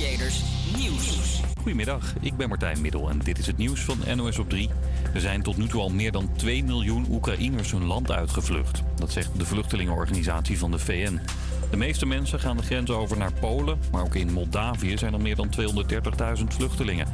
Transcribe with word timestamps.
Nieuws. 0.00 1.40
Goedemiddag, 1.56 2.14
ik 2.20 2.36
ben 2.36 2.48
Martijn 2.48 2.80
Middel 2.80 3.10
en 3.10 3.18
dit 3.18 3.38
is 3.38 3.46
het 3.46 3.56
nieuws 3.56 3.80
van 3.80 4.16
NOS 4.16 4.38
op 4.38 4.48
3. 4.48 4.70
Er 5.14 5.20
zijn 5.20 5.42
tot 5.42 5.56
nu 5.56 5.66
toe 5.66 5.80
al 5.80 5.88
meer 5.88 6.12
dan 6.12 6.30
2 6.36 6.64
miljoen 6.64 7.06
Oekraïners 7.10 7.70
hun 7.72 7.84
land 7.84 8.10
uitgevlucht. 8.10 8.82
Dat 8.94 9.10
zegt 9.10 9.38
de 9.38 9.44
vluchtelingenorganisatie 9.44 10.58
van 10.58 10.70
de 10.70 10.78
VN. 10.78 11.20
De 11.70 11.76
meeste 11.76 12.06
mensen 12.06 12.40
gaan 12.40 12.56
de 12.56 12.62
grens 12.62 12.90
over 12.90 13.16
naar 13.16 13.32
Polen, 13.32 13.78
maar 13.92 14.02
ook 14.02 14.14
in 14.14 14.32
Moldavië 14.32 14.98
zijn 14.98 15.12
er 15.12 15.20
meer 15.20 15.36
dan 15.36 15.50
230.000 16.38 16.44
vluchtelingen. 16.48 17.06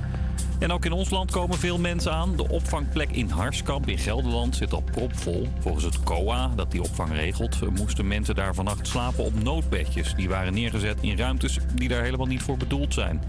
En 0.58 0.72
ook 0.72 0.84
in 0.84 0.92
ons 0.92 1.10
land 1.10 1.30
komen 1.30 1.58
veel 1.58 1.78
mensen 1.78 2.12
aan. 2.12 2.36
De 2.36 2.48
opvangplek 2.48 3.10
in 3.10 3.28
Harskamp 3.28 3.88
in 3.88 3.98
Gelderland 3.98 4.56
zit 4.56 4.72
al 4.72 4.82
propvol. 4.92 5.48
Volgens 5.58 5.84
het 5.84 6.02
COA, 6.02 6.52
dat 6.56 6.70
die 6.70 6.82
opvang 6.82 7.12
regelt, 7.12 7.70
moesten 7.70 8.06
mensen 8.06 8.34
daar 8.34 8.54
vannacht 8.54 8.86
slapen 8.86 9.24
op 9.24 9.42
noodbedjes. 9.42 10.14
Die 10.14 10.28
waren 10.28 10.54
neergezet 10.54 10.98
in 11.00 11.18
ruimtes 11.18 11.58
die 11.74 11.88
daar 11.88 12.02
helemaal 12.02 12.26
niet 12.26 12.42
voor 12.42 12.56
bedoeld 12.56 12.94
zijn. 12.94 13.22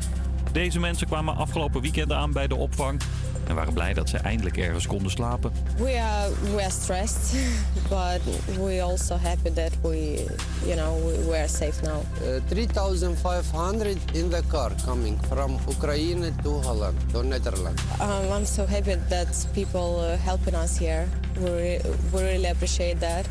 Deze 0.52 0.80
mensen 0.80 1.08
kwamen 1.08 1.35
afgelopen 1.35 1.82
weekend 1.82 2.12
aan 2.12 2.32
bij 2.32 2.48
de 2.48 2.55
opvang 2.55 3.02
en 3.47 3.55
waren 3.55 3.73
blij 3.73 3.93
dat 3.93 4.09
ze 4.09 4.17
eindelijk 4.17 4.57
ergens 4.57 4.87
konden 4.87 5.11
slapen. 5.11 5.51
We 5.77 6.01
are 6.01 6.31
we 6.55 6.61
are 6.61 6.71
stressed, 6.71 7.35
but 7.89 8.21
we 8.57 8.81
also 8.81 9.15
happy 9.15 9.51
that 9.53 9.71
we, 9.81 10.25
you 10.65 10.75
know, 10.75 11.05
we, 11.05 11.27
we 11.27 11.37
are 11.37 11.47
safe 11.47 11.81
now. 11.83 12.01
Uh, 12.21 12.41
3,500 12.47 13.97
in 14.13 14.29
the 14.29 14.41
car 14.47 14.71
coming 14.85 15.20
from 15.29 15.57
Ukraine 15.70 16.35
to 16.43 16.61
Holland, 16.61 16.97
to 17.11 17.23
Netherlands. 17.23 17.81
Um, 18.01 18.31
I'm 18.31 18.45
so 18.45 18.65
happy 18.65 18.95
that 19.09 19.48
people 19.53 19.99
uh, 19.99 20.17
helping 20.17 20.55
us 20.55 20.77
here. 20.77 21.07
We, 21.39 21.79
we 22.11 22.21
really 22.21 22.49
appreciate 22.49 22.99
that. 22.99 23.25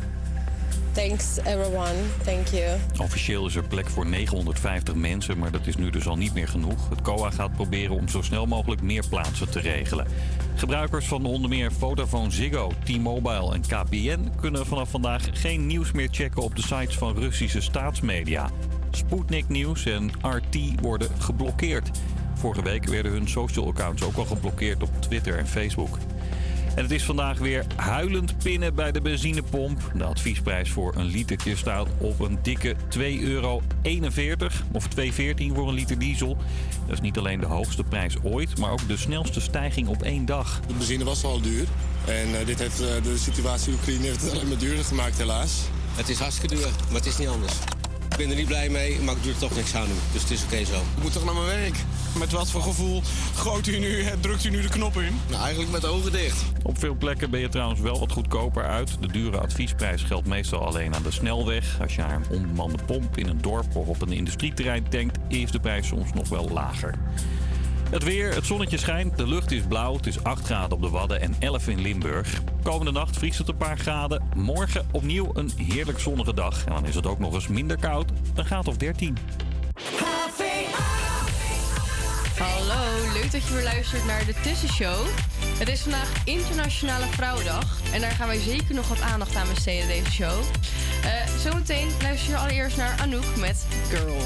Thanks 0.97 1.37
everyone. 1.37 1.95
Thank 2.23 2.47
you. 2.47 2.79
Officieel 3.01 3.45
is 3.45 3.55
er 3.55 3.63
plek 3.63 3.89
voor 3.89 4.05
950 4.05 4.95
mensen, 4.95 5.37
maar 5.37 5.51
dat 5.51 5.67
is 5.67 5.75
nu 5.75 5.89
dus 5.89 6.07
al 6.07 6.15
niet 6.15 6.33
meer 6.33 6.47
genoeg. 6.47 6.89
Het 6.89 7.01
COA 7.01 7.29
gaat 7.29 7.51
proberen 7.51 7.95
om 7.95 8.07
zo 8.07 8.21
snel 8.21 8.45
mogelijk 8.45 8.81
meer 8.81 9.03
plaatsen 9.09 9.49
te 9.49 9.59
regelen. 9.59 10.07
Gebruikers 10.55 11.07
van 11.07 11.25
onder 11.25 11.49
meer 11.49 11.71
Vodafone 11.71 12.31
Ziggo, 12.31 12.71
T-Mobile 12.83 13.53
en 13.53 13.61
KPN 13.61 14.31
kunnen 14.39 14.65
vanaf 14.65 14.89
vandaag 14.89 15.23
geen 15.31 15.65
nieuws 15.65 15.91
meer 15.91 16.09
checken 16.11 16.43
op 16.43 16.55
de 16.55 16.61
sites 16.61 16.97
van 16.97 17.17
Russische 17.17 17.61
staatsmedia. 17.61 18.49
Sputnik 18.91 19.49
Nieuws 19.49 19.85
en 19.85 20.11
RT 20.21 20.81
worden 20.81 21.09
geblokkeerd. 21.19 21.89
Vorige 22.33 22.63
week 22.63 22.85
werden 22.85 23.11
hun 23.11 23.27
social 23.27 23.67
accounts 23.67 24.03
ook 24.03 24.15
al 24.15 24.25
geblokkeerd 24.25 24.83
op 24.83 25.01
Twitter 25.01 25.37
en 25.37 25.47
Facebook. 25.47 25.97
En 26.77 26.83
het 26.83 26.91
is 26.91 27.03
vandaag 27.03 27.37
weer 27.37 27.65
huilend 27.75 28.37
pinnen 28.37 28.75
bij 28.75 28.91
de 28.91 29.01
benzinepomp. 29.01 29.91
De 29.95 30.03
adviesprijs 30.03 30.71
voor 30.71 30.95
een 30.95 31.05
litertje 31.05 31.55
staat 31.55 31.87
op 31.97 32.19
een 32.19 32.39
dikke 32.41 32.75
2,41 32.97 33.01
euro. 33.19 33.61
Of 34.71 34.87
2,14 34.87 34.99
voor 35.53 35.67
een 35.67 35.73
liter 35.73 35.99
diesel. 35.99 36.37
Dat 36.85 36.93
is 36.93 37.01
niet 37.01 37.17
alleen 37.17 37.39
de 37.39 37.45
hoogste 37.45 37.83
prijs 37.83 38.15
ooit, 38.23 38.57
maar 38.57 38.71
ook 38.71 38.87
de 38.87 38.97
snelste 38.97 39.41
stijging 39.41 39.87
op 39.87 40.03
één 40.03 40.25
dag. 40.25 40.59
De 40.67 40.73
benzine 40.73 41.03
was 41.03 41.23
al 41.23 41.41
duur. 41.41 41.65
En 42.05 42.39
eh, 42.39 42.45
dit 42.45 42.59
heeft, 42.59 42.81
eh, 42.81 43.03
de 43.03 43.17
situatie 43.17 43.71
in 43.71 43.77
Oekraïne 43.77 44.03
heeft 44.03 44.21
het 44.21 44.31
alleen 44.31 44.47
maar 44.47 44.57
duurder 44.57 44.85
gemaakt, 44.85 45.17
helaas. 45.17 45.61
Het 45.95 46.09
is 46.09 46.19
hartstikke 46.19 46.55
duur, 46.55 46.69
maar 46.85 46.97
het 46.97 47.05
is 47.05 47.17
niet 47.17 47.27
anders. 47.27 47.53
Ik 48.17 48.23
ben 48.23 48.31
er 48.31 48.39
niet 48.39 48.47
blij 48.47 48.69
mee, 48.69 48.99
maar 48.99 49.15
ik 49.15 49.23
doe 49.23 49.31
er 49.31 49.37
toch 49.37 49.55
niks 49.55 49.75
aan 49.75 49.87
nu. 49.87 49.93
Dus 50.11 50.21
het 50.21 50.31
is 50.31 50.43
oké 50.43 50.65
zo. 50.65 50.73
Ik 50.73 51.01
moet 51.01 51.13
toch 51.13 51.25
naar 51.25 51.33
mijn 51.33 51.45
werk? 51.45 51.75
Met 52.17 52.31
wat 52.31 52.51
voor 52.51 52.61
gevoel 52.61 53.01
gooit 53.35 53.67
u 53.67 53.79
nu, 53.79 54.03
drukt 54.19 54.43
u 54.43 54.49
nu 54.49 54.61
de 54.61 54.69
knop 54.69 54.97
in? 54.97 55.19
Nou, 55.29 55.41
eigenlijk 55.41 55.71
met 55.71 55.81
de 55.81 55.87
ogen 55.87 56.11
dicht. 56.11 56.43
Op 56.63 56.79
veel 56.79 56.95
plekken 56.95 57.29
ben 57.29 57.39
je 57.39 57.49
trouwens 57.49 57.79
wel 57.79 57.99
wat 57.99 58.11
goedkoper 58.11 58.63
uit. 58.63 58.97
De 58.99 59.07
dure 59.07 59.37
adviesprijs 59.37 60.03
geldt 60.03 60.27
meestal 60.27 60.65
alleen 60.65 60.95
aan 60.95 61.03
de 61.03 61.11
snelweg. 61.11 61.81
Als 61.81 61.95
je 61.95 62.01
naar 62.01 62.15
een 62.15 62.29
onbemande 62.29 62.77
pomp 62.85 63.17
in 63.17 63.27
een 63.27 63.41
dorp 63.41 63.75
of 63.75 63.87
op 63.87 64.01
een 64.01 64.11
industrieterrein 64.11 64.89
tankt, 64.89 65.17
is 65.27 65.51
de 65.51 65.59
prijs 65.59 65.87
soms 65.87 66.13
nog 66.13 66.29
wel 66.29 66.49
lager. 66.49 66.93
Het 67.89 68.03
weer, 68.03 68.33
het 68.33 68.45
zonnetje 68.45 68.77
schijnt, 68.77 69.17
de 69.17 69.27
lucht 69.27 69.51
is 69.51 69.61
blauw. 69.67 69.95
Het 69.95 70.07
is 70.07 70.23
8 70.23 70.45
graden 70.45 70.71
op 70.71 70.81
de 70.81 70.89
Wadden 70.89 71.21
en 71.21 71.35
11 71.39 71.67
in 71.67 71.81
Limburg. 71.81 72.41
Komende 72.63 72.91
nacht 72.91 73.17
vriest 73.17 73.37
het 73.37 73.47
een 73.47 73.57
paar 73.57 73.77
graden. 73.77 74.29
Morgen 74.35 74.87
opnieuw 74.91 75.29
een 75.33 75.51
heerlijk 75.55 75.99
zonnige 75.99 76.33
dag. 76.33 76.65
En 76.65 76.73
dan 76.73 76.85
is 76.85 76.95
het 76.95 77.05
ook 77.05 77.19
nog 77.19 77.33
eens 77.33 77.47
minder 77.47 77.77
koud, 77.79 78.11
een 78.35 78.45
graad 78.45 78.67
of 78.67 78.77
13. 78.77 79.17
Hallo, 82.37 83.13
leuk 83.13 83.31
dat 83.31 83.47
je 83.47 83.53
weer 83.53 83.63
luistert 83.63 84.05
naar 84.05 84.25
de 84.25 84.33
Tussenshow. 84.43 85.05
Het 85.57 85.67
is 85.67 85.81
vandaag 85.81 86.25
Internationale 86.25 87.05
Vrouwendag 87.05 87.79
en 87.93 88.01
daar 88.01 88.11
gaan 88.11 88.27
wij 88.27 88.39
zeker 88.39 88.75
nog 88.75 88.87
wat 88.87 89.01
aandacht 89.01 89.35
aan 89.35 89.47
besteden 89.53 89.87
deze 89.87 90.11
show. 90.11 90.41
Eh, 91.03 91.27
zometeen 91.39 91.87
luister 92.01 92.29
je 92.29 92.37
allereerst 92.37 92.77
naar 92.77 92.99
Anouk 93.01 93.35
met. 93.35 93.65
Girl, 93.89 94.21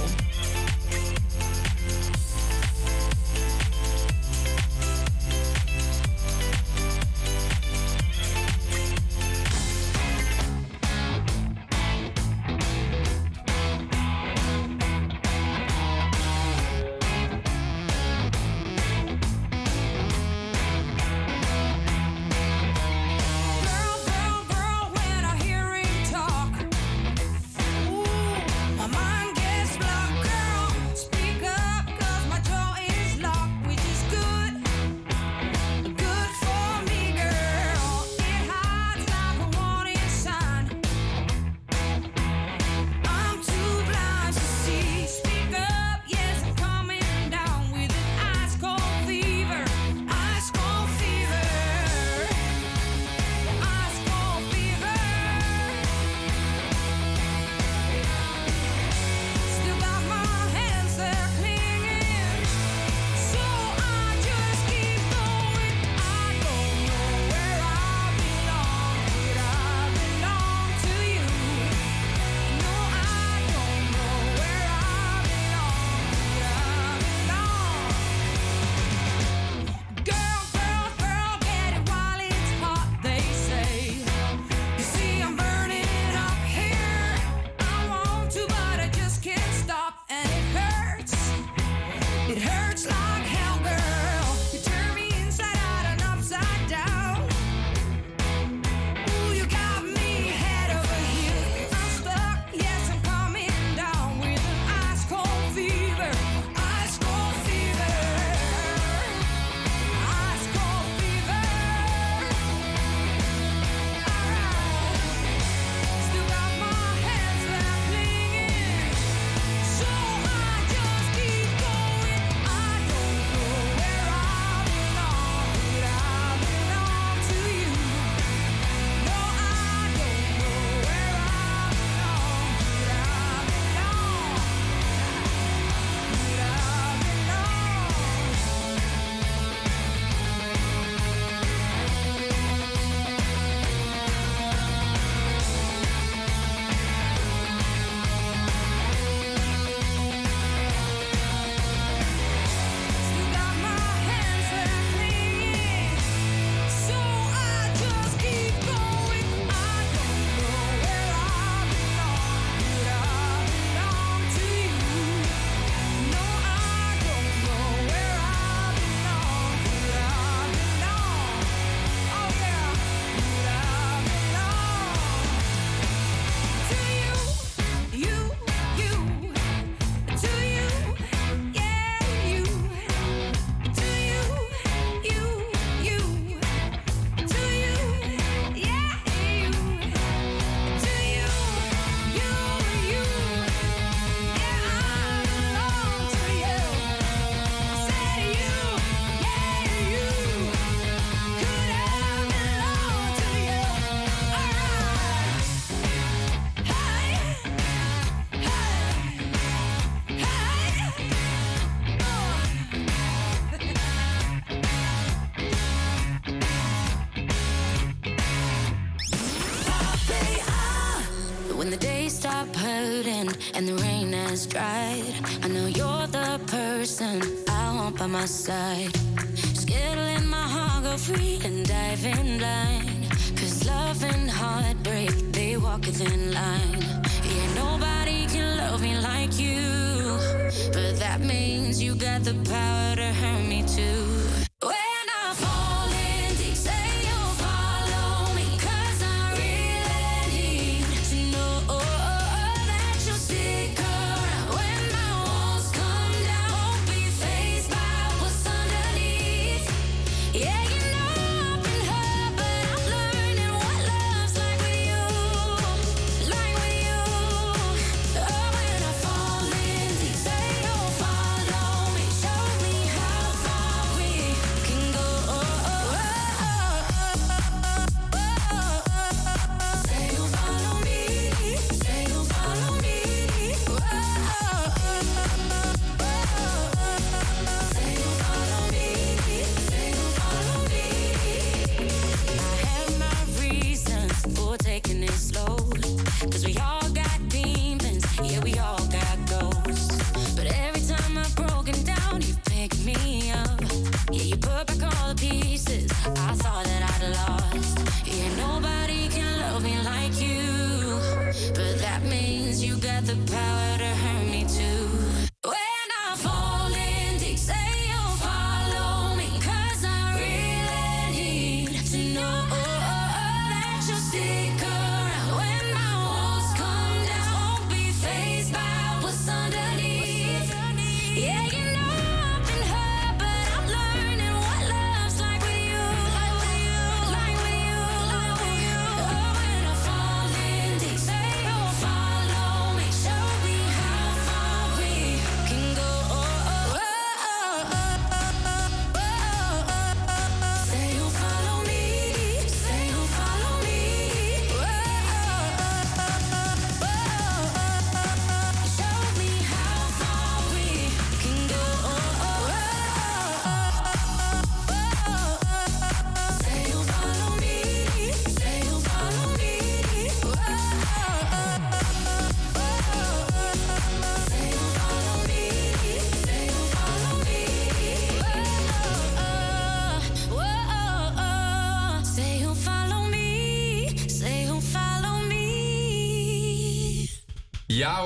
person 227.02 227.46
I 227.50 227.76
want 227.76 227.98
by 227.98 228.06
my 228.06 228.26
side. 228.26 229.01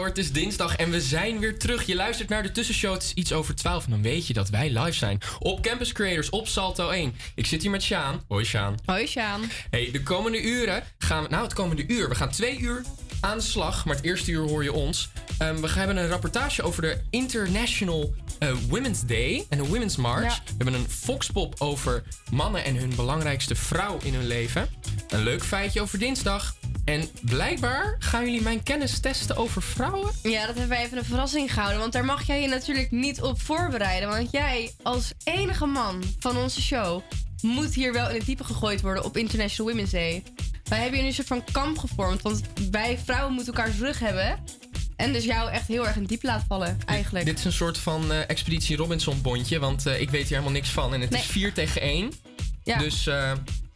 Hoor, 0.05 0.13
het 0.13 0.24
is 0.24 0.31
dinsdag 0.31 0.75
en 0.75 0.89
we 0.89 1.01
zijn 1.01 1.39
weer 1.39 1.59
terug. 1.59 1.85
Je 1.85 1.95
luistert 1.95 2.29
naar 2.29 2.43
de 2.43 2.51
tussenshow. 2.51 2.93
Het 2.93 3.03
is 3.03 3.13
iets 3.13 3.33
over 3.33 3.55
12 3.55 3.85
en 3.85 3.91
dan 3.91 4.01
weet 4.01 4.27
je 4.27 4.33
dat 4.33 4.50
wij 4.50 4.69
live 4.69 4.91
zijn. 4.91 5.21
Op 5.39 5.62
Campus 5.62 5.91
Creators, 5.91 6.29
op 6.29 6.47
Salto 6.47 6.89
1. 6.89 7.15
Ik 7.35 7.45
zit 7.45 7.62
hier 7.62 7.71
met 7.71 7.83
Sjaan. 7.83 8.24
Hoi 8.27 8.45
Sjaan. 8.45 8.75
Hoi 8.85 9.07
Sjaan. 9.07 9.41
Hey, 9.69 9.89
de 9.91 10.03
komende 10.03 10.41
uren 10.41 10.83
gaan 10.97 11.24
we... 11.24 11.29
Nou, 11.29 11.43
het 11.43 11.53
komende 11.53 11.88
uur. 11.88 12.09
We 12.09 12.15
gaan 12.15 12.29
twee 12.29 12.59
uur 12.59 12.83
aan 13.19 13.38
de 13.38 13.43
slag. 13.43 13.85
Maar 13.85 13.95
het 13.95 14.05
eerste 14.05 14.31
uur 14.31 14.47
hoor 14.47 14.63
je 14.63 14.74
ons. 14.74 15.09
Ehm, 15.38 15.62
we 15.62 15.69
hebben 15.69 15.97
een 15.97 16.07
rapportage 16.07 16.63
over 16.63 16.81
de 16.81 17.01
International 17.09 18.13
eh, 18.39 18.53
Women's 18.69 19.01
Day 19.05 19.45
en 19.50 19.57
de 19.57 19.65
Women's 19.67 19.95
March. 19.95 20.35
Ja. 20.35 20.41
We 20.45 20.63
hebben 20.63 20.74
een 20.74 20.89
foxpop 20.89 21.55
over 21.57 22.03
mannen 22.31 22.63
en 22.63 22.75
hun 22.75 22.95
belangrijkste 22.95 23.55
vrouw 23.55 23.97
in 24.03 24.13
hun 24.13 24.27
leven. 24.27 24.69
Een 25.09 25.24
leuk 25.24 25.43
feitje 25.43 25.81
over 25.81 26.00
dinsdag. 26.00 26.55
En 26.85 27.09
blijkbaar 27.21 27.95
gaan 27.99 28.25
jullie 28.25 28.41
mijn 28.41 28.63
kennis 28.63 28.99
testen 28.99 29.35
over 29.37 29.61
vrouwen. 29.61 30.11
Ja, 30.23 30.39
dat 30.45 30.55
hebben 30.55 30.67
wij 30.77 30.83
even 30.85 30.97
een 30.97 31.05
verrassing 31.05 31.53
gehouden. 31.53 31.79
Want 31.79 31.93
daar 31.93 32.05
mag 32.05 32.27
jij 32.27 32.41
je 32.41 32.47
natuurlijk 32.47 32.91
niet 32.91 33.21
op 33.21 33.41
voorbereiden. 33.41 34.09
Want 34.09 34.31
jij, 34.31 34.71
als 34.83 35.11
enige 35.23 35.65
man 35.65 36.03
van 36.19 36.37
onze 36.37 36.61
show, 36.61 37.01
moet 37.41 37.73
hier 37.73 37.93
wel 37.93 38.09
in 38.09 38.15
het 38.15 38.25
diepe 38.25 38.43
gegooid 38.43 38.81
worden 38.81 39.03
op 39.03 39.17
International 39.17 39.71
Women's 39.71 39.91
Day. 39.91 40.23
Wij 40.63 40.79
hebben 40.79 40.99
hier 40.99 41.07
een 41.07 41.13
soort 41.13 41.27
van 41.27 41.43
kamp 41.51 41.77
gevormd. 41.77 42.21
Want 42.21 42.41
wij 42.71 42.99
vrouwen 43.05 43.33
moeten 43.33 43.53
elkaars 43.53 43.77
rug 43.77 43.99
hebben. 43.99 44.43
En 44.95 45.13
dus 45.13 45.23
jou 45.23 45.51
echt 45.51 45.67
heel 45.67 45.85
erg 45.85 45.95
in 45.95 46.01
het 46.01 46.09
diep 46.09 46.23
laten 46.23 46.47
vallen, 46.47 46.77
eigenlijk. 46.85 47.25
Dit 47.25 47.37
is 47.39 47.45
een 47.45 47.51
soort 47.51 47.77
van 47.77 48.11
eh, 48.11 48.29
Expeditie 48.29 48.77
Robinson 48.77 49.21
bondje, 49.21 49.59
want 49.59 49.85
eh, 49.85 50.01
ik 50.01 50.09
weet 50.09 50.21
hier 50.21 50.29
helemaal 50.31 50.51
niks 50.51 50.69
van. 50.69 50.93
En 50.93 51.01
het 51.01 51.09
Nee. 51.09 51.21
is 51.21 51.25
4 51.27 51.53
tegen 51.53 51.81
1. 51.81 52.11
Ja. 52.63 52.77
Dus 52.77 53.07
eh, 53.07 53.31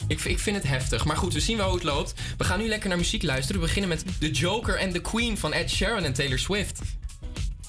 ik, 0.08 0.24
ik 0.24 0.39
vind 0.39 0.56
het 0.56 0.68
heftig. 0.68 1.06
Maar 1.06 1.18
goed, 1.18 1.34
we 1.34 1.39
zien 1.39 1.58
wel 1.58 1.65
hoe 1.65 1.75
het 1.75 1.84
loopt. 1.84 2.13
We 2.38 2.44
gaan 2.44 2.60
nu 2.60 2.68
lekker 2.68 2.89
naar 2.89 2.98
muziek 2.98 3.24
luisteren. 3.24 3.62
We 3.62 3.68
beginnen 3.68 3.89
met 3.89 4.03
The 4.20 4.32
Joker 4.32 4.77
en 4.77 4.91
The 4.91 5.01
Queen 5.01 5.38
van 5.38 5.53
Ed 5.53 5.70
Sheeran 5.70 6.03
en 6.03 6.13
Taylor 6.13 6.39
Swift. 6.39 6.79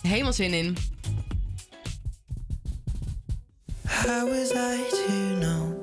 Helemaal 0.03 0.33
zin 0.33 0.55
in. 0.55 0.77
How 3.87 4.29
was 4.29 4.51
I 4.53 4.81
to 4.89 5.37
know? 5.39 5.75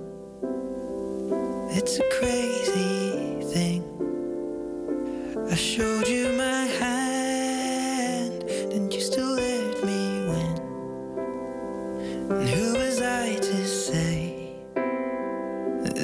It's 1.72 2.00
a 2.00 2.08
crazy 2.20 3.38
thing. 3.54 3.84
I 5.52 5.56
showed 5.56 6.08
you 6.08 6.34
my 6.36 6.68
hand, 6.80 8.44
and 8.74 8.94
you 8.94 9.02
still 9.02 9.36
let 9.36 9.84
me 9.84 10.26
win. 10.28 10.58
And 12.30 12.50
who 12.50 12.74
was 12.74 13.00
I 13.02 13.36
to 13.36 13.66
say 13.68 14.17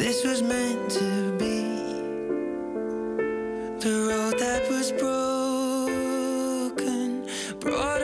this 0.04 0.26
was 0.26 0.42
meant 0.44 0.92
to 0.92 1.32
be? 1.38 1.64
The 3.80 3.96
road 4.10 4.38
that 4.38 4.70
was 4.70 4.92
broken 4.92 5.90
brought 7.62 8.03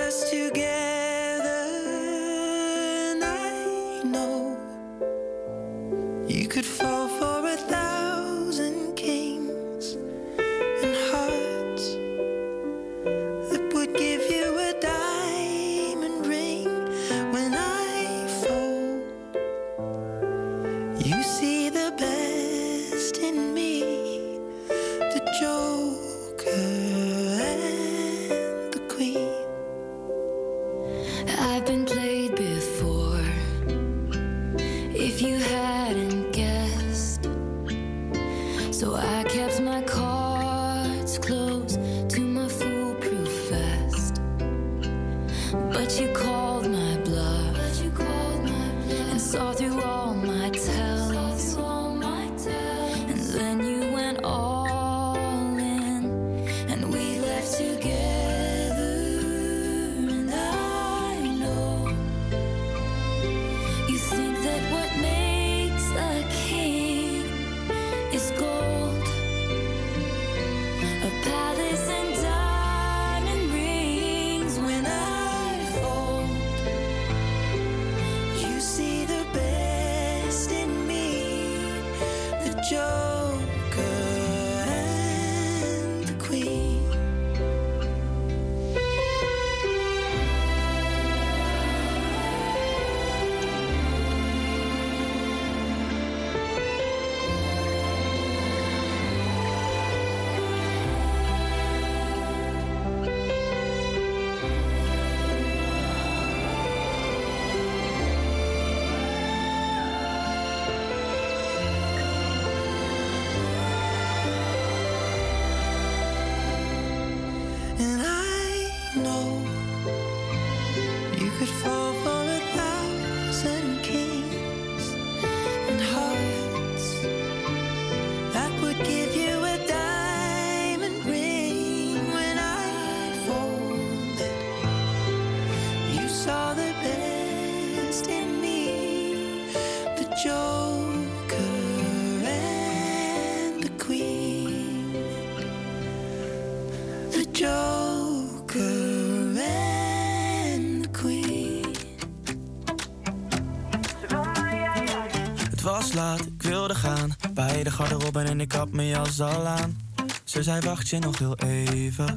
gaan. 156.76 157.16
Bij 157.34 157.64
de 157.64 157.72
garderobe 157.72 158.20
en 158.20 158.42
ik 158.42 158.52
had 158.52 158.72
mijn 158.72 158.88
jas 158.88 159.22
al 159.22 159.46
aan. 159.46 159.78
Ze 160.24 160.44
zei 160.44 160.60
wacht 160.60 160.90
je 160.90 161.00
nog 161.00 161.18
heel 161.18 161.38
even. 161.38 162.16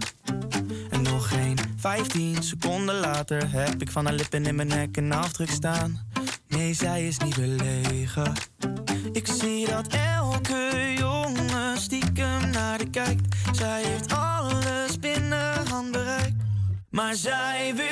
En 0.91 1.03
nog 1.03 1.29
geen 1.29 1.59
15 1.77 2.43
seconden 2.43 2.95
later 2.95 3.51
heb 3.51 3.81
ik 3.83 3.91
van 3.91 4.05
haar 4.05 4.15
lippen 4.15 4.47
in 4.47 4.55
mijn 4.55 4.69
nek 4.69 4.97
een 4.97 5.13
afdruk 5.13 5.51
staan. 5.51 6.01
Nee, 6.49 6.75
zij 6.75 7.07
is 7.07 7.19
niet 7.19 7.37
belegen. 7.37 8.33
Ik 9.13 9.27
zie 9.27 9.67
dat 9.67 9.87
elke 9.87 10.95
jongen 10.99 11.81
stiekem 11.81 12.51
naar 12.51 12.79
de 12.79 12.91
kijkt. 12.91 13.37
Zij 13.53 13.83
heeft 13.85 14.13
alles 14.13 14.99
binnen 14.99 15.67
handbereik. 15.69 16.35
Maar 16.91 17.15
zij 17.15 17.73
wil. 17.77 17.92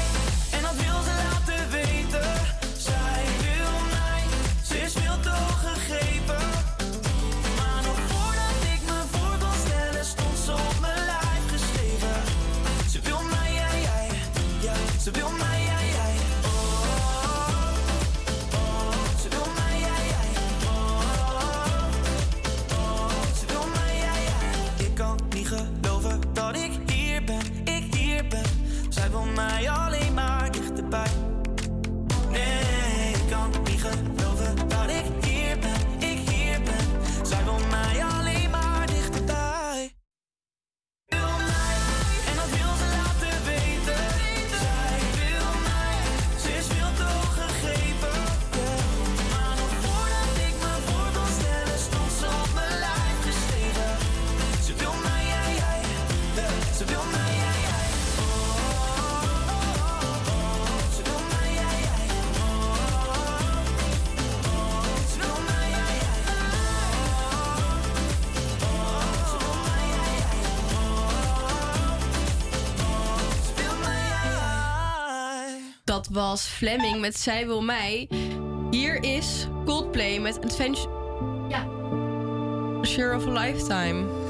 was 76.11 76.45
Fleming 76.45 76.99
met 76.99 77.17
Zij 77.17 77.45
wil 77.45 77.61
mij. 77.61 78.09
Hier 78.69 79.03
is 79.03 79.47
Coldplay 79.65 80.19
met 80.19 80.43
Adventure... 80.43 80.89
Ja. 81.49 81.67
Of 83.15 83.27
a 83.27 83.31
Lifetime. 83.31 84.20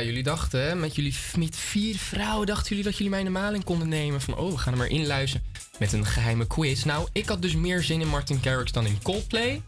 Ja, 0.00 0.06
ja, 0.06 0.12
ja, 0.12 0.12
jullie 0.12 0.22
dachten, 0.22 0.62
hè, 0.62 0.74
met 0.74 0.94
jullie 0.94 1.14
met 1.38 1.56
vier 1.56 1.96
vrouwen, 1.96 2.46
dachten 2.46 2.68
jullie 2.68 2.84
dat 2.84 2.94
jullie 2.94 3.10
mij 3.10 3.18
in 3.18 3.24
de 3.24 3.30
maling 3.30 3.64
konden 3.64 3.88
nemen. 3.88 4.20
Van, 4.20 4.36
oh, 4.36 4.52
we 4.52 4.58
gaan 4.58 4.72
er 4.72 4.78
maar 4.78 4.88
inluizen 4.88 5.42
met 5.78 5.92
een 5.92 6.06
geheime 6.06 6.46
quiz. 6.46 6.84
Nou, 6.84 7.08
ik 7.12 7.28
had 7.28 7.42
dus 7.42 7.54
meer 7.54 7.82
zin 7.82 8.00
in 8.00 8.08
Martin 8.08 8.40
Garrix 8.42 8.72
dan 8.72 8.86
in 8.86 9.02
Coldplay. 9.02 9.62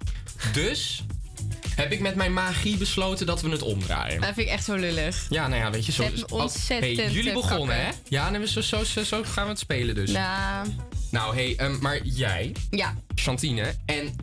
Dus 0.53 1.05
heb 1.75 1.93
ik 1.93 2.01
met 2.01 2.15
mijn 2.15 2.33
magie 2.33 2.77
besloten 2.77 3.27
dat 3.27 3.43
we 3.43 3.49
het 3.49 3.63
omdraaien. 3.63 4.21
Dat 4.21 4.35
vind 4.35 4.47
ik 4.47 4.53
echt 4.53 4.65
zo 4.65 4.75
lullig. 4.75 5.27
Ja, 5.29 5.49
nou 5.49 5.61
ja, 5.61 5.71
weet 5.71 5.87
je, 5.87 5.93
zo... 5.93 6.05
Me 6.05 6.27
oh, 6.29 6.41
ontzettend 6.41 6.97
hey, 6.97 7.11
jullie 7.11 7.33
begonnen, 7.33 7.77
hè? 7.77 7.91
Ja, 8.09 8.31
nee, 8.31 8.47
zo, 8.47 8.61
zo, 8.61 8.85
zo, 8.85 9.03
zo 9.03 9.23
gaan 9.25 9.45
we 9.45 9.51
het 9.51 9.59
spelen 9.59 9.95
dus. 9.95 10.11
Nou, 10.11 10.69
Nou, 11.11 11.35
hey, 11.35 11.55
ehm, 11.57 11.79
maar 11.81 12.07
jij, 12.07 12.53
ja. 12.71 12.95
Chantine 13.15 13.75
en 13.87 14.17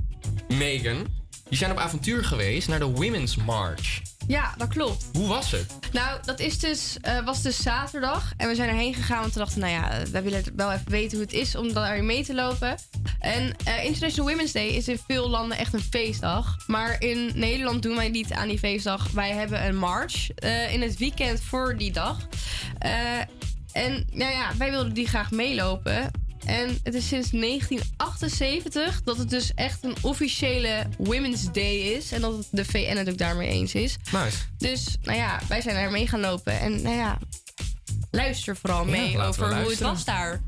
Megan, 0.47 1.07
die 1.49 1.57
zijn 1.57 1.71
op 1.71 1.77
avontuur 1.77 2.25
geweest 2.25 2.67
naar 2.67 2.79
de 2.79 2.85
Women's 2.85 3.35
March. 3.35 4.01
Ja, 4.29 4.53
dat 4.57 4.67
klopt. 4.67 5.05
Hoe 5.13 5.27
was 5.27 5.51
het? 5.51 5.73
Nou, 5.91 6.19
dat 6.25 6.39
is 6.39 6.59
dus, 6.59 6.97
eh, 7.01 7.25
was 7.25 7.41
dus 7.41 7.61
zaterdag. 7.61 8.33
En 8.37 8.47
we 8.47 8.55
zijn 8.55 8.69
erheen 8.69 8.93
gegaan, 8.93 9.19
want 9.19 9.33
we 9.33 9.39
dachten, 9.39 9.59
nou 9.59 9.71
ja, 9.71 10.09
wij 10.11 10.23
willen 10.23 10.43
wel 10.55 10.71
even 10.71 10.91
weten 10.91 11.17
hoe 11.17 11.25
het 11.25 11.35
is 11.35 11.55
om 11.55 11.73
daarin 11.73 12.05
mee 12.05 12.23
te 12.23 12.33
lopen. 12.33 12.77
En 13.19 13.55
eh, 13.65 13.85
International 13.85 14.29
Women's 14.29 14.51
Day 14.51 14.67
is 14.67 14.87
in 14.87 14.99
veel 15.07 15.29
landen 15.29 15.57
echt 15.57 15.73
een 15.73 15.81
feestdag. 15.81 16.57
Maar 16.67 17.01
in 17.01 17.31
Nederland 17.35 17.81
doen 17.81 17.95
wij 17.95 18.09
niet 18.09 18.33
aan 18.33 18.47
die 18.47 18.59
feestdag. 18.59 19.11
Wij 19.11 19.31
hebben 19.31 19.65
een 19.65 19.77
march 19.77 20.31
eh, 20.31 20.73
in 20.73 20.81
het 20.81 20.97
weekend 20.97 21.41
voor 21.41 21.77
die 21.77 21.91
dag. 21.91 22.27
Eh, 22.79 22.91
en 23.71 24.07
nou 24.11 24.31
ja, 24.31 24.51
wij 24.57 24.71
wilden 24.71 24.93
die 24.93 25.07
graag 25.07 25.31
meelopen. 25.31 26.11
En 26.49 26.79
het 26.83 26.93
is 26.93 27.07
sinds 27.07 27.29
1978 27.29 29.01
dat 29.03 29.17
het 29.17 29.29
dus 29.29 29.53
echt 29.55 29.83
een 29.83 29.95
officiële 30.01 30.85
Women's 30.97 31.51
Day 31.51 31.75
is. 31.75 32.11
En 32.11 32.21
dat 32.21 32.37
het 32.37 32.47
de 32.51 32.65
VN 32.65 32.97
het 32.97 33.09
ook 33.09 33.17
daarmee 33.17 33.49
eens 33.49 33.73
is. 33.73 33.97
Nice. 34.11 34.37
Dus 34.57 34.97
nou 35.01 35.17
ja, 35.17 35.39
wij 35.47 35.61
zijn 35.61 35.75
daar 35.75 35.91
mee 35.91 36.07
gaan 36.07 36.19
lopen. 36.19 36.59
En 36.59 36.81
nou 36.81 36.95
ja, 36.95 37.17
luister 38.11 38.55
vooral 38.55 38.85
Ja, 38.85 38.91
mee 38.91 39.19
over 39.19 39.61
hoe 39.61 39.69
het 39.69 39.79
was 39.79 40.05
daar. 40.05 40.41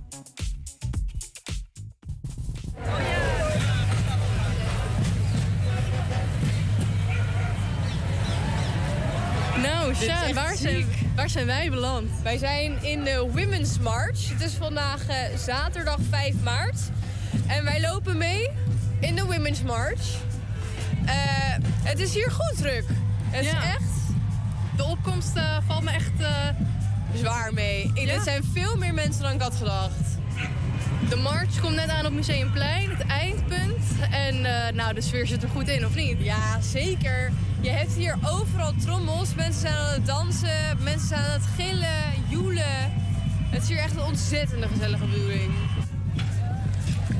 Nou, 9.61 9.93
echt 9.93 10.33
waar 10.33 10.57
zijn. 10.57 11.00
Waar 11.15 11.29
zijn 11.29 11.45
wij 11.45 11.69
beland? 11.69 12.09
Wij 12.23 12.37
zijn 12.37 12.83
in 12.83 13.03
de 13.03 13.29
Women's 13.33 13.79
March. 13.79 14.29
Het 14.29 14.41
is 14.41 14.53
vandaag 14.53 15.07
eh, 15.07 15.37
zaterdag 15.37 15.97
5 16.09 16.35
maart. 16.43 16.79
En 17.47 17.63
wij 17.63 17.81
lopen 17.81 18.17
mee 18.17 18.49
in 18.99 19.15
de 19.15 19.25
Women's 19.25 19.61
March. 19.61 20.15
Eh, 21.05 21.13
het 21.83 21.99
is 21.99 22.13
hier 22.13 22.31
goed 22.31 22.57
druk. 22.57 22.85
Het 23.29 23.45
is 23.45 23.51
echt... 23.51 23.91
De 24.75 24.83
opkomst 24.83 25.35
eh, 25.35 25.57
valt 25.67 25.83
me 25.83 25.91
echt 25.91 26.11
zwaar 27.13 27.53
mee. 27.53 27.91
Ja? 27.93 28.13
Er 28.13 28.21
zijn 28.21 28.43
veel 28.53 28.77
meer 28.77 28.93
mensen 28.93 29.21
dan 29.21 29.31
ik 29.31 29.41
had 29.41 29.55
gedacht. 29.55 30.19
De 31.09 31.15
march 31.15 31.59
komt 31.61 31.75
net 31.75 31.89
aan 31.89 32.05
op 32.05 32.11
Museumplein, 32.11 32.89
het 32.89 33.07
eindpunt. 33.07 33.85
En 34.11 34.45
eh, 34.45 34.73
nou, 34.73 34.93
de 34.93 35.01
sfeer 35.01 35.27
zit 35.27 35.43
er 35.43 35.49
goed 35.49 35.67
in, 35.67 35.85
of 35.85 35.95
niet? 35.95 36.15
Ja, 36.19 36.61
zeker. 36.61 37.31
Je 37.61 37.69
hebt 37.69 37.93
hier 37.93 38.17
overal 38.25 38.73
trommels. 38.85 39.35
Mensen 39.35 39.61
zijn 39.61 39.73
aan 39.73 39.93
het 39.93 40.05
dansen. 40.05 40.77
Mensen 40.83 41.07
zijn 41.07 41.21
aan 41.21 41.31
het 41.31 41.47
gillen, 41.55 42.23
joelen. 42.27 42.93
Het 43.49 43.61
is 43.61 43.67
hier 43.67 43.77
echt 43.77 43.95
een 43.95 44.03
ontzettende 44.03 44.67
gezellige 44.67 45.05
building. 45.05 45.53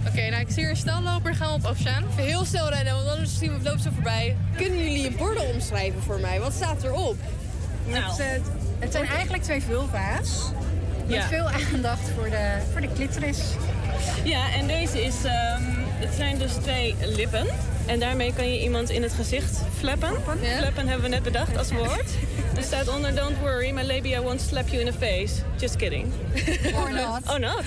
Oké, 0.08 0.30
nou 0.30 0.42
ik 0.42 0.48
zie 0.50 0.60
hier 0.60 0.70
een 0.70 0.76
stalloper. 0.76 1.36
Gaan 1.36 1.48
we 1.48 1.54
op 1.54 1.66
afstaan? 1.66 2.04
Even 2.12 2.24
heel 2.24 2.46
snel 2.46 2.70
rennen, 2.70 2.94
want 2.94 3.08
anders 3.08 3.38
zien 3.38 3.58
we 3.58 3.64
loopt 3.64 3.82
ze 3.82 3.92
voorbij. 3.92 4.36
Kunnen 4.56 4.78
jullie 4.78 5.02
je 5.02 5.12
borden 5.12 5.54
omschrijven 5.54 6.02
voor 6.02 6.20
mij? 6.20 6.40
Wat 6.40 6.54
staat 6.54 6.84
erop? 6.84 7.16
Het, 7.86 8.20
eh, 8.20 8.26
het 8.80 8.92
zijn 8.92 9.08
eigenlijk 9.08 9.44
twee 9.44 9.62
vulva's. 9.62 10.52
Met 11.08 11.16
Ja. 11.16 11.28
veel 11.28 11.50
aandacht 11.74 12.10
voor 12.16 12.30
de, 12.30 12.58
voor 12.72 12.82
de 12.82 12.90
clitoris. 12.96 13.38
Ja, 14.24 14.54
en 14.54 14.68
deze 14.68 15.04
is, 15.04 15.16
ehm, 15.24 15.62
het 16.00 16.14
zijn 16.16 16.38
dus 16.38 16.52
twee 16.54 16.96
lippen. 17.06 17.46
En 17.86 18.00
daarmee 18.00 18.34
kan 18.34 18.52
je 18.54 18.62
iemand 18.62 18.90
in 18.90 19.04
het 19.04 19.14
gezicht 19.14 19.62
flappen. 19.78 20.10
Flappen 20.58 20.88
hebben 20.88 21.02
we 21.02 21.08
net 21.16 21.24
bedacht 21.24 21.58
als 21.58 21.72
woord. 21.72 22.10
Er 22.58 22.64
staat 22.64 22.88
onder, 22.96 23.16
don't 23.16 23.38
worry, 23.40 23.72
my 23.72 23.84
labia 23.84 24.22
won't 24.22 24.42
slap 24.42 24.68
you 24.68 24.82
in 24.86 24.92
the 24.92 24.98
face. 25.00 25.42
Just 25.60 25.76
kidding. 25.76 26.12
Or 26.76 26.92
not. 26.94 27.20
Oh 27.30 27.38
not. 27.38 27.64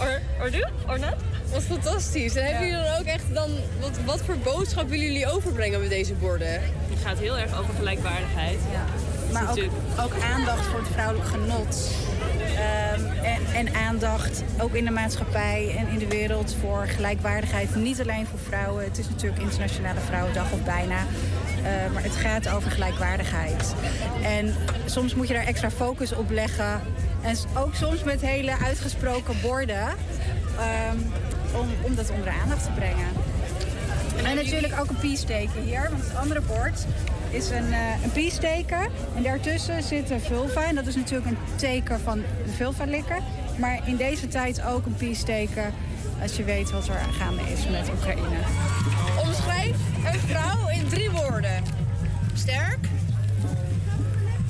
Or, 0.00 0.20
or 0.40 0.50
do? 0.50 0.60
Or 0.88 0.98
not? 0.98 1.14
Wat 1.52 1.62
fantastisch. 1.62 2.34
En 2.36 2.44
hebben 2.44 2.68
jullie 2.68 2.84
dan 2.84 2.98
ook 2.98 3.04
echt 3.06 3.24
dan... 3.34 3.50
Wat, 3.80 3.90
wat 4.04 4.20
voor 4.20 4.36
boodschap 4.38 4.88
willen 4.88 5.04
jullie 5.06 5.26
overbrengen 5.26 5.80
met 5.80 5.90
deze 5.90 6.12
borden? 6.14 6.52
Het 6.52 6.98
gaat 7.04 7.18
heel 7.18 7.38
erg 7.38 7.58
over 7.58 7.74
gelijkwaardigheid. 7.74 8.58
Ja. 8.72 8.84
Maar 9.32 9.50
ook, 9.50 9.58
ook 10.00 10.22
aandacht 10.34 10.66
voor 10.66 10.78
het 10.78 10.88
vrouwelijk 10.88 11.28
genot. 11.28 11.90
Ehm, 12.56 13.24
en, 13.24 13.54
en 13.54 13.74
aandacht 13.74 14.42
ook 14.60 14.74
in 14.74 14.84
de 14.84 14.90
maatschappij 14.90 15.74
en 15.78 15.88
in 15.88 15.98
de 15.98 16.08
wereld 16.08 16.56
voor 16.60 16.86
gelijkwaardigheid. 16.86 17.74
Niet 17.74 18.00
alleen 18.00 18.26
voor 18.26 18.38
vrouwen. 18.38 18.84
Het 18.84 18.98
is 18.98 19.08
natuurlijk 19.08 19.42
Internationale 19.42 20.00
Vrouwendag 20.00 20.52
of 20.52 20.62
bijna. 20.64 20.98
Eh, 20.98 21.92
maar 21.92 22.02
het 22.02 22.16
gaat 22.16 22.48
over 22.48 22.70
gelijkwaardigheid. 22.70 23.74
En 24.22 24.54
soms 24.86 25.14
moet 25.14 25.28
je 25.28 25.34
daar 25.34 25.46
extra 25.46 25.70
focus 25.70 26.12
op 26.12 26.30
leggen. 26.30 26.80
En 27.22 27.36
ook 27.56 27.74
soms 27.74 28.04
met 28.04 28.20
hele 28.20 28.56
uitgesproken 28.64 29.34
borden. 29.42 29.86
ehm, 30.58 30.96
om, 31.60 31.68
om 31.82 31.94
dat 31.94 32.10
onder 32.10 32.24
de 32.24 32.38
aandacht 32.42 32.64
te 32.64 32.70
brengen. 32.70 33.08
En 34.24 34.36
natuurlijk 34.36 34.80
ook 34.80 34.88
een 34.88 34.98
piesteken 34.98 35.62
hier, 35.62 35.88
want 35.90 36.02
het 36.02 36.16
andere 36.16 36.40
bord 36.40 36.86
is 37.30 37.50
een, 37.50 37.72
eh 37.72 38.14
een. 38.14 38.88
En 39.16 39.22
daartussen 39.22 39.82
zit 39.82 40.10
een 40.10 40.20
vulva. 40.20 40.68
En 40.68 40.74
dat 40.74 40.86
is 40.86 40.94
natuurlijk 40.94 41.30
een 41.30 41.38
teken 41.56 42.00
van 42.00 42.22
de 42.44 42.52
vulva 42.52 42.84
likken. 42.84 43.22
Maar 43.58 43.80
in 43.88 43.96
deze 43.96 44.28
tijd 44.28 44.62
ook 44.62 44.86
een 44.86 44.94
piesteken 44.94 45.74
als 46.22 46.36
je 46.36 46.44
weet 46.44 46.70
wat 46.70 46.88
er 46.88 46.94
gaande 46.94 47.42
is 47.52 47.68
met 47.68 47.90
Oekraïne. 47.90 48.36
Omschrijf 49.20 49.76
een 50.12 50.20
vrouw 50.20 50.68
in 50.68 50.88
drie 50.88 51.10
woorden. 51.10 51.62
Sterk. 52.34 52.78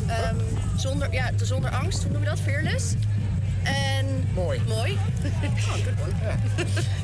Ehm, 0.07 0.37
zonder, 0.77 1.13
ja, 1.13 1.31
zonder 1.43 1.71
angst, 1.71 2.03
hoe 2.03 2.13
noem 2.13 2.23
je 2.23 2.29
dat? 2.29 2.41
Fearless. 2.41 2.95
En... 3.63 4.29
Mooi. 4.35 4.61
Mooi. 4.69 4.99
Oh, 5.69 5.73
one. 5.75 6.39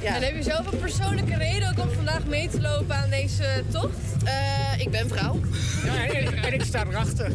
En 0.05 0.23
heb 0.23 0.35
je 0.37 0.43
zelf 0.43 0.73
een 0.73 0.79
persoonlijke 0.79 1.37
reden 1.37 1.69
ook 1.69 1.85
om 1.87 1.93
vandaag 1.95 2.25
mee 2.25 2.49
te 2.49 2.61
lopen 2.61 2.97
aan 2.97 3.11
deze 3.11 3.63
tocht? 3.71 4.23
Eh, 4.25 4.81
ik 4.81 4.91
ben 4.91 5.09
vrouw. 5.09 5.41
Ja, 5.85 6.07
en, 6.43 6.53
ik 6.53 6.63
sta 6.63 6.85
erachter. 6.91 7.27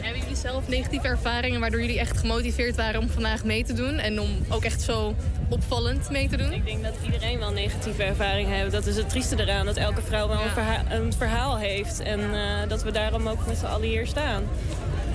Hebben 0.00 0.20
jullie 0.20 0.36
zelf 0.36 0.68
negatieve 0.68 1.06
ervaringen 1.06 1.60
waardoor 1.60 1.80
jullie 1.80 1.98
echt 1.98 2.18
gemotiveerd 2.18 2.76
waren 2.76 3.00
om 3.00 3.08
vandaag 3.08 3.44
mee 3.44 3.64
te 3.64 3.72
doen? 3.72 3.98
En 3.98 4.20
om 4.20 4.30
ook 4.48 4.64
echt 4.64 4.82
zo 4.82 5.14
opvallend 5.48 6.10
mee 6.10 6.28
te 6.28 6.36
doen? 6.36 6.52
Ik 6.52 6.64
denk 6.64 6.82
dat 6.84 6.94
iedereen 7.04 7.38
wel 7.38 7.52
negatieve 7.52 8.02
ervaringen 8.02 8.52
heeft. 8.52 8.72
Dat 8.72 8.86
is 8.86 8.96
het 8.96 9.08
trieste 9.08 9.40
eraan, 9.40 9.66
dat 9.66 9.76
elke 9.76 10.02
vrouw 10.02 10.28
wel 10.28 10.42
een, 10.42 10.50
verha- 10.50 10.84
een 10.90 11.12
verhaal 11.12 11.58
heeft. 11.58 12.00
En 12.00 12.20
eh, 12.34 12.68
dat 12.68 12.82
we 12.82 12.90
daarom 12.90 13.28
ook 13.28 13.46
met 13.46 13.58
z'n 13.58 13.64
allen 13.64 13.88
hier 13.88 14.06
staan. 14.06 14.42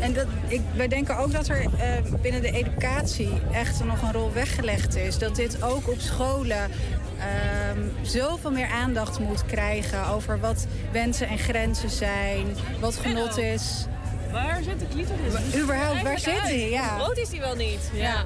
En 0.06 0.14
dat, 0.14 0.26
ik, 0.48 0.62
wij 0.76 0.88
denken 0.88 1.18
ook 1.18 1.32
dat 1.32 1.48
er 1.48 1.62
eh, 1.62 2.22
binnen 2.22 2.42
de 2.42 2.52
educatie 2.52 3.30
echt 3.54 3.84
nog 3.84 4.02
een 4.02 4.12
rol 4.12 4.34
weggelegd 4.34 4.96
is. 4.96 5.18
Dat 5.18 5.36
dit 5.36 5.64
ook 5.64 5.90
op 5.90 6.00
scholen 6.00 6.72
ehm, 7.20 7.80
zoveel 8.02 8.52
meer 8.52 8.68
aandacht 8.68 9.20
moet 9.20 9.46
krijgen 9.46 10.08
over 10.08 10.40
wat 10.40 10.68
wensen 10.92 11.28
en 11.28 11.38
grenzen 11.38 11.90
zijn, 11.90 12.46
wat 12.80 12.96
genot 12.96 13.38
is. 13.38 13.86
Waar 14.32 14.64
zit 14.64 14.80
de 14.80 14.88
clitoris? 14.88 15.54
Er 15.54 15.62
überhaupt, 15.62 16.02
waar 16.02 16.20
zit 16.20 16.46
die? 16.46 16.62
uit. 16.62 16.72
Ja. 16.72 16.98
Groot 17.00 17.18
is 17.18 17.30
die 17.30 17.40
wel 17.40 17.56
niet? 17.56 17.90
Ja. 17.94 18.24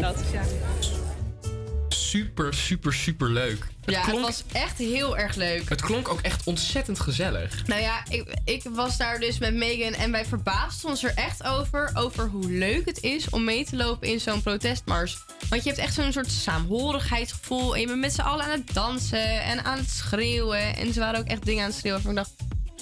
Dat. 0.00 0.16
Super, 2.14 2.54
super, 2.54 2.92
super 2.92 3.30
leuk. 3.30 3.58
Het, 3.84 3.94
ja, 3.94 4.00
het 4.00 4.10
klonk, 4.10 4.24
was 4.24 4.42
echt 4.52 4.78
heel 4.78 5.16
erg 5.16 5.34
leuk. 5.34 5.68
het 5.68 5.80
klonk 5.80 6.08
ook 6.08 6.20
echt 6.20 6.44
ontzettend 6.44 7.00
gezellig. 7.00 7.66
Nou 7.66 7.80
ja, 7.80 8.02
ik, 8.08 8.34
ik 8.44 8.62
was 8.74 8.96
daar 8.96 9.20
dus 9.20 9.38
met 9.38 9.54
Megan 9.54 9.92
en 9.92 10.10
wij 10.10 10.24
verbaasden 10.24 10.90
ons 10.90 11.04
er 11.04 11.14
echt 11.14 11.44
over. 11.44 11.90
Over 11.94 12.28
hoe 12.28 12.50
leuk 12.50 12.84
het 12.84 13.02
is 13.02 13.28
om 13.30 13.44
mee 13.44 13.64
te 13.64 13.76
lopen 13.76 14.08
in 14.08 14.20
zo'n 14.20 14.42
protestmars. 14.42 15.18
Want 15.48 15.62
je 15.62 15.68
hebt 15.68 15.82
echt 15.82 15.94
zo'n 15.94 16.12
soort 16.12 16.30
saamhorigheidsgevoel. 16.30 17.74
En 17.74 17.80
je 17.80 17.86
bent 17.86 18.00
met 18.00 18.14
z'n 18.14 18.20
allen 18.20 18.44
aan 18.44 18.50
het 18.50 18.74
dansen 18.74 19.42
en 19.42 19.64
aan 19.64 19.78
het 19.78 19.90
schreeuwen. 19.90 20.76
En 20.76 20.92
ze 20.92 21.00
waren 21.00 21.20
ook 21.20 21.26
echt 21.26 21.44
dingen 21.44 21.62
aan 21.64 21.70
het 21.70 21.78
schreeuwen. 21.78 22.08
Ik 22.08 22.14
dacht, 22.14 22.32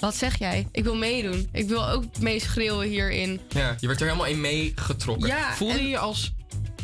wat 0.00 0.16
zeg 0.16 0.38
jij? 0.38 0.68
Ik 0.72 0.84
wil 0.84 0.96
meedoen. 0.96 1.48
Ik 1.52 1.68
wil 1.68 1.88
ook 1.88 2.04
mee 2.20 2.40
schreeuwen 2.40 2.88
hierin. 2.88 3.40
Ja, 3.48 3.76
je 3.80 3.86
werd 3.86 4.00
er 4.00 4.06
helemaal 4.06 4.26
in 4.28 4.40
meegetrokken. 4.40 5.28
Ja, 5.28 5.54
Voelde 5.54 5.74
en- 5.78 5.82
je 5.82 5.88
je 5.88 5.98
als 5.98 6.32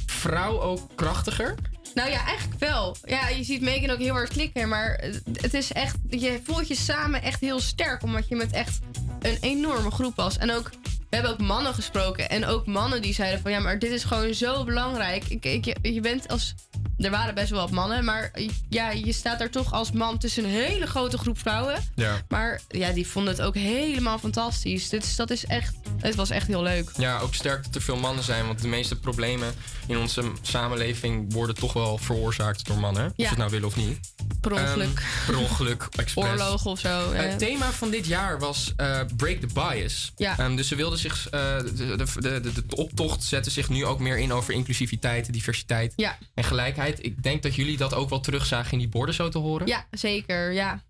vrouw 0.07 0.61
ook 0.61 0.81
krachtiger? 0.95 1.55
Nou 1.95 2.11
ja, 2.11 2.25
eigenlijk 2.25 2.61
wel. 2.61 2.97
Ja, 3.05 3.29
je 3.29 3.45
ziet 3.45 3.61
Megan 3.61 3.91
ook 3.91 3.99
heel 3.99 4.13
hard 4.13 4.29
klikken. 4.29 4.69
Maar 4.69 5.05
het 5.33 5.55
is 5.55 5.73
echt, 5.73 5.97
je 6.11 6.41
voelt 6.45 6.69
je 6.69 6.75
samen 6.75 7.23
echt 7.23 7.41
heel 7.41 7.61
sterk. 7.61 8.03
Omdat 8.03 8.29
je 8.29 8.37
met 8.37 8.53
echt 8.53 8.79
een 9.21 9.37
enorme 9.41 9.91
groep 9.91 10.17
was. 10.17 10.39
En 10.39 10.51
ook, 10.51 10.71
we 11.11 11.17
hebben 11.17 11.33
ook 11.33 11.41
mannen 11.41 11.75
gesproken. 11.75 12.29
En 12.31 12.45
ook 12.47 12.67
mannen 12.67 13.03
die 13.03 13.15
zeiden 13.15 13.41
van 13.41 13.51
ja, 13.51 13.59
maar 13.59 13.79
dit 13.79 13.91
is 13.91 14.05
gewoon 14.05 14.35
zo 14.35 14.65
belangrijk. 14.65 15.25
Ik, 15.29 15.45
ik, 15.45 15.65
je, 15.65 15.77
je 15.93 16.01
bent 16.01 16.29
als. 16.29 16.55
Er 16.99 17.11
waren 17.11 17.35
best 17.35 17.51
wel 17.51 17.61
wat 17.61 17.71
mannen. 17.71 18.05
Maar 18.05 18.33
ja, 18.69 18.91
je 18.91 19.13
staat 19.13 19.39
daar 19.39 19.51
toch 19.51 19.73
als 19.73 19.93
man 19.93 20.19
tussen 20.19 20.45
een 20.45 20.51
hele 20.51 20.87
grote 20.87 21.19
groep 21.19 21.39
vrouwen. 21.39 21.75
Ja. 21.95 22.21
Maar 22.29 22.61
ja, 22.69 22.91
die 22.93 23.07
vonden 23.07 23.33
het 23.35 23.43
ook 23.43 23.55
helemaal 23.55 24.19
fantastisch. 24.19 24.89
Dus 24.89 25.17
dat 25.17 25.31
is 25.31 25.45
echt 25.45 25.75
Het 25.99 26.15
was 26.15 26.31
echt 26.31 26.47
heel 26.47 26.63
leuk. 26.63 26.91
Ja, 26.97 27.19
ook 27.19 27.35
sterk 27.35 27.65
dat 27.65 27.75
er 27.75 27.83
veel 27.83 27.97
mannen 27.97 28.25
zijn. 28.25 28.47
Want 28.47 28.63
de 28.63 28.69
meeste 28.69 28.97
problemen 28.99 29.55
in 29.87 29.99
onze 29.99 30.23
samenleving 30.43 31.33
worden 31.33 31.55
toch 31.55 31.73
wel 31.73 31.99
veroorzaakt 31.99 32.67
door 32.67 32.79
mannen. 32.79 33.05
Of 33.07 33.13
Ja. 33.17 33.23
ze 33.25 33.29
het 33.29 33.39
nou 33.39 33.51
willen 33.51 33.67
of 33.67 33.77
niet. 33.77 33.99
Per 34.41 34.53
ongeluk. 34.53 34.99
Ehm, 34.99 35.27
per 35.27 35.39
ongeluk, 35.39 35.89
expres. 35.97 36.25
Oorlog 36.25 36.65
of 36.67 36.79
zo. 36.79 37.13
Het 37.13 37.39
thema 37.39 37.71
van 37.71 37.91
dit 37.91 38.07
jaar 38.07 38.39
was 38.39 38.73
eh, 38.77 39.01
Break 39.17 39.41
the 39.41 39.47
Bias. 39.55 40.13
Ja. 40.17 40.39
Ehm, 40.39 40.57
dus 40.57 40.69
ze 40.69 40.75
wilden 40.75 40.98
zich, 40.99 41.29
eh, 41.31 41.59
de, 41.59 41.75
de, 41.97 41.97
de, 42.21 42.41
de, 42.41 42.67
de 42.67 42.77
optocht 42.77 43.23
zetten 43.25 43.53
zich 43.53 43.69
nu 43.69 43.85
ook 43.85 43.99
meer 44.01 44.19
in 44.19 44.33
over 44.33 44.55
inclusiviteit, 44.55 45.33
diversiteit 45.33 45.93
Ja. 45.97 46.19
en 46.35 46.45
gelijkheid. 46.45 47.05
Ik 47.05 47.23
denk 47.23 47.43
dat 47.43 47.55
jullie 47.55 47.77
dat 47.77 47.95
ook 47.95 48.09
wel 48.11 48.21
terugzagen 48.21 48.73
in 48.73 48.79
die 48.79 48.89
borden 48.89 49.15
zo 49.15 49.29
te 49.29 49.39
horen. 49.39 49.67
ja, 49.67 49.87
zeker. 49.91 50.53
Ja. 50.53 50.83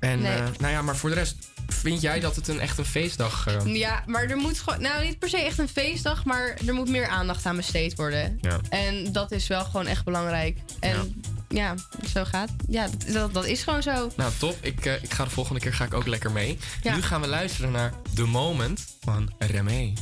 En 0.00 0.20
Nee. 0.20 0.32
eh, 0.36 0.46
nou 0.58 0.72
ja, 0.72 0.82
maar 0.82 0.96
voor 0.96 1.08
de 1.08 1.14
rest, 1.14 1.36
vind 1.68 2.00
jij 2.00 2.20
dat 2.20 2.36
het 2.36 2.48
een 2.48 2.60
echt 2.60 2.78
een 2.78 2.84
feestdag 2.84 3.46
uh, 3.66 3.76
ja, 3.76 4.02
maar 4.06 4.24
er 4.24 4.36
moet 4.36 4.58
gewoon... 4.60 4.80
Nou, 4.80 5.04
niet 5.04 5.18
per 5.18 5.28
se 5.28 5.36
echt 5.36 5.58
een 5.58 5.68
feestdag, 5.68 6.24
maar 6.24 6.58
er 6.66 6.74
moet 6.74 6.88
meer 6.88 7.06
aandacht 7.08 7.46
aan 7.46 7.56
besteed 7.56 7.94
worden. 7.96 8.38
Ja. 8.40 8.60
En 8.68 9.12
dat 9.12 9.30
is 9.32 9.46
wel 9.46 9.64
gewoon 9.64 9.86
echt 9.86 10.04
belangrijk. 10.04 10.58
En 10.80 10.90
ja, 10.90 11.04
zo 12.12 12.24
gaat. 12.24 12.50
Ja, 12.68 12.88
dat, 13.12 13.34
dat, 13.34 13.46
is 13.46 13.62
gewoon 13.62 13.82
zo. 13.82 14.10
Nou, 14.16 14.32
top. 14.38 14.56
Ik, 14.60 14.86
eh, 14.86 15.02
ik 15.02 15.12
ga 15.12 15.24
de 15.24 15.30
volgende 15.30 15.60
keer 15.60 15.74
ga 15.74 15.84
ik 15.84 15.94
ook 15.94 16.06
lekker 16.06 16.30
mee. 16.30 16.58
Ja. 16.82 16.94
Nu 16.94 17.02
gaan 17.02 17.20
we 17.20 17.26
luisteren 17.26 17.72
naar 17.72 17.92
The 18.14 18.26
Moment 18.26 18.86
van 19.00 19.32
Remé. 19.38 19.92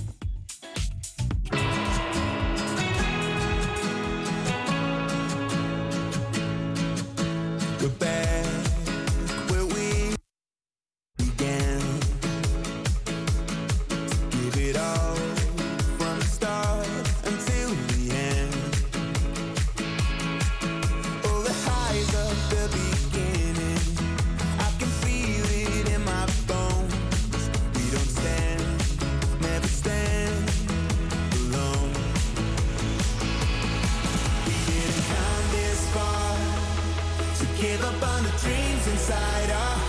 Give 37.61 37.83
up 37.83 38.09
on 38.09 38.23
the 38.23 38.31
dreams 38.39 38.87
inside 38.87 39.51
our 39.51 39.88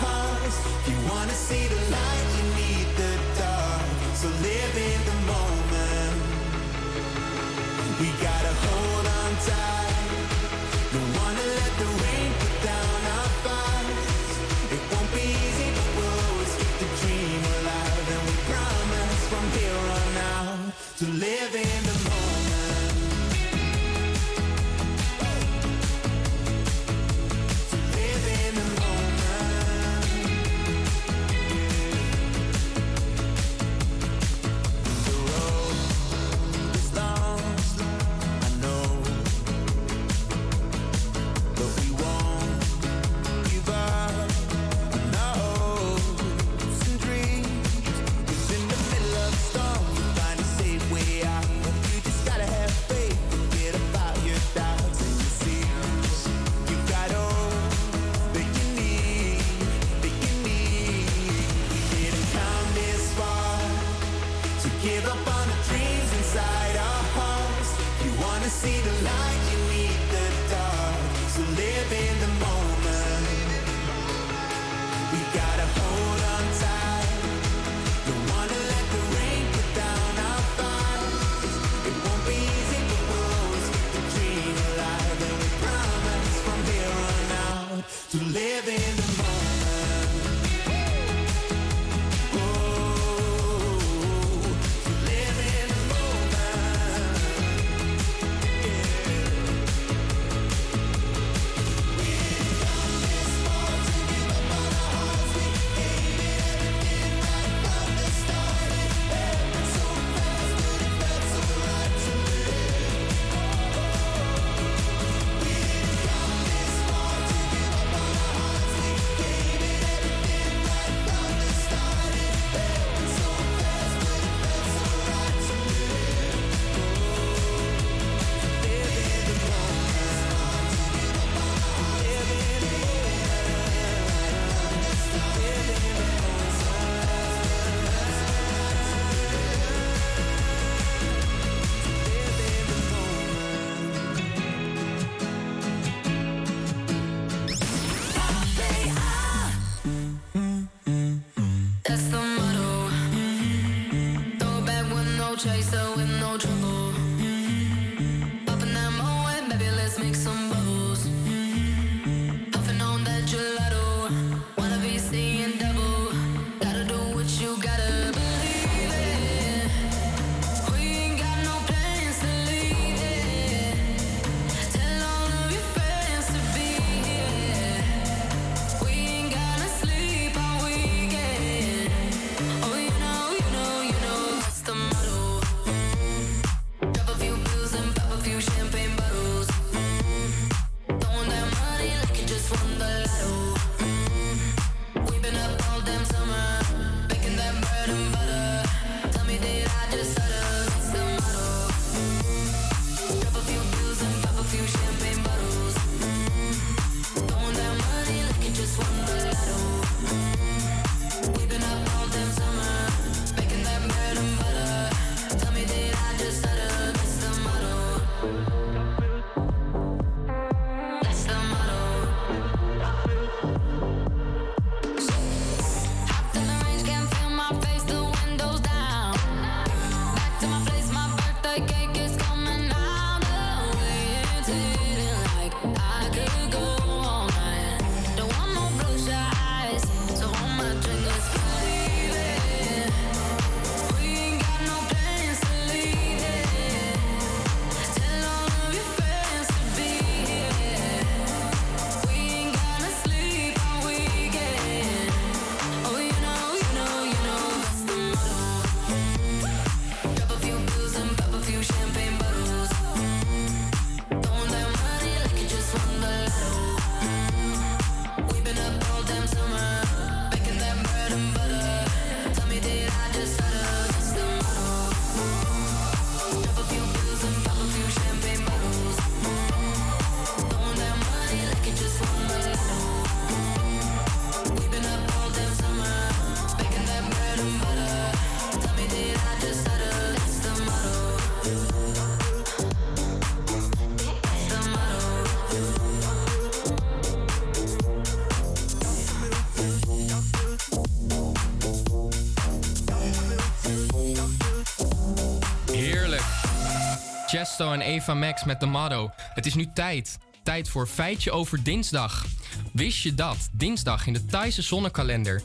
Eva 307.90 308.14
Max 308.14 308.44
met 308.44 308.60
de 308.60 308.66
motto: 308.66 309.12
Het 309.16 309.46
is 309.46 309.54
nu 309.54 309.70
tijd. 309.74 310.18
Tijd 310.44 310.70
voor 310.70 310.88
feitje 310.88 311.32
over 311.32 311.64
dinsdag. 311.64 312.26
Wist 312.74 313.02
je 313.02 313.16
dat 313.16 313.50
dinsdag 313.52 314.08
in 314.08 314.14
de 314.14 314.26
Thaise 314.26 314.62
zonnekalender 314.62 315.42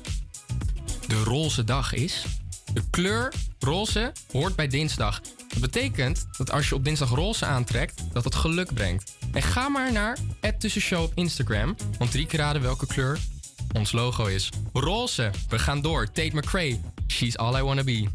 de 1.07 1.23
roze 1.23 1.65
dag 1.65 1.93
is? 1.93 2.25
De 2.73 2.83
kleur 2.91 3.33
roze 3.59 4.13
hoort 4.33 4.57
bij 4.57 4.67
dinsdag. 4.67 5.21
Dat 5.49 5.61
betekent 5.61 6.27
dat 6.37 6.51
als 6.51 6.69
je 6.69 6.75
op 6.75 6.85
dinsdag 6.85 7.09
roze 7.09 7.45
aantrekt, 7.45 8.03
dat 8.13 8.25
het 8.25 8.35
geluk 8.35 8.75
brengt. 8.75 9.17
En 9.33 9.43
ga 9.43 9.69
maar 9.69 9.93
naar 9.93 10.19
het 10.41 10.61
tussenshow 10.61 11.03
op 11.03 11.13
Instagram, 11.15 11.77
want 11.99 12.11
drie 12.11 12.27
keer 12.27 12.39
raden 12.39 12.63
welke 12.63 12.87
kleur 12.87 13.19
ons 13.73 13.93
logo 13.93 14.25
is. 14.25 14.49
Roze, 14.73 15.31
we 15.49 15.59
gaan 15.59 15.81
door. 15.81 16.07
Tate 16.07 16.37
McRae, 16.37 16.81
she's 17.07 17.37
all 17.37 17.57
I 17.57 17.63
wanna 17.63 17.85
be. 17.85 18.09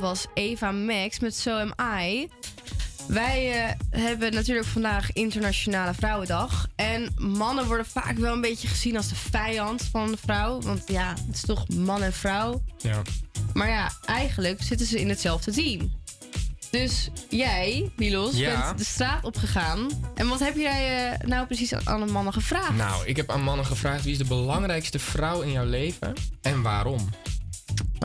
Dat 0.00 0.08
was 0.08 0.26
Eva 0.34 0.70
Max 0.70 1.18
met 1.18 1.36
So 1.36 1.58
Am 1.58 1.74
I. 2.02 2.28
Wij 3.06 3.52
eh, 3.66 4.00
hebben 4.00 4.32
natuurlijk 4.32 4.66
vandaag 4.66 5.12
Internationale 5.12 5.94
Vrouwendag. 5.94 6.66
En 6.76 7.14
mannen 7.16 7.66
worden 7.66 7.86
vaak 7.86 8.18
wel 8.18 8.32
een 8.32 8.40
beetje 8.40 8.68
gezien 8.68 8.96
als 8.96 9.08
de 9.08 9.14
vijand 9.14 9.82
van 9.92 10.10
de 10.10 10.16
vrouw. 10.16 10.60
Want 10.60 10.82
ja, 10.86 11.14
het 11.26 11.34
is 11.34 11.40
toch 11.40 11.68
man 11.68 12.02
en 12.02 12.12
vrouw. 12.12 12.62
Ja. 12.78 13.02
Maar 13.54 13.68
ja, 13.68 13.90
eigenlijk 14.06 14.62
zitten 14.62 14.86
ze 14.86 15.00
in 15.00 15.08
hetzelfde 15.08 15.52
team. 15.52 15.92
Dus 16.70 17.10
jij, 17.28 17.90
Milos, 17.96 18.36
Ja. 18.36 18.64
bent 18.66 18.78
de 18.78 18.84
straat 18.84 19.24
opgegaan. 19.24 19.88
En 20.14 20.28
wat 20.28 20.40
heb 20.40 20.56
jij 20.56 21.10
eh, 21.12 21.26
nou 21.28 21.46
precies 21.46 21.74
aan- 21.74 21.88
aan 21.88 22.06
de 22.06 22.12
mannen 22.12 22.32
gevraagd? 22.32 22.74
Nou, 22.76 23.06
ik 23.06 23.16
heb 23.16 23.30
aan 23.30 23.42
mannen 23.42 23.66
gevraagd 23.66 24.02
wie 24.04 24.12
is 24.12 24.18
de 24.18 24.24
belangrijkste 24.24 24.98
vrouw 24.98 25.40
in 25.40 25.52
jouw 25.52 25.66
leven 25.66 26.12
en 26.42 26.62
waarom. 26.62 27.08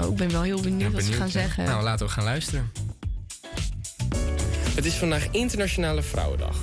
Oh, 0.01 0.09
ik 0.09 0.15
ben 0.15 0.31
wel 0.31 0.41
heel 0.41 0.61
benieuwd 0.61 0.93
wat 0.93 1.03
ze 1.03 1.11
gaan 1.11 1.29
zeggen. 1.29 1.63
Nou, 1.63 1.83
laten 1.83 2.05
we 2.05 2.11
gaan 2.11 2.23
luisteren. 2.23 2.71
Het 4.75 4.85
is 4.85 4.93
vandaag 4.93 5.27
Internationale 5.31 6.01
Vrouwendag. 6.01 6.57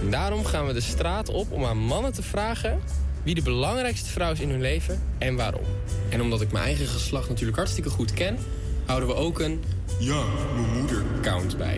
En 0.00 0.10
daarom 0.10 0.44
gaan 0.44 0.66
we 0.66 0.72
de 0.72 0.80
straat 0.80 1.28
op 1.28 1.52
om 1.52 1.64
aan 1.64 1.78
mannen 1.78 2.12
te 2.12 2.22
vragen 2.22 2.80
wie 3.22 3.34
de 3.34 3.42
belangrijkste 3.42 4.10
vrouw 4.10 4.32
is 4.32 4.40
in 4.40 4.50
hun 4.50 4.60
leven 4.60 5.02
en 5.18 5.36
waarom. 5.36 5.64
En 6.08 6.20
omdat 6.20 6.40
ik 6.40 6.52
mijn 6.52 6.64
eigen 6.64 6.86
geslacht 6.86 7.28
natuurlijk 7.28 7.56
hartstikke 7.56 7.90
goed 7.90 8.12
ken, 8.12 8.38
houden 8.86 9.08
we 9.08 9.14
ook 9.14 9.40
een 9.40 9.62
ja, 9.98 10.22
mijn 10.54 10.78
moeder 10.78 11.02
count 11.22 11.56
bij. 11.56 11.76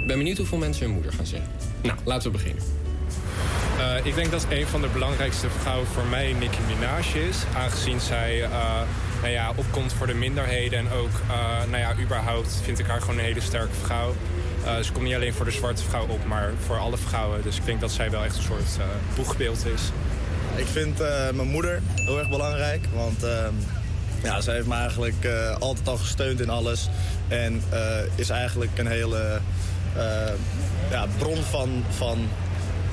Ik 0.00 0.06
ben 0.06 0.18
benieuwd 0.18 0.36
hoeveel 0.36 0.58
mensen 0.58 0.84
hun 0.84 0.94
moeder 0.94 1.12
gaan 1.12 1.26
zeggen. 1.26 1.50
Nou, 1.82 1.98
laten 2.04 2.30
we 2.30 2.38
beginnen. 2.38 2.62
Eh, 3.80 4.06
ik 4.06 4.14
denk 4.14 4.30
dat 4.30 4.46
een 4.48 4.66
van 4.66 4.80
de 4.80 4.88
belangrijkste 4.88 5.50
vrouwen 5.60 5.86
voor 5.86 6.04
mij 6.04 6.32
Nicki 6.32 6.58
Minaj 6.66 7.28
is. 7.28 7.36
Aangezien 7.56 8.00
zij 8.00 8.42
eh, 8.42 8.50
nou 9.20 9.32
ja, 9.32 9.52
opkomt 9.56 9.92
voor 9.92 10.06
de 10.06 10.14
minderheden. 10.14 10.78
En 10.78 10.90
ook, 10.90 11.10
eh, 11.30 11.70
nou 11.70 11.78
ja, 11.78 11.94
überhaupt 12.02 12.60
vind 12.62 12.78
ik 12.78 12.86
haar 12.86 13.00
gewoon 13.00 13.18
een 13.18 13.24
hele 13.24 13.40
sterke 13.40 13.74
vrouw. 13.82 14.14
Ze 14.82 14.92
komt 14.92 15.04
niet 15.04 15.14
alleen 15.14 15.32
voor 15.34 15.44
de 15.44 15.50
zwarte 15.50 15.82
vrouw 15.82 16.06
op, 16.06 16.26
maar 16.26 16.52
voor 16.66 16.78
alle 16.78 16.96
vrouwen. 16.96 17.42
Dus 17.42 17.56
ik 17.56 17.64
denk 17.64 17.80
dat 17.80 17.90
zij 17.90 18.10
wel 18.10 18.24
echt 18.24 18.36
een 18.36 18.42
soort 18.42 18.78
boegbeeld 19.14 19.66
is. 19.66 19.82
Ik 20.56 20.66
vind 20.66 20.98
mijn 21.34 21.48
moeder 21.48 21.82
heel 21.94 22.18
erg 22.18 22.28
belangrijk. 22.28 22.84
Want 22.94 23.22
ehm, 23.22 23.54
ja, 24.22 24.40
zij 24.40 24.54
heeft 24.54 24.66
me 24.66 24.74
eigenlijk 24.74 25.28
altijd 25.58 25.88
al 25.88 25.96
gesteund 25.96 26.40
in 26.40 26.50
alles. 26.50 26.88
En 27.28 27.62
is 28.14 28.30
eigenlijk 28.30 28.78
een 28.78 28.86
hele 28.86 29.40
ja, 30.90 31.06
bron 31.18 31.42
van, 31.42 31.84
van 31.88 32.28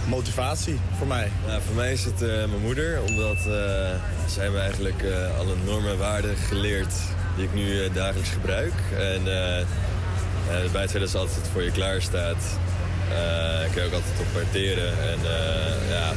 motivatie 0.08 0.80
voor 0.98 1.08
mij. 1.08 1.32
Ja, 1.48 1.60
voor 1.62 1.76
mij 1.76 1.92
is 1.94 2.04
het 2.04 2.22
eh, 2.22 2.28
mijn 2.28 2.62
moeder, 2.62 3.02
omdat 3.08 3.38
eh, 3.38 3.44
zij 4.28 4.44
hebben 4.44 4.62
eigenlijk 4.62 5.02
eh, 5.04 5.40
alle 5.40 5.54
normen 5.66 5.92
en 5.92 5.98
waarden 5.98 6.38
geleerd 6.38 6.94
die 7.36 7.46
ik 7.46 7.54
nu 7.54 7.84
eh, 7.84 7.94
dagelijks 7.94 8.30
gebruik. 8.30 8.74
En 8.98 9.28
eh 9.28 9.66
eh, 10.48 10.72
bij 10.72 10.82
het 10.82 10.92
feit 10.92 11.04
dat 11.04 11.10
ze 11.10 11.18
altijd 11.18 11.48
voor 11.54 11.64
je 11.64 11.72
klaar 11.72 12.02
staat, 12.02 12.60
eh 13.10 13.72
kun 13.74 13.82
je 13.82 13.88
ook 13.88 13.94
altijd 13.94 14.20
op 14.20 14.26
parteren. 14.34 14.88
En 14.88 15.20
eh, 15.24 15.90
ja, 15.90 16.14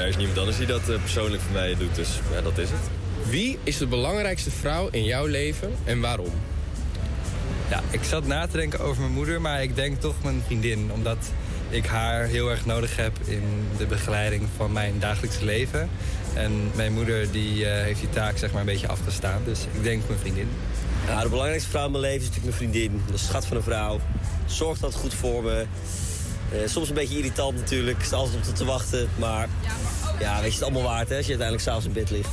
er 0.00 0.06
is 0.06 0.16
niemand 0.16 0.38
anders 0.38 0.56
die 0.56 0.66
dat 0.66 0.88
eh, 0.88 1.00
persoonlijk 1.00 1.42
voor 1.42 1.52
mij 1.52 1.74
doet, 1.78 1.94
dus 1.94 2.08
ja, 2.32 2.40
dat 2.40 2.58
is 2.58 2.68
het. 2.70 2.80
Wie 3.30 3.58
is 3.62 3.78
de 3.78 3.86
belangrijkste 3.86 4.50
vrouw 4.50 4.88
in 4.90 5.04
jouw 5.04 5.26
leven 5.26 5.70
en 5.84 6.00
waarom? 6.00 6.32
Ja, 7.70 7.82
ik 7.90 8.02
zat 8.02 8.26
na 8.26 8.46
te 8.46 8.56
denken 8.56 8.80
over 8.80 9.00
mijn 9.00 9.14
moeder, 9.14 9.40
maar 9.40 9.62
ik 9.62 9.76
denk 9.76 10.00
toch 10.00 10.14
mijn 10.22 10.42
vriendin. 10.46 10.90
Omdat 10.92 11.30
ik 11.74 11.86
haar 11.86 12.24
heel 12.24 12.50
erg 12.50 12.66
nodig 12.66 12.96
heb 12.96 13.12
in 13.24 13.42
de 13.76 13.86
begeleiding 13.86 14.42
van 14.56 14.72
mijn 14.72 14.94
dagelijkse 14.98 15.44
leven. 15.44 15.88
En 16.34 16.70
mijn 16.74 16.92
moeder 16.92 17.30
die, 17.32 17.66
eh, 17.66 17.82
heeft 17.84 18.00
die 18.00 18.10
taak 18.10 18.38
zeg 18.38 18.50
maar 18.50 18.60
een 18.60 18.66
beetje 18.66 18.88
afgestaan. 18.88 19.42
Dus 19.44 19.60
ik 19.72 19.82
denk 19.82 20.02
mijn 20.08 20.18
vriendin. 20.20 20.48
Ja, 21.06 21.22
de 21.22 21.28
belangrijkste 21.28 21.70
vrouw 21.70 21.84
in 21.84 21.90
mijn 21.90 22.02
leven 22.02 22.20
is 22.20 22.26
natuurlijk 22.28 22.58
mijn 22.58 22.70
vriendin. 22.72 23.02
Dat 23.06 23.14
is 23.14 23.20
een 23.20 23.28
schat 23.28 23.46
van 23.46 23.56
een 23.56 23.62
vrouw. 23.62 24.00
Zorgt 24.46 24.82
altijd 24.82 25.00
goed 25.02 25.14
voor 25.14 25.42
me. 25.42 25.66
Eh, 26.52 26.58
soms 26.68 26.88
een 26.88 26.94
beetje 26.94 27.16
irritant 27.16 27.56
natuurlijk. 27.58 28.02
Staat 28.02 28.18
altijd 28.18 28.36
op 28.36 28.42
te- 28.44 28.52
te 28.52 28.64
wachten. 28.64 29.08
Maar 29.18 29.48
ja, 30.20 30.34
weet 30.40 30.48
je, 30.52 30.54
het 30.54 30.62
allemaal 30.62 30.82
waard 30.82 31.08
hè, 31.08 31.16
als 31.16 31.26
je 31.26 31.36
uiteindelijk 31.38 31.68
s'avonds 31.68 31.86
in 31.86 31.92
bed 31.92 32.10
ligt. 32.10 32.30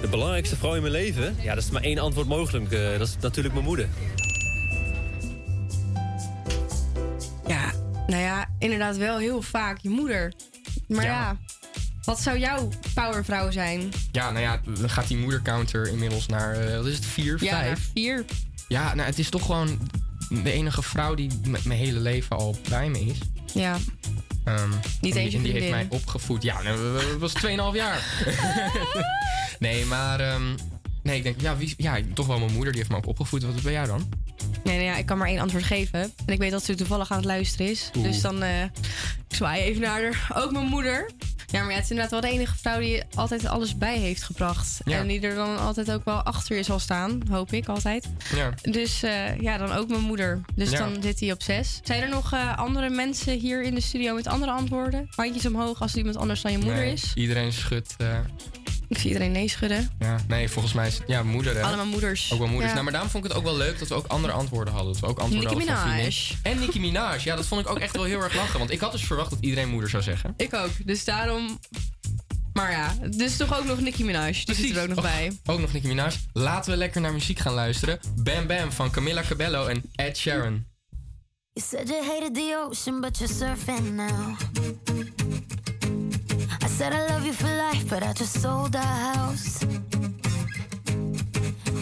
De 0.00 0.08
belangrijkste 0.08 0.56
vrouw 0.56 0.74
in 0.74 0.80
mijn 0.80 0.92
leven? 0.92 1.36
Ja, 1.40 1.54
dat 1.54 1.64
is 1.64 1.70
maar 1.70 1.82
één 1.82 1.98
antwoord 1.98 2.26
mogelijk. 2.28 2.72
Eh, 2.72 2.98
dat 2.98 3.08
is 3.08 3.16
natuurlijk 3.20 3.54
mijn 3.54 3.66
moeder. 3.66 3.88
Nou 8.10 8.22
ja, 8.22 8.48
inderdaad 8.58 8.96
wel 8.96 9.18
heel 9.18 9.42
vaak 9.42 9.78
je 9.78 9.88
moeder. 9.88 10.32
Maar 10.88 11.04
ja, 11.04 11.10
Ja. 11.10 11.36
wat 12.04 12.20
zou 12.20 12.38
jouw 12.38 12.68
powervrouw 12.94 13.50
zijn? 13.50 13.88
Ja, 14.12 14.30
nou 14.30 14.44
ja, 14.44 14.60
dan 14.78 14.90
gaat 14.90 15.08
die 15.08 15.16
moedercounter 15.16 15.88
inmiddels 15.88 16.26
naar, 16.26 16.54
eh, 16.54 16.76
wat 16.76 16.86
is 16.86 16.94
het, 16.96 17.04
vier, 17.06 17.44
Ja, 17.44 17.50
vijf? 17.60 17.90
vier. 17.94 18.24
Ja, 18.68 18.94
nou, 18.94 19.08
het 19.08 19.18
is 19.18 19.28
toch 19.30 19.46
gewoon 19.46 19.90
de 20.28 20.52
enige 20.52 20.82
vrouw 20.82 21.14
die 21.14 21.30
met 21.48 21.64
mijn 21.64 21.78
hele 21.78 22.00
leven 22.00 22.36
al 22.36 22.56
bij 22.68 22.88
me 22.88 23.00
is. 23.00 23.18
Ja. 23.54 23.76
Ehm, 24.44 24.70
Niet 25.00 25.14
en 25.14 25.20
eens 25.20 25.28
die, 25.30 25.36
en 25.38 25.42
die 25.42 25.52
heeft 25.52 25.70
mij 25.70 25.86
opgevoed. 25.88 26.42
Ja, 26.42 26.62
nou, 26.62 26.92
dat 26.92 27.18
was 27.18 27.32
2,5 27.32 27.74
jaar. 27.74 28.24
nee, 29.58 29.84
maar... 29.84 30.20
ehm, 30.20 30.42
nee, 31.02 31.16
ik 31.16 31.22
denk, 31.22 31.40
ja, 31.40 31.56
wie, 31.56 31.74
ja, 31.76 31.98
toch 32.14 32.26
wel 32.26 32.38
mijn 32.38 32.52
moeder. 32.52 32.72
Die 32.72 32.80
heeft 32.80 32.92
me 32.92 32.98
ook 32.98 33.06
opgevoed. 33.06 33.42
Wat 33.42 33.62
ben 33.62 33.72
jij 33.72 33.86
dan? 33.86 34.08
Nee, 34.64 34.76
nee, 34.76 34.84
ja, 34.84 34.96
ik 34.96 35.06
kan 35.06 35.18
maar 35.18 35.28
één 35.28 35.38
antwoord 35.38 35.64
geven. 35.64 36.00
En 36.00 36.32
ik 36.32 36.38
weet 36.38 36.50
dat 36.50 36.64
ze 36.64 36.74
toevallig 36.74 37.10
aan 37.10 37.16
het 37.16 37.26
luisteren 37.26 37.70
is. 37.70 37.90
Oeh. 37.96 38.06
Dus 38.06 38.20
dan 38.20 38.42
eh, 38.42 38.62
ik 39.28 39.34
zwaai 39.36 39.62
even 39.62 39.80
naar 39.80 40.02
haar. 40.02 40.42
Ook 40.42 40.52
mijn 40.52 40.66
moeder. 40.66 41.10
Ja, 41.46 41.60
maar 41.60 41.68
ja, 41.70 41.74
het 41.74 41.84
is 41.84 41.90
inderdaad 41.90 42.20
wel 42.20 42.30
de 42.30 42.36
enige 42.36 42.56
vrouw 42.58 42.78
die 42.78 43.02
altijd 43.14 43.46
alles 43.46 43.78
bij 43.78 43.98
heeft 43.98 44.22
gebracht. 44.22 44.80
Ja. 44.84 44.98
En 44.98 45.06
die 45.06 45.20
er 45.20 45.34
dan 45.34 45.58
altijd 45.58 45.90
ook 45.90 46.04
wel 46.04 46.22
achter 46.22 46.56
je 46.56 46.62
zal 46.62 46.78
staan. 46.78 47.22
Hoop 47.30 47.52
ik 47.52 47.66
altijd. 47.68 48.08
Ja. 48.34 48.50
Dus 48.62 49.02
eh, 49.02 49.36
ja, 49.40 49.58
dan 49.58 49.72
ook 49.72 49.88
mijn 49.88 50.00
moeder. 50.00 50.40
Dus 50.54 50.70
Ja. 50.70 50.78
dan 50.78 51.02
zit 51.02 51.20
hij 51.20 51.32
op 51.32 51.42
zes. 51.42 51.80
Zijn 51.82 52.02
er 52.02 52.08
nog 52.08 52.32
eh, 52.32 52.58
andere 52.58 52.88
mensen 52.90 53.38
hier 53.38 53.62
in 53.62 53.74
de 53.74 53.80
studio 53.80 54.14
met 54.14 54.26
andere 54.26 54.52
antwoorden? 54.52 55.08
Handjes 55.16 55.46
omhoog 55.46 55.80
als 55.80 55.96
iemand 55.96 56.16
anders 56.16 56.42
dan 56.42 56.52
je 56.52 56.58
moeder 56.58 56.76
Nee, 56.84 56.92
is. 56.92 57.12
Iedereen 57.14 57.52
schudt. 57.52 57.96
Ik 58.90 58.98
zie 58.98 59.06
iedereen 59.06 59.32
nee 59.32 59.48
schudden. 59.48 59.90
ja, 59.98 60.18
nee, 60.28 60.48
volgens 60.48 60.74
mij 60.74 60.86
is 60.86 60.98
het 60.98 61.02
ja, 61.06 61.22
moeder. 61.22 61.54
Hè? 61.54 61.62
Allemaal 61.62 61.86
moeders. 61.86 62.32
Ook 62.32 62.38
wel 62.38 62.48
moeders. 62.48 62.66
Ja. 62.66 62.72
Nou, 62.72 62.82
maar 62.82 62.92
daarom 62.92 63.10
vond 63.10 63.24
ik 63.24 63.30
het 63.30 63.38
ook 63.38 63.46
wel 63.46 63.56
leuk 63.56 63.78
dat 63.78 63.88
we 63.88 63.94
ook 63.94 64.06
andere 64.06 64.32
antwoorden 64.32 64.74
hadden. 64.74 64.92
Dat 64.92 65.00
we 65.00 65.06
ook 65.06 65.18
antwoorden 65.18 65.56
Nicki 65.56 65.72
hadden 65.72 65.90
van 65.90 65.96
Minaj. 65.96 66.36
En 66.42 66.58
Nicki 66.58 66.80
Minaj. 66.80 67.20
Ja, 67.24 67.36
dat 67.36 67.46
vond 67.46 67.60
ik 67.60 67.70
ook 67.70 67.78
echt 67.78 67.96
wel 67.96 68.04
heel 68.04 68.22
erg 68.22 68.34
lachen. 68.34 68.58
Want 68.58 68.70
ik 68.70 68.80
had 68.80 68.92
dus 68.92 69.04
verwacht 69.04 69.30
dat 69.30 69.38
iedereen 69.40 69.68
moeder 69.68 69.90
zou 69.90 70.02
zeggen. 70.02 70.34
Ik 70.36 70.54
ook. 70.54 70.70
Dus 70.84 71.04
daarom... 71.04 71.58
Maar 72.52 72.70
ja, 72.70 72.94
dus 73.16 73.36
toch 73.36 73.58
ook 73.58 73.64
nog 73.64 73.80
Nicki 73.80 74.04
Minaj. 74.04 74.42
Die 74.44 74.54
zit 74.54 74.76
er 74.76 74.82
ook 74.82 74.88
nog 74.88 75.02
bij. 75.02 75.32
Ook 75.44 75.60
nog 75.60 75.72
Nicki 75.72 75.88
Minaj. 75.88 76.12
Laten 76.32 76.70
we 76.70 76.76
lekker 76.76 77.00
naar 77.00 77.12
muziek 77.12 77.38
gaan 77.38 77.54
luisteren. 77.54 78.00
Bam 78.16 78.46
Bam 78.46 78.72
van 78.72 78.90
Camilla 78.90 79.22
Cabello 79.28 79.66
en 79.66 79.82
Ed 79.94 80.16
Sheeran. 80.16 80.64
You 81.52 81.66
said 81.68 81.88
you 81.88 82.04
hated 82.04 82.34
the 82.34 82.66
ocean, 82.66 83.00
but 83.00 83.18
you're 83.18 83.34
surfing 83.34 83.94
now. 83.94 84.36
Said 86.80 86.94
I 86.94 87.06
love 87.08 87.26
you 87.26 87.34
for 87.34 87.46
life, 87.46 87.90
but 87.90 88.02
I 88.02 88.14
just 88.14 88.40
sold 88.40 88.74
our 88.74 88.96
house. 89.12 89.62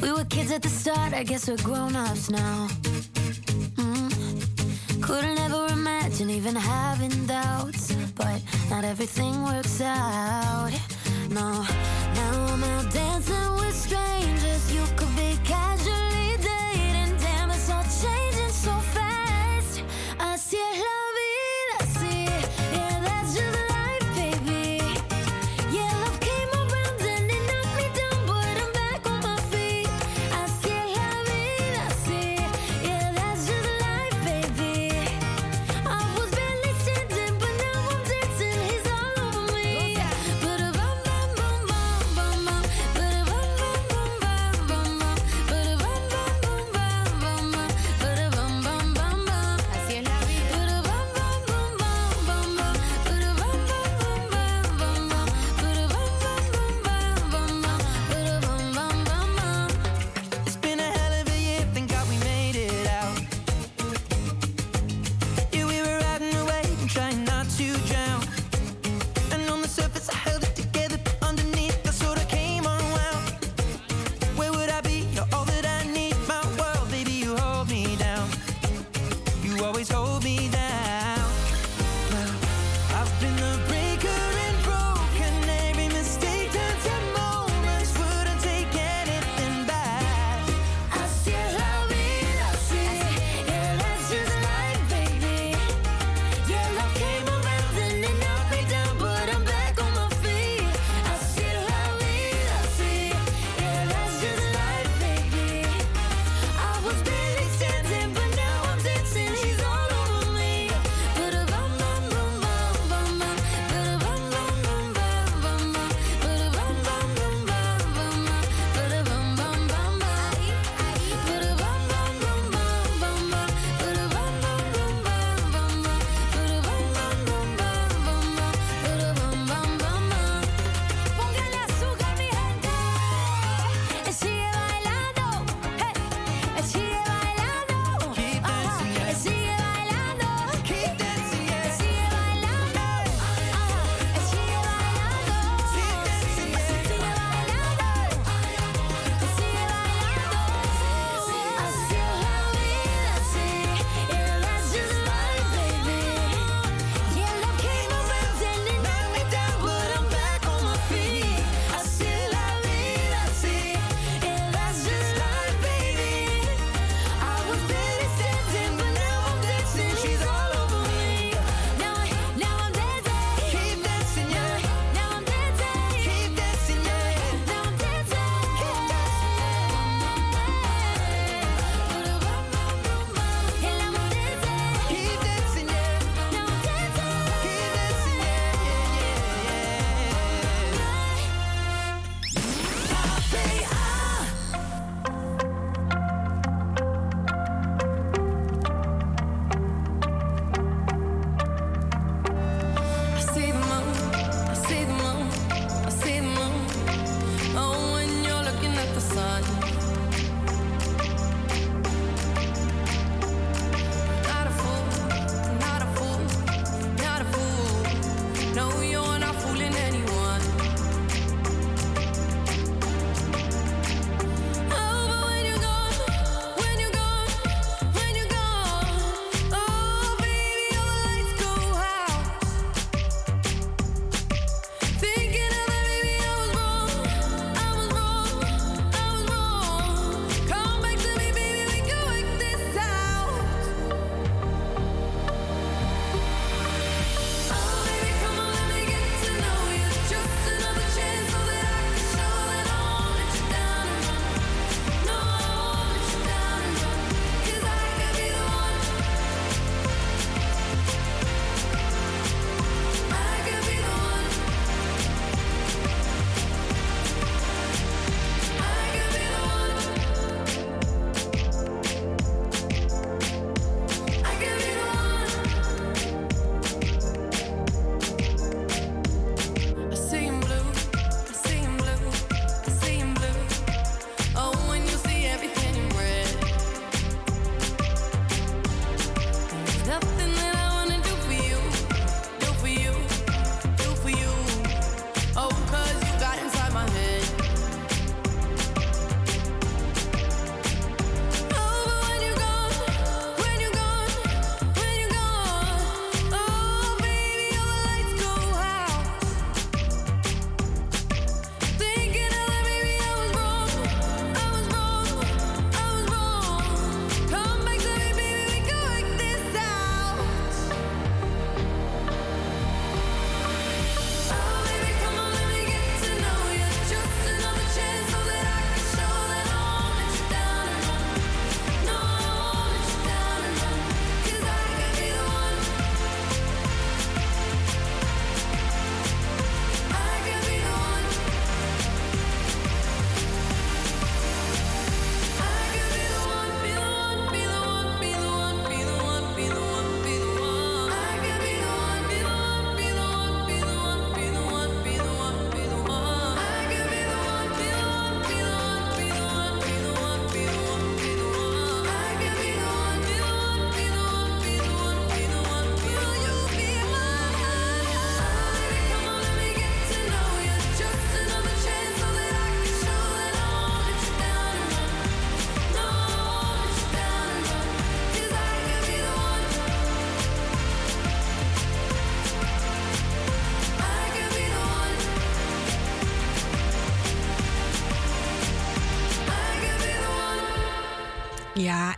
We 0.03 0.11
were 0.11 0.25
kids 0.25 0.51
at 0.51 0.61
the 0.61 0.69
start, 0.69 1.13
I 1.13 1.23
guess 1.23 1.47
we're 1.49 1.57
grown 1.59 1.95
ups 1.95 2.29
now. 2.31 2.67
Mm. 3.77 5.01
Couldn't 5.01 5.39
ever 5.39 5.69
imagine 5.69 6.31
even 6.31 6.57
having 6.57 7.15
doubts, 7.27 7.93
but 8.17 8.43
not 8.71 8.85
everything 8.85 9.45
works 9.45 9.81
out. 9.81 10.73
No, 11.31 11.65
now 12.19 12.33
I'm 12.53 12.65
out 12.65 12.93
dancing 12.93 13.53
with 13.55 13.77
strangers. 13.77 14.75
You 14.75 14.83
could 14.97 15.15
be 15.15 15.39
casually 15.45 16.08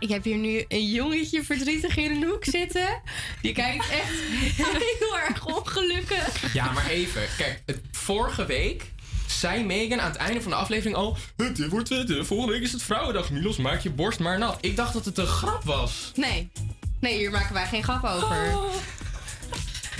ik 0.01 0.09
heb 0.09 0.23
hier 0.23 0.37
nu 0.37 0.65
een 0.67 0.87
jongetje 0.91 1.43
verdrietig 1.43 1.97
in 1.97 2.11
een 2.11 2.23
hoek 2.23 2.45
zitten. 2.45 3.01
Die 3.41 3.53
kijkt 3.53 3.89
echt 3.89 4.09
heel 4.99 5.17
erg 5.27 5.45
ongelukkig. 5.45 6.53
Ja, 6.53 6.71
maar 6.71 6.87
even. 6.89 7.21
Kijk, 7.37 7.61
het, 7.65 7.81
vorige 7.91 8.45
week 8.45 8.91
zei 9.27 9.63
Megan 9.63 10.01
aan 10.01 10.09
het 10.11 10.19
einde 10.19 10.41
van 10.41 10.51
de 10.51 10.57
aflevering 10.57 10.95
al... 10.95 11.17
"Het, 11.37 11.55
Dit 11.55 11.69
wordt 11.69 11.89
het, 11.89 12.09
eh, 12.09 12.23
volgende 12.23 12.53
week 12.53 12.61
is 12.61 12.71
het 12.71 12.83
Vrouwendag. 12.83 13.31
Milos, 13.31 13.57
maak 13.57 13.79
je 13.81 13.89
borst 13.89 14.19
maar 14.19 14.37
nat. 14.39 14.57
Ik 14.61 14.75
dacht 14.75 14.93
dat 14.93 15.05
het 15.05 15.17
een 15.17 15.27
grap 15.27 15.63
was. 15.63 16.11
Nee. 16.15 16.51
Nee, 16.99 17.17
hier 17.17 17.31
maken 17.31 17.53
wij 17.53 17.67
geen 17.67 17.83
grap 17.83 18.03
over. 18.03 18.55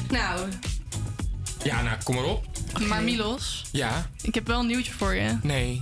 Nou, 0.10 0.49
Ja, 1.64 1.82
nou, 1.82 1.97
kom 2.04 2.16
maar 2.16 2.24
op. 2.24 2.45
Maar 2.88 3.04
Milos, 3.04 3.64
Ja? 3.72 4.10
ik 4.22 4.36
heb 4.36 4.47
wel 4.47 4.60
een 4.60 4.68
nieuwtje 4.68 4.91
voor 4.91 5.16
je. 5.16 5.38
Nee. 5.41 5.80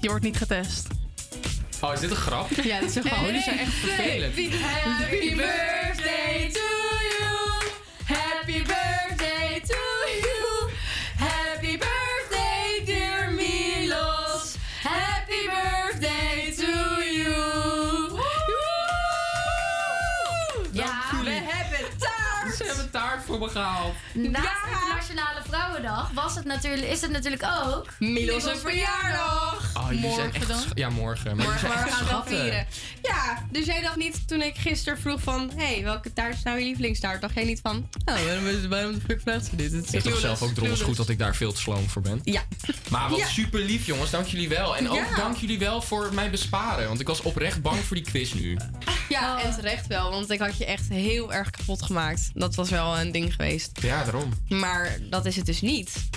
Je 0.00 0.08
wordt 0.08 0.24
niet 0.24 0.36
getest. 0.36 0.86
Oh, 1.80 1.92
is 1.92 2.00
dit 2.00 2.10
een 2.10 2.16
grap? 2.16 2.50
Ja, 2.62 2.80
dit 2.80 2.88
is 2.88 2.94
een 2.94 3.02
grap. 3.02 3.18
Oh, 3.18 3.24
jullie 3.24 3.42
zijn 3.42 3.58
echt 3.58 3.72
vervelend. 3.72 4.34
Happy 4.34 5.34
birthday 5.34 5.77
gehaald. 23.48 23.94
Naast 24.14 24.46
Internationale 24.72 25.40
Vrouwendag 25.48 26.10
was 26.14 26.34
het 26.34 26.44
natuurlijk, 26.44 26.88
is 26.88 27.00
het 27.00 27.10
natuurlijk 27.10 27.42
ook... 27.66 27.86
Milos 27.98 28.44
een 28.44 28.58
verjaardag. 28.58 29.70
Oh, 29.74 29.86
jullie 29.90 30.00
zijn 30.00 30.14
Morgen 30.14 30.34
echt... 30.34 30.48
dan? 30.48 30.60
sch- 30.60 30.66
Ja, 30.74 30.90
morgen. 30.90 31.36
Maar 31.36 31.46
Morgen 31.46 31.68
maar 31.68 31.84
we 31.84 31.90
gaan 31.90 31.98
wel 31.98 32.08
schatten. 32.08 32.40
vieren. 32.40 32.66
Ja, 33.02 33.42
dus 33.50 33.64
jij 33.66 33.80
dacht 33.82 33.96
niet 33.96 34.28
toen 34.28 34.42
ik 34.42 34.56
gisteren 34.56 34.98
vroeg 35.00 35.20
van... 35.22 35.50
Hé, 35.56 35.64
hey, 35.74 35.82
welke 35.82 36.12
taart 36.12 36.34
is 36.34 36.42
nou 36.42 36.58
je 36.58 36.64
lievelingstaart? 36.64 37.20
Dacht 37.20 37.34
jij 37.34 37.44
niet 37.44 37.60
van... 37.62 37.88
Oh, 38.04 38.14
waarom, 38.24 38.68
waarom 38.68 38.92
de 38.94 39.00
fuck 39.00 39.20
vraagt 39.20 39.44
ze 39.44 39.56
dit? 39.56 39.72
Het 39.72 39.84
is 39.84 39.92
Ik 39.92 40.00
vind 40.00 40.04
toch 40.14 40.18
zelf 40.22 40.42
ook 40.42 40.52
clueless. 40.54 40.82
goed 40.82 40.96
dat 40.96 41.08
ik 41.08 41.18
daar 41.18 41.34
veel 41.36 41.52
te 41.52 41.60
sloom 41.60 41.88
voor 41.88 42.02
ben. 42.02 42.20
Ja. 42.24 42.42
Maar 42.90 43.08
wat 43.10 43.18
Ja. 43.18 43.26
super 43.26 43.60
lief, 43.60 43.86
jongens. 43.86 44.10
Dank 44.10 44.26
jullie 44.26 44.48
wel. 44.48 44.76
En 44.76 44.88
ook 44.88 44.96
Ja. 44.96 45.16
dank 45.16 45.36
jullie 45.36 45.58
wel 45.58 45.82
voor 45.82 46.14
mij 46.14 46.30
besparen. 46.30 46.88
Want 46.88 47.00
ik 47.00 47.06
was 47.06 47.22
oprecht 47.22 47.62
bang 47.62 47.78
voor 47.84 47.96
die 47.96 48.04
quiz 48.04 48.32
nu. 48.32 48.56
Ja, 49.08 49.42
en 49.42 49.54
terecht 49.54 49.86
wel, 49.86 50.10
want 50.10 50.30
ik 50.30 50.38
had 50.40 50.58
je 50.58 50.64
echt 50.64 50.88
heel 50.88 51.32
erg 51.32 51.50
kapot 51.50 51.82
gemaakt. 51.82 52.30
Dat 52.34 52.54
was 52.54 52.70
wel 52.70 52.98
een 52.98 53.12
ding 53.12 53.34
geweest. 53.38 53.82
Ja, 53.82 54.04
daarom. 54.04 54.32
Maar 54.48 54.98
dat 55.10 55.26
is 55.26 55.36
het 55.36 55.46
dus 55.46 55.60
niet. 55.60 56.08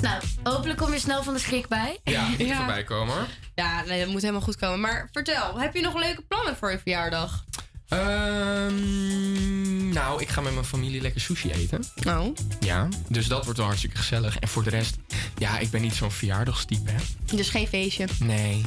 Nou, 0.00 0.22
hopelijk 0.42 0.78
kom 0.78 0.92
je 0.92 0.98
snel 0.98 1.22
van 1.22 1.34
de 1.34 1.40
schrik 1.40 1.68
bij. 1.68 1.98
Ja, 2.04 2.26
moet 2.28 2.40
er 2.40 2.56
voorbij 2.56 2.84
komen 2.84 3.14
hoor. 3.14 3.26
Ja, 3.54 3.84
nee, 3.84 4.00
dat 4.00 4.08
moet 4.08 4.20
helemaal 4.20 4.42
goed 4.42 4.56
komen. 4.56 4.80
Maar 4.80 5.08
vertel, 5.12 5.58
heb 5.58 5.74
je 5.74 5.80
nog 5.80 5.94
leuke 5.94 6.22
plannen 6.22 6.56
voor 6.56 6.70
je 6.70 6.78
verjaardag? 6.78 7.44
Ehm, 7.88 9.88
nou, 9.88 10.22
ik 10.22 10.28
ga 10.28 10.40
met 10.40 10.52
mijn 10.52 10.64
familie 10.64 11.00
lekker 11.00 11.20
sushi 11.20 11.52
eten. 11.52 11.84
Oh. 12.06 12.26
Ja, 12.60 12.88
dus 13.08 13.26
dat 13.26 13.44
wordt 13.44 13.58
wel 13.58 13.66
hartstikke 13.66 13.96
gezellig. 13.96 14.38
En 14.38 14.48
voor 14.48 14.62
de 14.62 14.70
rest, 14.70 14.96
ja, 15.38 15.58
ik 15.58 15.70
ben 15.70 15.82
niet 15.82 15.94
zo'n 15.94 16.10
verjaardagstype, 16.10 16.90
hè. 16.90 16.96
Dus 17.36 17.48
geen 17.48 17.66
feestje, 17.66 18.06
Nee, 18.18 18.62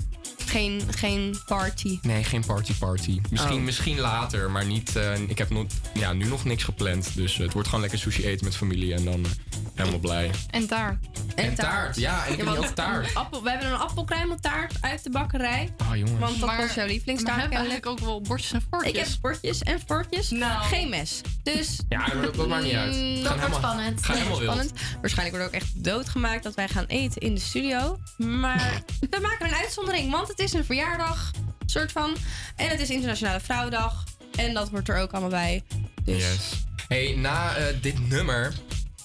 geen, 0.46 0.82
geen 0.96 1.40
party. 1.46 2.00
nee, 2.02 2.24
geen 2.24 2.46
party 2.46 2.74
party. 2.74 3.22
Misschien, 3.30 3.58
Oh. 3.58 3.62
misschien 3.64 4.00
later, 4.00 4.52
maar 4.52 4.66
niet... 4.66 4.96
eh, 4.96 5.20
ik 5.20 5.38
heb 5.38 5.50
nog, 5.50 5.66
ja, 5.94 6.14
nu 6.14 6.26
nog 6.26 6.44
niks 6.46 6.64
gepland. 6.64 7.16
Dus 7.16 7.34
eh, 7.36 7.40
het 7.40 7.54
wordt 7.54 7.68
gewoon 7.68 7.82
lekker 7.82 8.00
sushi 8.00 8.26
eten 8.26 8.46
met 8.46 8.56
familie 8.56 8.94
en 8.94 9.06
dan 9.06 9.26
eh, 9.26 9.32
helemaal 9.76 10.00
blij. 10.00 10.32
En 10.50 10.68
taart. 10.68 11.06
En 11.36 11.56
taart, 11.56 11.96
ja, 11.96 12.26
en 12.26 12.32
ik 12.32 12.38
heb 12.38 12.48
ook 12.48 12.66
taart. 12.66 13.16
Appel, 13.16 13.44
we 13.44 13.50
hebben 13.50 13.68
een 13.68 13.78
appelkruimeltaart 13.78 14.74
uit 14.82 15.04
de 15.04 15.10
bakkerij. 15.10 15.74
Oh, 15.82 15.96
jongens. 15.96 16.20
Want 16.20 16.40
dat 16.40 16.50
Maar- 16.50 16.58
was 16.58 16.68
jouw 16.68 16.76
Maar 16.76 16.88
lievelingstaart. 16.94 17.40
hebben 17.40 17.58
kennelijk. 17.58 17.84
eigenlijk 17.86 18.02
ook 18.02 18.10
wel 18.10 18.22
bordjes 18.22 18.52
en 18.52 18.62
vorkjes. 18.70 18.94
Ik 18.94 18.98
heb 19.00 19.22
bordjes 19.22 19.60
en 19.62 19.80
vorkjes. 19.88 20.30
Nou. 20.30 20.64
Geen 20.64 20.90
mes. 20.90 21.22
Dus... 21.44 21.80
Ja, 21.90 21.98
maar 21.98 22.22
dat, 22.22 22.36
dat 22.36 22.48
maakt 22.48 22.64
niet 22.64 22.74
uit. 22.74 22.96
Mm, 22.96 23.02
Gaan 23.02 23.14
dat 23.16 23.24
wordt 23.24 23.40
helemaal- 23.40 23.60
spannend. 23.60 24.06
Ga 24.06 24.14
helemaal 24.14 24.40
wild. 24.40 24.52
Spannend. 24.54 24.80
Waarschijnlijk 25.02 25.38
wordt 25.38 25.56
ook 25.56 25.62
echt 25.62 25.84
doodgemaakt 25.84 26.44
dat 26.44 26.56
wij 26.56 26.68
gaan 26.68 26.86
eten 26.86 27.22
in 27.22 27.34
de 27.36 27.42
studio. 27.42 28.00
Maar 28.18 28.84
we 29.10 29.20
maken 29.22 29.46
een 29.48 29.56
uitzondering, 29.56 30.12
want 30.12 30.28
het 30.28 30.39
is 30.40 30.54
een 30.54 30.66
verjaardag. 30.66 31.32
Soort 31.66 31.92
van. 31.92 32.16
En 32.56 32.70
het 32.70 32.80
is 32.80 32.90
Internationale 32.90 33.40
Vrouwendag. 33.40 34.04
En 34.36 34.54
dat 34.54 34.70
hoort 34.70 34.90
er 34.90 34.98
ook 34.98 35.12
allemaal 35.12 35.30
bij. 35.30 35.64
Dus 36.04 36.24
Yes. 36.24 36.64
Hey, 36.88 37.16
na 37.16 37.56
eh, 37.56 37.82
dit 37.82 38.10
nummer 38.10 38.54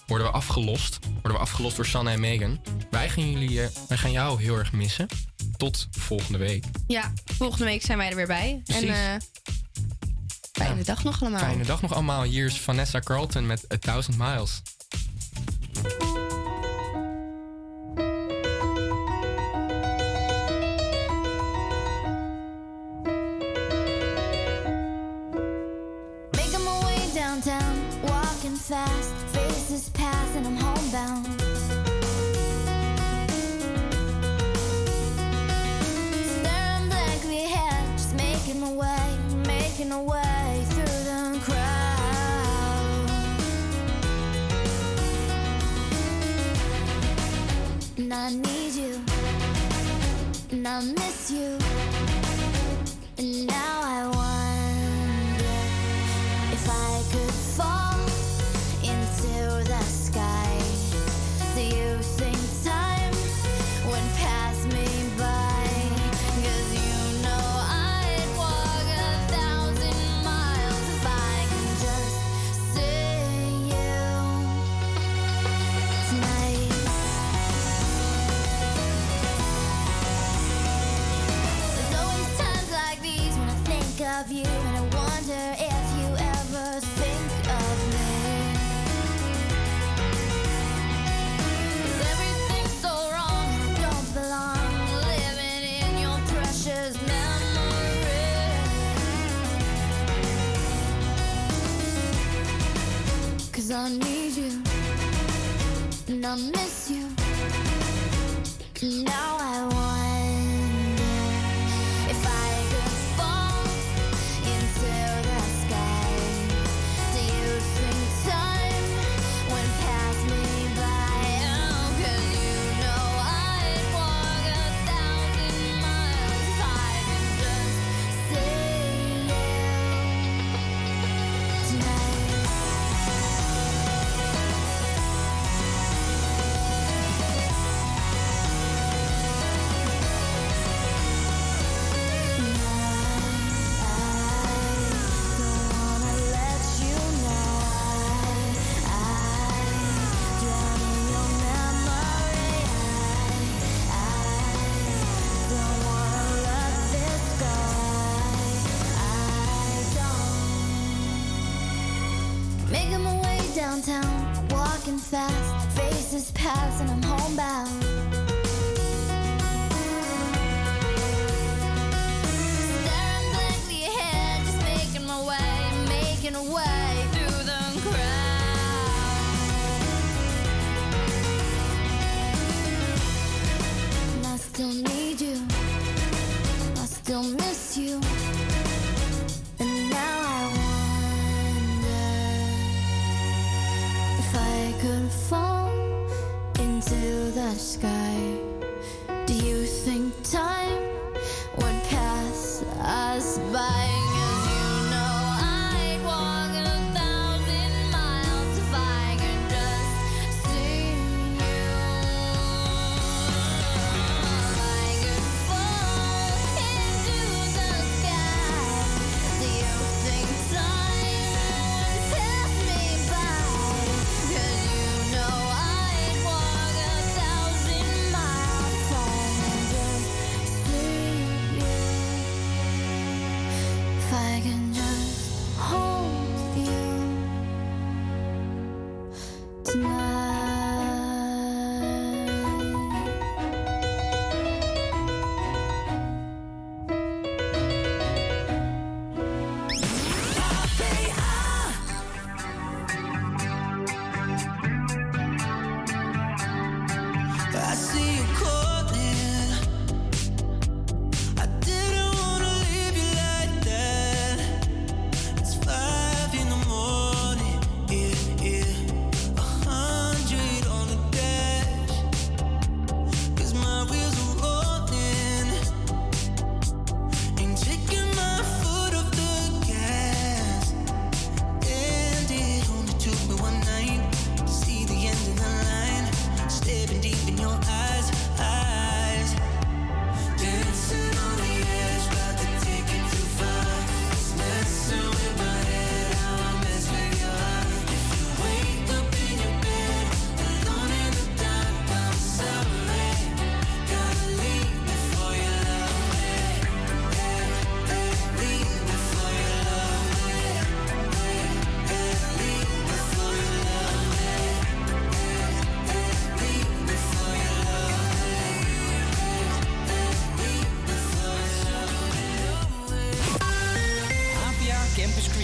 worden 0.07 0.27
we 0.27 0.33
afgelost. 0.33 0.99
Worden 1.13 1.33
we 1.33 1.39
afgelost 1.39 1.77
door 1.77 1.87
Sanne 1.87 2.11
en 2.11 2.21
Megan. 2.21 2.61
Wij 2.91 3.09
gaan, 3.09 3.31
jullie, 3.31 3.63
eh, 3.63 3.69
wij 3.89 3.97
gaan 3.97 4.13
jou 4.13 4.43
heel 4.43 4.57
erg 4.59 4.73
missen. 4.73 5.07
Tot 5.57 5.89
volgende 5.91 6.39
week. 6.39 6.65
ja, 6.87 7.13
volgende 7.25 7.65
week 7.65 7.83
zijn 7.85 7.99
wij 7.99 8.09
er 8.11 8.17
weer 8.17 8.27
bij. 8.27 8.61
Precies. 8.65 8.83
En 8.89 8.95
eh 8.95 9.21
fijne 10.53 10.85
dag 10.85 11.05
nog 11.05 11.21
allemaal. 11.23 11.41
Fijne 11.41 11.65
dag 11.65 11.83
nog 11.83 11.93
allemaal. 11.93 12.23
Hier 12.23 12.47
is 12.47 12.61
Vanessa 12.61 13.01
Carlton 13.01 13.47
met 13.47 13.73
A 13.73 13.77
Thousand 13.79 14.19
Miles. 14.19 14.63
I 48.25 48.31
need 48.31 48.73
you, 48.75 49.01
and 50.51 50.67
I 50.67 50.81
miss 50.81 51.31
you, 51.31 51.64
I 103.77 103.89
need 103.89 104.37
you, 104.37 104.63
and 106.07 106.25
I 106.25 106.37
miss 106.37 106.74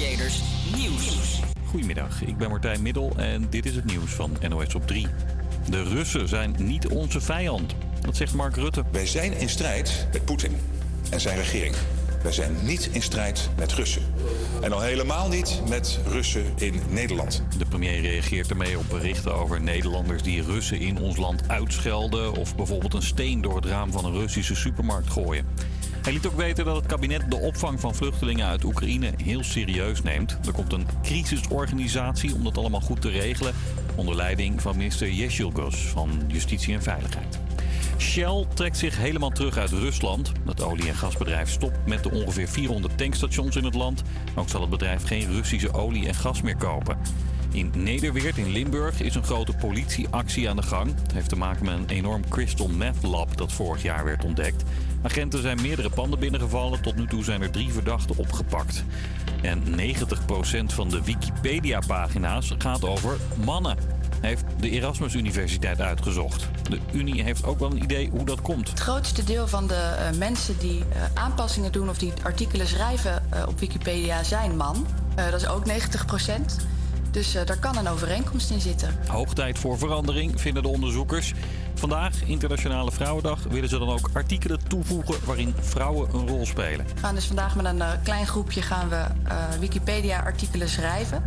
Creators 0.00 0.42
Nieuws. 0.76 1.40
Goedemiddag, 1.66 2.22
ik 2.22 2.36
ben 2.36 2.50
Martijn 2.50 2.82
Middel 2.82 3.12
en 3.16 3.46
dit 3.50 3.66
is 3.66 3.74
het 3.74 3.84
nieuws 3.84 4.10
van 4.10 4.36
NOS 4.48 4.74
op 4.74 4.86
3. 4.86 5.06
De 5.70 5.82
Russen 5.82 6.28
zijn 6.28 6.54
niet 6.58 6.86
onze 6.86 7.20
vijand. 7.20 7.74
Dat 8.00 8.16
zegt 8.16 8.34
Mark 8.34 8.56
Rutte. 8.56 8.84
Wij 8.92 9.06
zijn 9.06 9.32
in 9.32 9.48
strijd 9.48 10.06
met 10.12 10.24
Poetin 10.24 10.56
en 11.10 11.20
zijn 11.20 11.36
regering. 11.36 11.74
Wij 12.22 12.32
zijn 12.32 12.56
niet 12.62 12.88
in 12.92 13.02
strijd 13.02 13.50
met 13.56 13.72
Russen. 13.72 14.02
En 14.62 14.72
al 14.72 14.80
helemaal 14.80 15.28
niet 15.28 15.62
met 15.68 16.00
Russen 16.06 16.44
in 16.56 16.80
Nederland. 16.88 17.42
De 17.58 17.64
premier 17.64 18.00
reageert 18.00 18.50
ermee 18.50 18.78
op 18.78 18.88
berichten 18.88 19.34
over 19.34 19.60
Nederlanders 19.60 20.22
die 20.22 20.42
Russen 20.42 20.80
in 20.80 20.98
ons 20.98 21.16
land 21.16 21.48
uitschelden 21.48 22.32
of 22.32 22.56
bijvoorbeeld 22.56 22.94
een 22.94 23.02
steen 23.02 23.40
door 23.40 23.56
het 23.56 23.64
raam 23.64 23.92
van 23.92 24.04
een 24.04 24.18
Russische 24.18 24.54
supermarkt 24.54 25.10
gooien. 25.10 25.46
Hij 26.02 26.12
liet 26.12 26.26
ook 26.26 26.36
weten 26.36 26.64
dat 26.64 26.76
het 26.76 26.86
kabinet 26.86 27.30
de 27.30 27.36
opvang 27.36 27.80
van 27.80 27.94
vluchtelingen 27.94 28.46
uit 28.46 28.64
Oekraïne 28.64 29.12
heel 29.22 29.44
serieus 29.44 30.02
neemt. 30.02 30.38
Er 30.46 30.52
komt 30.52 30.72
een 30.72 30.86
crisisorganisatie 31.02 32.34
om 32.34 32.44
dat 32.44 32.58
allemaal 32.58 32.80
goed 32.80 33.00
te 33.00 33.08
regelen, 33.08 33.54
onder 33.94 34.16
leiding 34.16 34.62
van 34.62 34.76
minister 34.76 35.10
Yeshilgos 35.10 35.76
van 35.76 36.10
Justitie 36.28 36.74
en 36.74 36.82
Veiligheid. 36.82 37.38
Shell 37.98 38.46
trekt 38.54 38.76
zich 38.76 38.96
helemaal 38.96 39.30
terug 39.30 39.56
uit 39.56 39.70
Rusland. 39.70 40.32
Het 40.46 40.62
olie- 40.62 40.88
en 40.88 40.94
gasbedrijf 40.94 41.50
stopt 41.50 41.86
met 41.86 42.02
de 42.02 42.10
ongeveer 42.10 42.48
400 42.48 42.98
tankstations 42.98 43.56
in 43.56 43.64
het 43.64 43.74
land. 43.74 44.02
Ook 44.34 44.48
zal 44.48 44.60
het 44.60 44.70
bedrijf 44.70 45.06
geen 45.06 45.32
Russische 45.32 45.72
olie 45.72 46.06
en 46.06 46.14
gas 46.14 46.42
meer 46.42 46.56
kopen. 46.56 46.98
In 47.52 47.70
Nederweert 47.76 48.36
in 48.36 48.50
Limburg 48.50 49.00
is 49.00 49.14
een 49.14 49.24
grote 49.24 49.52
politieactie 49.52 50.48
aan 50.48 50.56
de 50.56 50.62
gang. 50.62 50.94
Het 51.02 51.12
heeft 51.12 51.28
te 51.28 51.36
maken 51.36 51.64
met 51.64 51.74
een 51.74 51.96
enorm 51.96 52.28
crystal 52.28 52.68
meth 52.68 53.02
lab 53.02 53.36
dat 53.36 53.52
vorig 53.52 53.82
jaar 53.82 54.04
werd 54.04 54.24
ontdekt. 54.24 54.64
Agenten 55.02 55.42
zijn 55.42 55.62
meerdere 55.62 55.90
panden 55.90 56.18
binnengevallen. 56.18 56.82
Tot 56.82 56.96
nu 56.96 57.06
toe 57.06 57.24
zijn 57.24 57.42
er 57.42 57.50
drie 57.50 57.72
verdachten 57.72 58.16
opgepakt. 58.16 58.84
En 59.42 59.62
90% 59.62 60.64
van 60.66 60.88
de 60.88 61.02
Wikipedia-pagina's 61.04 62.54
gaat 62.58 62.84
over 62.84 63.16
mannen. 63.44 63.76
Heeft 64.20 64.44
de 64.58 64.70
Erasmus 64.70 65.14
Universiteit 65.14 65.80
uitgezocht. 65.80 66.48
De 66.70 66.78
Unie 66.92 67.22
heeft 67.22 67.44
ook 67.44 67.58
wel 67.58 67.70
een 67.70 67.82
idee 67.82 68.10
hoe 68.10 68.24
dat 68.24 68.40
komt. 68.40 68.68
Het 68.68 68.80
grootste 68.80 69.24
deel 69.24 69.48
van 69.48 69.66
de 69.66 69.74
eh, 69.74 70.18
mensen 70.18 70.58
die 70.58 70.80
eh, 70.80 71.02
aanpassingen 71.14 71.72
doen 71.72 71.88
of 71.88 71.98
die 71.98 72.12
artikelen 72.22 72.66
schrijven 72.66 73.22
eh, 73.30 73.42
op 73.48 73.60
Wikipedia 73.60 74.22
zijn 74.22 74.56
man. 74.56 74.86
Dat 75.14 75.40
is 75.40 75.48
ook 75.48 75.66
90 75.66 76.04
Dus 77.10 77.34
eh, 77.34 77.46
daar 77.46 77.58
kan 77.58 77.76
een 77.76 77.88
overeenkomst 77.88 78.50
in 78.50 78.60
zitten. 78.60 78.98
Hoog 79.06 79.34
tijd 79.34 79.58
voor 79.58 79.78
verandering, 79.78 80.40
vinden 80.40 80.62
de 80.62 80.68
onderzoekers. 80.68 81.34
Vandaag, 81.74 82.22
Internationale 82.22 82.92
Vrouwendag, 82.92 83.42
willen 83.42 83.68
ze 83.68 83.78
dan 83.78 83.88
ook 83.88 84.10
artikelen 84.12 84.60
toevoegen 84.68 85.14
waarin 85.24 85.54
vrouwen 85.60 86.14
een 86.14 86.28
rol 86.28 86.46
spelen. 86.46 86.86
We 86.94 87.00
gaan 87.00 87.14
dus 87.14 87.26
vandaag 87.26 87.56
met 87.56 87.64
een 87.64 87.82
eh, 87.82 87.90
klein 88.02 88.26
groepje 88.26 88.62
gaan 88.62 88.88
we 88.88 88.96
eh, 88.96 89.36
Wikipedia-artikelen 89.60 90.68
schrijven. 90.68 91.24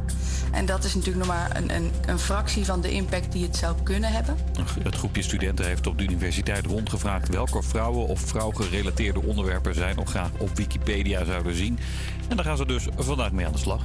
En 0.51 0.65
dat 0.65 0.83
is 0.83 0.95
natuurlijk 0.95 1.25
nog 1.25 1.35
maar 1.35 1.55
een, 1.55 1.75
een, 1.75 1.91
een 2.05 2.19
fractie 2.19 2.65
van 2.65 2.81
de 2.81 2.91
impact 2.91 3.31
die 3.31 3.43
het 3.43 3.55
zou 3.55 3.75
kunnen 3.83 4.11
hebben. 4.11 4.37
Het 4.83 4.95
groepje 4.95 5.21
studenten 5.21 5.65
heeft 5.65 5.87
op 5.87 5.97
de 5.97 6.03
universiteit 6.03 6.65
rondgevraagd 6.65 7.29
welke 7.29 7.63
vrouwen 7.63 8.07
of 8.07 8.19
vrouwgerelateerde 8.19 9.21
onderwerpen 9.21 9.75
zij 9.75 9.93
nog 9.93 10.09
graag 10.09 10.29
op 10.37 10.55
Wikipedia 10.55 11.25
zouden 11.25 11.55
zien. 11.55 11.79
En 12.27 12.35
daar 12.35 12.45
gaan 12.45 12.57
ze 12.57 12.65
dus 12.65 12.87
vandaag 12.97 13.31
mee 13.31 13.45
aan 13.45 13.51
de 13.51 13.57
slag. 13.57 13.81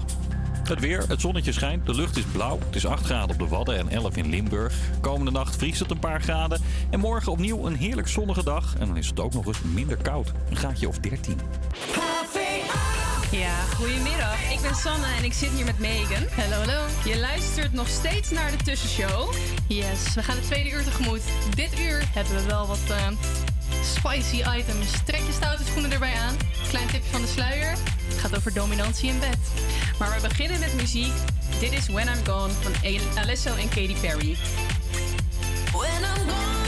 Het 0.68 0.80
weer, 0.80 1.04
het 1.08 1.20
zonnetje 1.20 1.52
schijnt, 1.52 1.86
de 1.86 1.94
lucht 1.94 2.16
is 2.16 2.24
blauw. 2.24 2.58
Het 2.66 2.76
is 2.76 2.86
8 2.86 3.04
graden 3.04 3.30
op 3.30 3.38
de 3.38 3.48
Wadden 3.48 3.78
en 3.78 3.88
11 3.88 4.16
in 4.16 4.28
Limburg. 4.28 4.74
Komende 5.00 5.30
nacht 5.30 5.56
vriest 5.56 5.80
het 5.80 5.90
een 5.90 5.98
paar 5.98 6.22
graden. 6.22 6.60
En 6.90 7.00
morgen 7.00 7.32
opnieuw 7.32 7.66
een 7.66 7.76
heerlijk 7.76 8.08
zonnige 8.08 8.44
dag. 8.44 8.74
En 8.78 8.86
dan 8.86 8.96
is 8.96 9.08
het 9.08 9.20
ook 9.20 9.32
nog 9.34 9.46
eens 9.46 9.62
minder 9.62 9.96
koud. 9.96 10.32
Een 10.50 10.56
graadje 10.56 10.88
of 10.88 10.98
13. 10.98 11.40
Ja, 13.30 13.60
goedemiddag. 13.76 14.52
Ik 14.52 14.60
ben 14.62 14.74
Sanne 14.74 15.06
en 15.18 15.24
ik 15.24 15.32
zit 15.32 15.50
hier 15.50 15.64
met 15.64 15.78
Megan. 15.78 16.22
Hallo, 16.36 16.56
hallo. 16.56 16.86
Je 17.04 17.18
luistert 17.18 17.72
nog 17.72 17.88
steeds 17.88 18.30
naar 18.30 18.50
de 18.50 18.64
tussenshow. 18.64 19.34
Yes, 19.68 20.14
we 20.14 20.22
gaan 20.22 20.36
de 20.36 20.42
tweede 20.42 20.70
uur 20.70 20.84
tegemoet. 20.84 21.22
Dit 21.54 21.80
uur 21.80 22.08
hebben 22.14 22.34
we 22.34 22.42
wel 22.46 22.66
wat 22.66 22.84
eh, 22.88 23.08
spicy 23.82 24.36
items. 24.36 25.02
Trek 25.04 25.20
je 25.20 25.32
stoute 25.32 25.64
schoenen 25.64 25.92
erbij 25.92 26.14
aan. 26.14 26.34
Klein 26.68 26.86
tipje 26.86 27.10
van 27.10 27.20
de 27.20 27.26
sluier. 27.26 27.97
Het 28.18 28.26
gaat 28.26 28.36
over 28.36 28.52
dominantie 28.52 29.08
in 29.08 29.18
bed. 29.18 29.38
Maar 29.98 30.14
we 30.20 30.28
beginnen 30.28 30.60
met 30.60 30.74
muziek. 30.74 31.12
Dit 31.60 31.72
is 31.72 31.88
When 31.88 32.06
I'm 32.06 32.26
Gone 32.26 32.52
van 32.52 32.72
Alesso 33.16 33.54
en 33.54 33.68
Katy 33.68 33.96
Perry. 34.00 34.36
When 35.72 36.02
I'm 36.02 36.28
gone, 36.28 36.67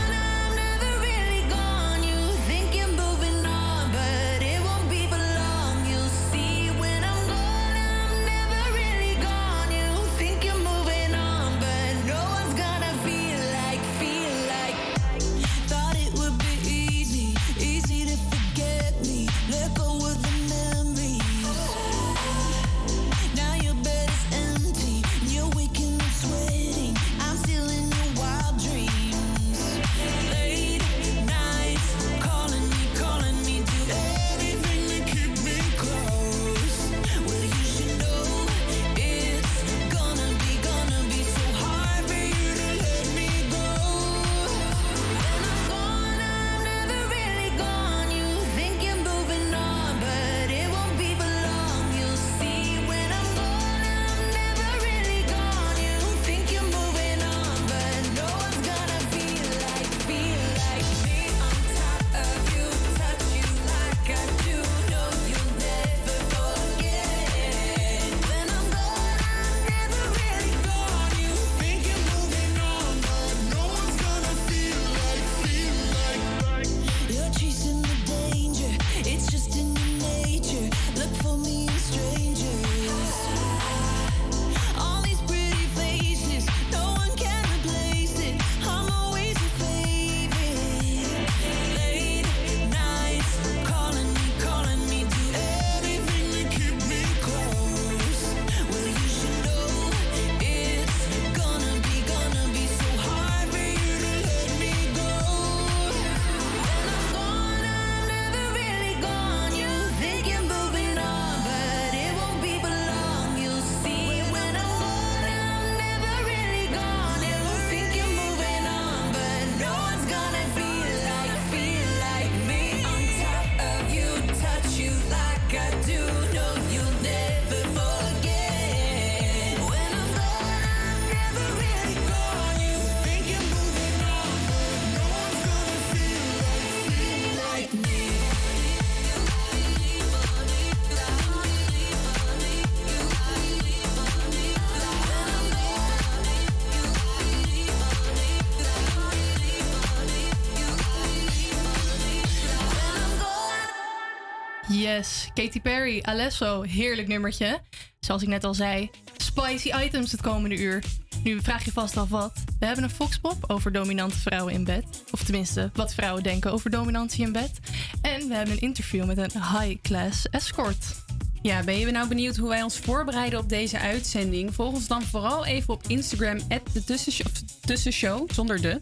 Katy 155.35 155.61
Perry, 155.61 155.99
Alesso, 156.03 156.63
heerlijk 156.63 157.09
nummertje. 157.09 157.61
Zoals 158.01 158.23
ik 158.23 158.29
net 158.29 158.45
al 158.45 158.55
zei, 158.55 158.91
spicy 159.17 159.71
items 159.85 160.13
het 160.13 160.21
komende 160.21 160.59
uur. 160.59 160.85
Nu 161.23 161.41
vraag 161.43 161.65
je 161.65 161.73
vast 161.73 161.97
af 161.97 162.09
wat. 162.09 162.33
We 162.59 162.67
hebben 162.67 162.85
een 162.85 162.91
foxpop 162.91 163.45
over 163.47 163.73
dominante 163.73 164.19
vrouwen 164.19 164.53
in 164.53 164.65
bed. 164.65 164.85
Of 165.11 165.23
tenminste, 165.23 165.71
wat 165.75 165.95
vrouwen 165.95 166.23
denken 166.23 166.53
over 166.53 166.71
dominantie 166.71 167.25
in 167.27 167.33
bed. 167.33 167.59
En 168.03 168.29
we 168.29 168.35
hebben 168.35 168.55
een 168.55 168.61
interview 168.61 169.05
met 169.05 169.19
een 169.19 169.43
high-class 169.43 170.29
escort. 170.29 170.95
Ja, 171.43 171.63
ben 171.63 171.79
je 171.79 171.91
nou 171.91 172.09
benieuwd 172.09 172.37
hoe 172.37 172.49
wij 172.49 172.63
ons 172.63 172.79
voorbereiden 172.79 173.39
op 173.39 173.49
deze 173.49 173.79
uitzending? 173.79 174.55
Volg 174.55 174.75
ons 174.75 174.87
dan 174.87 175.03
vooral 175.03 175.47
even 175.47 175.75
op 175.75 175.83
Instagram, 175.87 176.39
de 176.73 176.85
tussenshow, 176.85 177.27
of 177.27 177.43
tussenshow, 177.61 178.33
zonder 178.33 178.61
de. 178.61 178.81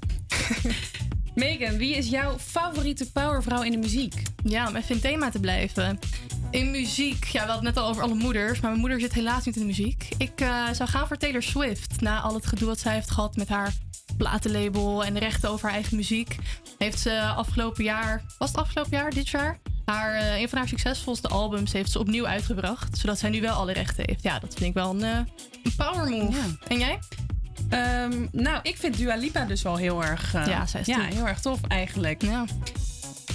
Megan, 1.35 1.77
wie 1.77 1.95
is 1.95 2.09
jouw 2.09 2.39
favoriete 2.39 3.13
powervrouw 3.13 3.63
in 3.63 3.71
de 3.71 3.77
muziek? 3.77 4.23
Ja, 4.45 4.69
om 4.69 4.77
even 4.77 4.95
in 4.95 5.01
thema 5.01 5.31
te 5.31 5.41
blijven. 5.41 5.99
In 6.51 6.71
muziek, 6.71 7.25
ja, 7.25 7.43
we 7.43 7.51
hadden 7.51 7.67
het 7.67 7.75
net 7.75 7.85
al 7.85 7.91
over 7.91 8.03
alle 8.03 8.15
moeders, 8.15 8.61
maar 8.61 8.71
mijn 8.71 8.81
moeder 8.81 9.01
zit 9.01 9.13
helaas 9.13 9.45
niet 9.45 9.55
in 9.55 9.61
de 9.61 9.67
muziek. 9.67 10.09
Ik 10.19 10.41
eh, 10.41 10.65
zou 10.73 10.89
gaan 10.89 11.07
voor 11.07 11.17
Taylor 11.17 11.43
Swift. 11.43 12.01
Na 12.01 12.21
al 12.21 12.35
het 12.35 12.47
gedoe 12.47 12.69
wat 12.69 12.79
zij 12.79 12.95
heeft 12.95 13.11
gehad 13.11 13.37
met 13.37 13.49
haar 13.49 13.73
platenlabel 14.17 15.05
en 15.05 15.15
de 15.15 15.21
rechten 15.21 15.51
over 15.51 15.65
haar 15.65 15.75
eigen 15.75 15.97
muziek, 15.97 16.37
heeft 16.79 16.99
ze 16.99 17.21
afgelopen 17.21 17.85
jaar, 17.85 18.23
was 18.39 18.49
het 18.49 18.59
afgelopen 18.59 18.91
jaar, 18.91 19.11
dit 19.11 19.29
jaar, 19.29 19.59
haar, 19.85 20.15
eh, 20.15 20.41
een 20.41 20.49
van 20.49 20.59
haar 20.59 20.69
succesvolste 20.69 21.29
albums 21.29 21.73
heeft 21.73 21.91
ze 21.91 21.99
opnieuw 21.99 22.27
uitgebracht, 22.27 22.99
zodat 22.99 23.19
zij 23.19 23.31
nu 23.31 23.41
wel 23.41 23.55
alle 23.55 23.73
rechten 23.73 24.05
heeft. 24.07 24.23
Ja, 24.23 24.39
dat 24.39 24.55
vind 24.55 24.69
ik 24.69 24.75
wel 24.75 24.91
een, 24.91 25.03
eh, 25.03 25.19
een 25.63 25.75
power 25.77 26.09
move. 26.09 26.39
En 26.69 26.79
jij? 26.79 26.99
Ehm, 27.69 28.27
nou, 28.33 28.61
ik 28.63 28.77
vind 28.77 28.97
Dua 28.97 29.17
Lipa 29.17 29.45
dus 29.45 29.63
wel 29.63 29.77
heel 29.77 30.05
erg, 30.05 30.33
Ja, 30.33 30.67
zij 30.67 30.81
is 30.81 30.87
ja, 30.87 31.01
heel 31.01 31.27
erg 31.27 31.41
tof 31.41 31.61
eigenlijk. 31.69 32.23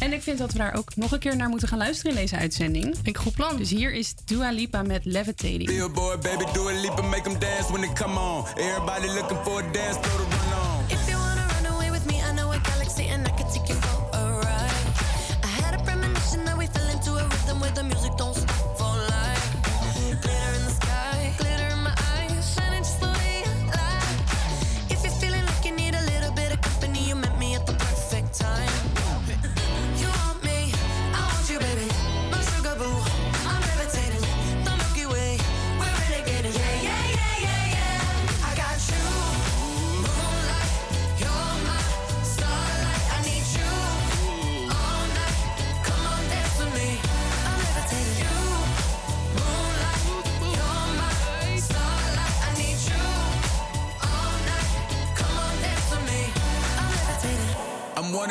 En 0.04 0.14
ik 0.14 0.22
vind 0.22 0.38
dat 0.38 0.52
we 0.52 0.58
daar 0.58 0.74
ook 0.74 0.96
nog 0.96 1.12
een 1.12 1.20
keer 1.20 1.36
naar 1.36 1.50
moeten 1.50 1.68
gaan 1.68 1.78
luisteren 1.78 2.12
in 2.12 2.18
deze 2.18 2.36
uitzending. 2.38 2.84
Vind 2.84 3.08
ik 3.08 3.18
goed 3.18 3.34
plan. 3.34 3.58
Dus 3.58 3.70
hier 3.70 3.94
is 3.94 4.14
Dua 4.26 4.52
Lipa 4.52 4.82
met 4.82 5.06
Levitating. 5.06 5.66
Billboard, 5.66 6.22
baby, 6.22 6.46
do 6.54 6.70
a 6.70 6.82
leap 6.82 7.00
and 7.00 7.10
make 7.10 7.22
them 7.22 7.40
dance 7.40 7.72
when 7.72 7.82
they 7.82 7.94
come 7.94 8.20
on. 8.20 8.46
Everybody 8.56 9.08
looking 9.08 9.38
for 9.44 9.64
a 9.64 9.72
dance 9.72 10.00
floor 10.00 10.18
to 10.18 10.36
run 10.36 10.54
on. 10.54 11.03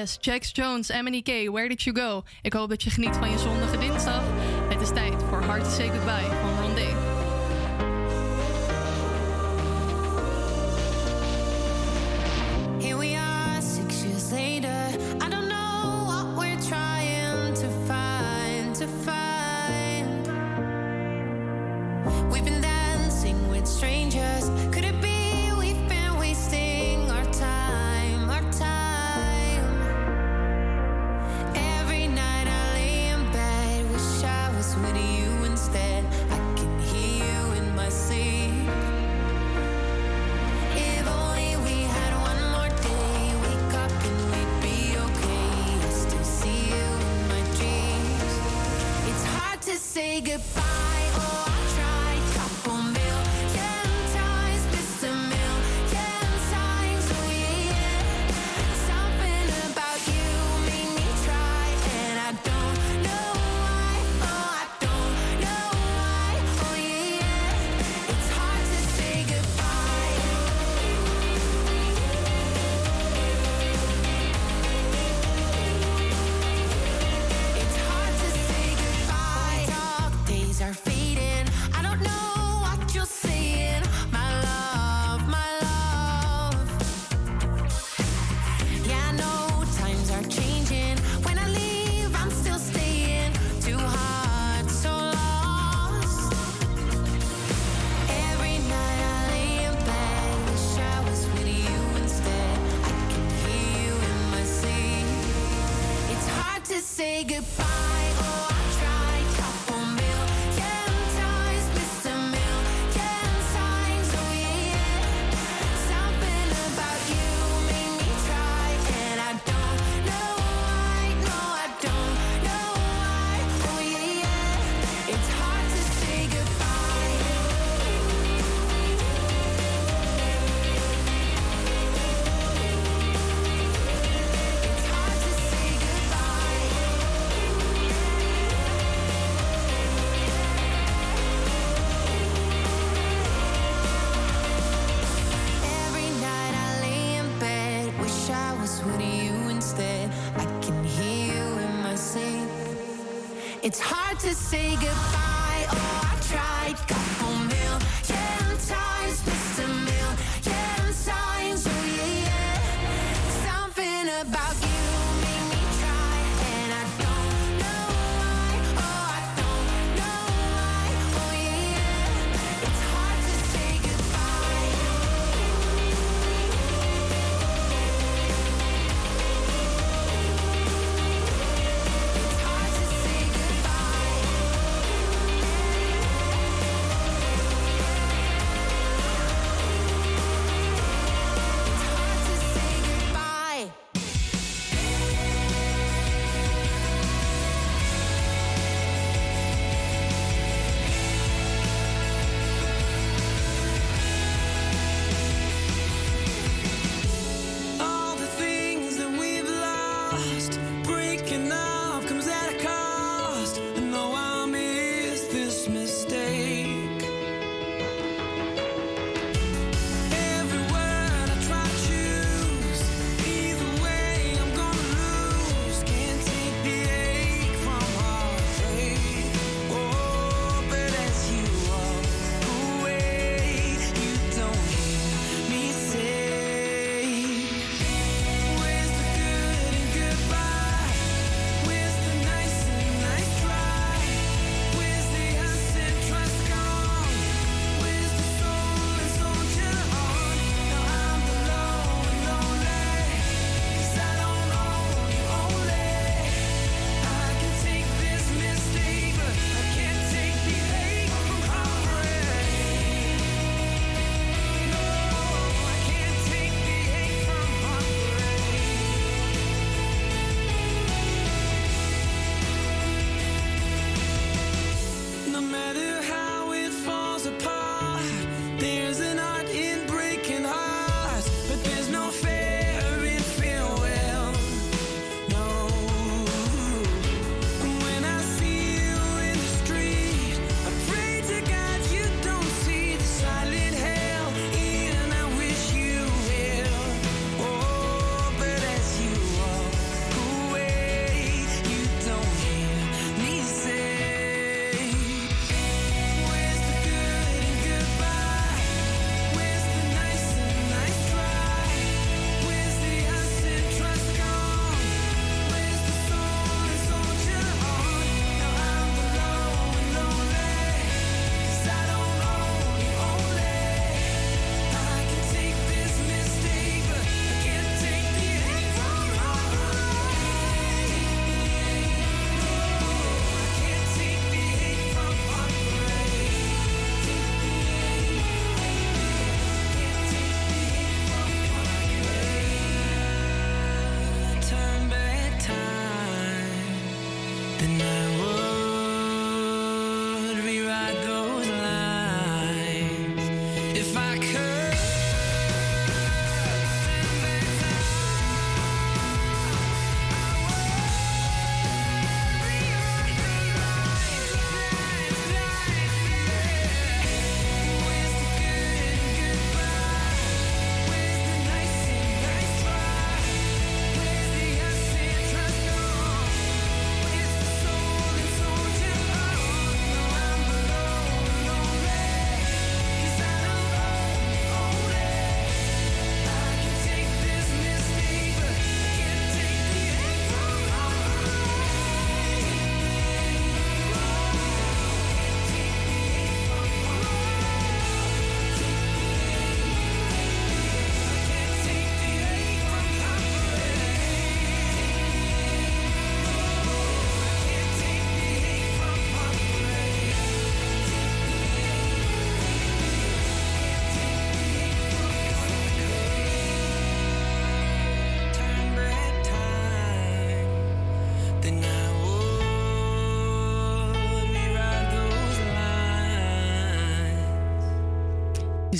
Yes, 0.00 0.16
Jax 0.22 0.50
Jones, 0.52 0.90
MNEK, 0.90 1.50
Where 1.50 1.68
Did 1.68 1.82
You 1.82 1.92
Go? 1.92 2.22
Ik 2.42 2.52
hoop 2.52 2.68
dat 2.68 2.82
je 2.82 2.90
geniet 2.90 3.16
van 3.16 3.30
je 3.30 3.38
zondige 3.38 3.78
dinsdag. 3.78 4.22
Het 4.68 4.80
is 4.80 4.88
tijd 4.88 5.22
voor 5.28 5.42
hart 5.42 5.64
to 5.64 5.70
Say 5.70 5.88
Goodbye 5.88 6.49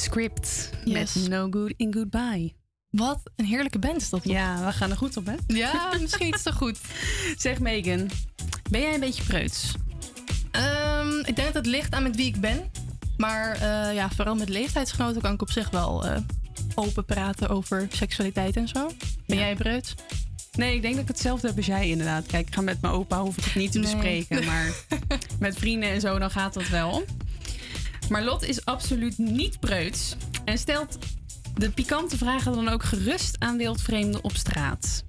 Script 0.01 0.71
met 0.85 1.15
No 1.29 1.47
Good 1.51 1.73
in 1.77 1.95
Goodbye. 1.95 2.55
Wat 2.91 3.21
een 3.37 3.45
heerlijke 3.45 3.79
band 3.79 4.01
is 4.01 4.11
dat. 4.11 4.21
Ja, 4.25 4.65
we 4.67 4.73
gaan 4.73 4.91
er 4.91 4.97
goed 4.97 5.17
op, 5.17 5.27
hè? 5.27 5.35
Ja, 5.47 5.93
misschien 6.01 6.27
iets 6.27 6.43
te 6.43 6.53
goed. 6.53 6.79
Zeg 7.37 7.59
Megan, 7.59 8.11
ben 8.71 8.81
jij 8.81 8.95
een 8.95 9.01
beetje 9.01 9.23
preuts? 9.23 9.73
Ehm, 10.51 11.19
ik 11.19 11.37
denk 11.37 11.47
dat 11.47 11.55
het 11.55 11.67
ligt 11.67 11.93
aan 11.93 12.03
met 12.03 12.17
wie 12.17 12.27
ik 12.27 12.41
ben. 12.41 12.71
Maar 13.17 13.53
eh, 13.53 13.95
ja, 13.95 14.11
vooral 14.11 14.35
met 14.35 14.49
leeftijdsgenoten 14.49 15.23
kan 15.23 15.33
ik 15.33 15.43
op 15.43 15.51
zich 15.51 15.71
wel 15.71 16.07
eh, 16.07 16.17
open 16.75 17.05
praten 17.05 17.49
over 17.49 17.87
seksualiteit 17.91 18.57
en 18.57 18.69
zo. 18.69 18.91
Ben 19.27 19.39
jij 19.39 19.55
breut? 19.55 19.95
Nee, 20.53 20.75
ik 20.75 20.83
denk 20.83 20.95
dat 20.95 21.03
ik 21.03 21.09
hetzelfde 21.09 21.47
heb 21.47 21.57
als 21.57 21.67
jij 21.67 21.89
inderdaad. 21.89 22.27
Kijk, 22.27 22.47
ik 22.49 22.55
ga 22.55 22.61
met 22.61 22.81
mijn 22.81 22.95
opa, 22.95 23.21
hoef 23.21 23.37
ik 23.37 23.45
het 23.45 23.55
niet 23.55 23.73
te 23.73 23.79
Nee. 23.79 23.93
bespreken. 23.93 24.45
Maar 24.47 24.73
met 25.39 25.57
vrienden 25.57 25.89
en 25.91 26.01
zo, 26.01 26.19
dan 26.19 26.31
gaat 26.31 26.55
dat 26.55 26.69
wel. 26.69 27.05
Maar 28.11 28.25
Lot 28.25 28.43
is 28.43 28.65
absoluut 28.65 29.19
niet 29.19 29.61
preuts. 29.61 30.17
En 30.45 30.59
stelt 30.59 30.99
de 31.55 31.71
pikante 31.71 32.17
vragen 32.17 32.53
dan 32.53 32.69
ook 32.69 32.83
gerust 32.83 33.37
aan 33.39 33.57
wildvreemden 33.57 34.25
op 34.25 34.37
straat. 34.37 35.05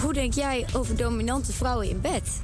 Hoe 0.00 0.12
denk 0.12 0.32
jij 0.32 0.66
over 0.72 0.96
dominante 0.96 1.52
vrouwen 1.52 1.88
in 1.88 2.00
bed? 2.00 2.40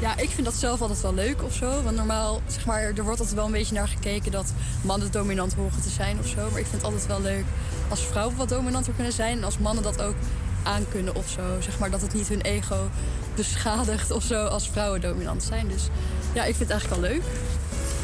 Ja, 0.00 0.16
ik 0.16 0.28
vind 0.28 0.46
dat 0.46 0.54
zelf 0.54 0.80
altijd 0.80 1.00
wel 1.00 1.14
leuk 1.14 1.42
of 1.42 1.54
zo. 1.54 1.82
Want 1.82 1.96
normaal, 1.96 2.42
zeg 2.46 2.66
maar, 2.66 2.82
er 2.82 3.04
wordt 3.04 3.18
altijd 3.18 3.36
wel 3.36 3.46
een 3.46 3.52
beetje 3.52 3.74
naar 3.74 3.88
gekeken 3.88 4.32
dat 4.32 4.52
mannen 4.84 5.10
dominant 5.10 5.54
horen 5.54 5.82
te 5.82 5.88
zijn 5.88 6.18
of 6.18 6.26
zo. 6.26 6.50
Maar 6.50 6.60
ik 6.60 6.66
vind 6.66 6.82
het 6.82 6.84
altijd 6.84 7.06
wel 7.06 7.20
leuk 7.20 7.44
als 7.88 8.00
vrouwen 8.00 8.36
wat 8.36 8.48
dominanter 8.48 8.92
kunnen 8.92 9.12
zijn. 9.12 9.36
En 9.36 9.44
als 9.44 9.58
mannen 9.58 9.82
dat 9.82 10.02
ook 10.02 10.16
aan 10.62 10.88
kunnen 10.90 11.14
of 11.14 11.28
zo. 11.28 11.60
Zeg 11.60 11.78
maar 11.78 11.90
dat 11.90 12.00
het 12.02 12.14
niet 12.14 12.28
hun 12.28 12.40
ego 12.40 12.90
beschadigt 13.34 14.10
of 14.10 14.22
zo 14.22 14.44
als 14.44 14.68
vrouwen 14.68 15.00
dominant 15.00 15.42
zijn. 15.42 15.68
Dus 15.68 15.88
ja, 16.34 16.44
ik 16.44 16.54
vind 16.56 16.70
het 16.70 16.70
eigenlijk 16.70 17.00
wel 17.00 17.10
leuk. 17.10 17.22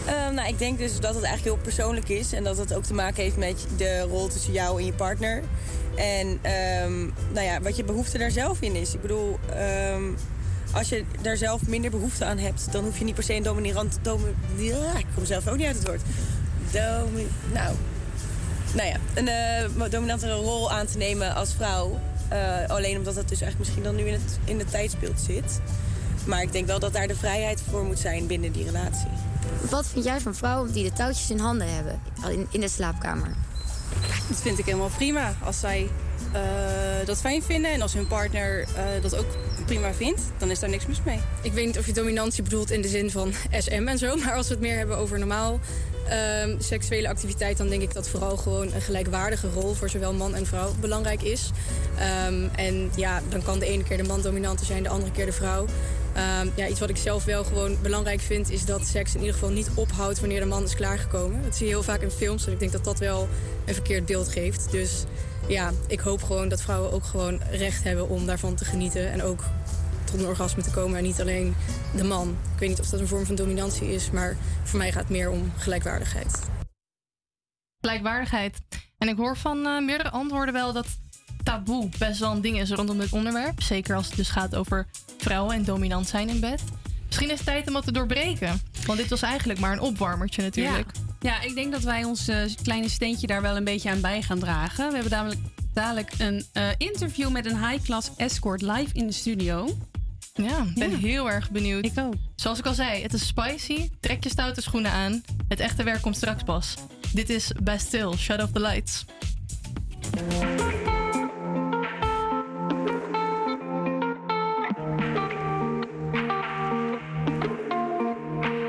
Ehm, 0.07 0.35
nou, 0.35 0.49
ik 0.49 0.59
denk 0.59 0.79
dus 0.79 1.01
dat 1.01 1.15
het 1.15 1.25
eigenlijk 1.25 1.55
heel 1.57 1.65
persoonlijk 1.65 2.09
is. 2.09 2.33
En 2.33 2.45
dat 2.45 2.57
het 2.57 2.75
ook 2.75 2.85
te 2.85 2.95
maken 2.95 3.23
heeft 3.23 3.37
met 3.37 3.67
de 3.77 4.01
rol 4.01 4.29
tussen 4.29 4.53
jou 4.53 4.79
en 4.79 4.87
je 4.87 4.93
partner. 4.93 5.43
En 5.95 6.39
ehm, 6.43 7.01
nou 7.33 7.47
ja, 7.47 7.61
wat 7.61 7.77
je 7.77 7.85
behoefte 7.85 8.19
daar 8.19 8.31
zelf 8.31 8.61
in 8.61 8.75
is. 8.75 8.95
Ik 8.95 9.01
bedoel, 9.01 9.39
ehm, 9.55 10.03
als 10.73 10.89
je 10.89 11.05
daar 11.21 11.37
zelf 11.37 11.67
minder 11.67 11.91
behoefte 11.91 12.25
aan 12.25 12.39
hebt... 12.39 12.73
dan 12.73 12.85
hoef 12.85 12.99
je 12.99 13.05
niet 13.05 13.15
per 13.15 13.25
se 13.25 13.35
een 13.35 13.43
dominant... 13.43 13.99
Domi 14.03 14.35
ja, 14.57 14.99
ik 14.99 15.07
kom 15.15 15.25
zelf 15.25 15.49
ook 15.49 15.57
niet 15.57 15.67
uit 15.67 15.77
het 15.77 15.87
woord. 15.87 16.03
Domi 16.71 17.27
nou, 17.53 17.75
nou 18.75 18.89
ja, 18.89 18.97
een 19.15 19.29
eh, 19.29 19.91
dominantere 19.91 20.35
rol 20.35 20.73
aan 20.73 20.87
te 20.87 20.97
nemen 20.97 21.35
als 21.35 21.55
vrouw. 21.55 21.99
Eh, 22.29 22.67
alleen 22.67 22.97
omdat 22.97 23.15
het 23.15 23.29
dus 23.29 23.41
eigenlijk 23.41 23.59
misschien 23.59 23.83
dan 23.83 23.97
nu 23.97 24.13
in, 24.13 24.13
het, 24.13 24.39
in 24.45 24.59
de 24.59 24.65
tijdsbeeld 24.65 25.21
zit. 25.21 25.61
Maar 26.27 26.43
ik 26.43 26.53
denk 26.53 26.67
wel 26.67 26.79
dat 26.79 26.93
daar 26.93 27.07
de 27.07 27.17
vrijheid 27.17 27.63
voor 27.71 27.85
moet 27.85 27.99
zijn 27.99 28.27
binnen 28.27 28.53
die 28.53 28.65
relatie. 28.65 29.09
Wat 29.71 29.87
vind 29.87 30.05
jij 30.05 30.21
van 30.21 30.35
vrouwen 30.35 30.73
die 30.73 30.85
de 30.85 30.93
touwtjes 30.93 31.31
in 31.31 31.39
handen 31.39 31.75
hebben 31.75 32.01
in, 32.31 32.47
in 32.51 32.61
de 32.61 32.69
slaapkamer? 32.69 33.35
Dat 34.29 34.41
vind 34.41 34.59
ik 34.59 34.65
helemaal 34.65 34.91
prima. 34.97 35.35
Als 35.45 35.61
zij 35.61 35.89
eh, 36.33 37.07
dat 37.07 37.19
fijn 37.19 37.43
vinden 37.43 37.73
en 37.73 37.83
als 37.83 37.93
hun 37.93 38.07
partner 38.07 38.61
eh, 38.61 39.03
dat 39.03 39.17
ook 39.17 39.27
prima 39.67 39.95
vindt, 39.95 40.21
dan 40.39 40.51
is 40.51 40.59
daar 40.59 40.71
niks 40.71 40.87
mis 40.87 41.03
mee. 41.05 41.19
Ik 41.43 41.53
weet 41.53 41.67
niet 41.67 41.79
of 41.79 41.87
je 41.87 41.93
dominantie 41.93 42.43
bedoelt 42.43 42.71
in 42.71 42.83
de 42.83 42.89
zin 42.89 43.11
van 43.11 43.33
SM 43.51 43.89
en 43.89 43.99
zo. 43.99 44.17
Maar 44.25 44.35
als 44.35 44.49
we 44.49 44.53
het 44.55 44.63
meer 44.63 44.77
hebben 44.77 44.97
over 44.97 45.19
normaal 45.19 45.61
ehm, 46.09 46.61
seksuele 46.61 47.09
activiteit... 47.09 47.57
dan 47.57 47.69
denk 47.69 47.83
ik 47.83 47.95
dat 47.95 48.09
vooral 48.09 48.37
gewoon 48.37 48.73
een 48.73 48.81
gelijkwaardige 48.81 49.49
rol... 49.49 49.75
voor 49.75 49.89
zowel 49.89 50.13
man 50.13 50.35
en 50.35 50.47
vrouw 50.47 50.73
belangrijk 50.81 51.23
is. 51.23 51.51
Ehm, 51.99 52.49
en 52.55 52.91
ja, 52.97 53.23
dan 53.29 53.43
kan 53.43 53.59
de 53.59 53.67
ene 53.67 53.83
keer 53.83 53.97
de 53.97 54.03
man 54.03 54.23
dominanter 54.23 54.67
zijn... 54.67 54.83
de 54.83 54.89
andere 54.89 55.13
keer 55.13 55.27
de 55.27 55.33
vrouw. 55.33 55.67
Ehm, 56.15 56.49
ja, 56.55 56.67
iets 56.67 56.81
wat 56.81 56.89
ik 56.89 56.97
zelf 56.97 57.25
wel 57.25 57.45
gewoon 57.45 57.77
belangrijk 57.83 58.21
vind... 58.21 58.51
is 58.51 58.65
dat 58.65 58.87
seks 58.87 59.15
in 59.15 59.21
ieder 59.21 59.35
geval 59.35 59.51
niet 59.51 59.71
ophoudt 59.75 60.21
wanneer 60.21 60.41
de 60.41 60.47
man 60.47 60.65
is 60.65 60.75
klaargekomen. 60.75 61.43
Dat 61.43 61.57
zie 61.57 61.67
je 61.67 61.73
heel 61.73 61.83
vaak 61.83 62.01
in 62.01 62.11
films. 62.11 62.47
En 62.47 62.53
ik 62.53 62.59
denk 62.59 62.73
dat 62.73 62.85
dat 62.85 62.99
wel 62.99 63.29
een 63.65 63.75
verkeerd 63.75 64.07
beeld 64.07 64.29
geeft. 64.29 64.71
Dus 64.71 65.05
ja, 65.47 65.73
ik 65.87 66.01
hoop 66.01 66.23
gewoon 66.23 66.49
dat 66.49 66.63
vrouwen 66.63 66.93
ook 66.93 67.05
gewoon 67.05 67.41
recht 67.51 67.85
hebben... 67.85 68.09
om 68.09 68.27
daarvan 68.27 68.55
te 68.55 68.65
genieten 68.65 69.13
en 69.13 69.23
ook 69.23 69.45
tot 70.07 70.21
een 70.21 70.27
orgasme 70.27 70.63
te 70.63 70.71
komen 70.71 70.99
en 70.99 71.05
niet 71.05 71.21
alleen 71.21 71.55
de 71.97 72.05
man. 72.05 72.29
Ik 72.53 72.59
weet 72.59 72.69
niet 72.69 72.81
of 72.81 72.89
dat 72.89 73.01
een 73.01 73.09
vorm 73.09 73.27
van 73.27 73.35
dominantie 73.35 73.93
is, 73.93 74.11
maar 74.11 74.37
voor 74.63 74.79
mij 74.79 74.93
gaat 74.93 75.03
het 75.03 75.11
meer 75.11 75.31
om 75.31 75.53
gelijkwaardigheid. 75.57 76.41
Gelijkwaardigheid. 77.81 78.59
En 78.99 79.09
ik 79.09 79.17
hoor 79.17 79.37
van 79.37 79.67
eh, 79.67 79.81
meerdere 79.81 80.11
antwoorden 80.11 80.55
wel 80.55 80.73
dat 80.73 80.87
taboe 81.43 81.89
best 81.99 82.21
wel 82.21 82.33
een 82.33 82.41
ding 82.41 82.61
is 82.61 82.71
rondom 82.71 82.99
dit 82.99 83.13
onderwerp. 83.13 83.63
Zeker 83.63 83.97
als 83.97 84.07
het 84.07 84.17
dus 84.17 84.29
gaat 84.29 84.55
over 84.55 84.87
vrouwen 85.19 85.55
en 85.55 85.65
dominant 85.65 86.09
zijn 86.09 86.29
in 86.29 86.41
bed. 86.41 86.63
Misschien 87.07 87.31
is 87.31 87.37
het 87.37 87.47
tijd 87.47 87.67
om 87.67 87.73
wat 87.73 87.85
te 87.85 87.93
doorbreken. 87.93 88.61
Want 88.87 88.99
dit 88.99 89.09
was 89.09 89.23
eigenlijk 89.23 89.59
maar 89.59 89.73
een 89.73 89.81
opwarmertje 89.81 90.43
natuurlijk. 90.43 90.91
Ja. 91.21 91.31
ja, 91.31 91.41
ik 91.41 91.55
denk 91.55 91.73
dat 91.73 91.83
wij 91.83 92.05
ons 92.05 92.29
eh, 92.29 92.39
kleine 92.63 92.89
steentje 92.89 93.27
daar 93.27 93.43
wel 93.43 93.57
een 93.57 93.65
beetje 93.65 93.91
aan 93.91 94.01
bij 94.01 94.23
gaan 94.23 94.39
dragen. 94.39 94.87
We 94.89 94.95
hebben 94.95 95.11
dadelijk, 95.11 95.41
dadelijk 95.73 96.13
een 96.19 96.45
eh, 96.53 96.69
interview 96.79 97.31
met 97.31 97.47
een 97.47 97.69
high-class 97.69 98.11
escort 98.17 98.63
live 98.63 98.93
in 98.93 99.07
de 99.07 99.13
studio. 99.13 99.77
Ja, 100.37 100.59
ik 100.63 100.75
ben 100.75 100.91
Ja. 100.91 100.97
heel 100.97 101.31
erg 101.31 101.51
benieuwd. 101.51 101.85
Ik 101.85 101.99
ook. 101.99 102.15
Zoals 102.35 102.59
ik 102.59 102.67
al 102.67 102.75
zei, 102.75 103.03
het 103.03 103.13
is 103.13 103.27
spicy. 103.27 103.91
Trek 104.01 104.25
je 104.25 104.31
stoute 104.31 104.61
schoenen 104.63 104.91
aan. 104.91 105.23
Het 105.49 105.61
echte 105.61 105.83
werk 105.83 106.03
komt 106.03 106.17
straks 106.17 106.43
pas. 106.43 106.75
Dit 107.13 107.31
is 107.31 107.53
Bastille, 107.63 108.17
Shut 108.17 108.43
Off 108.43 108.53
the 108.53 108.61
Lights. 108.61 109.05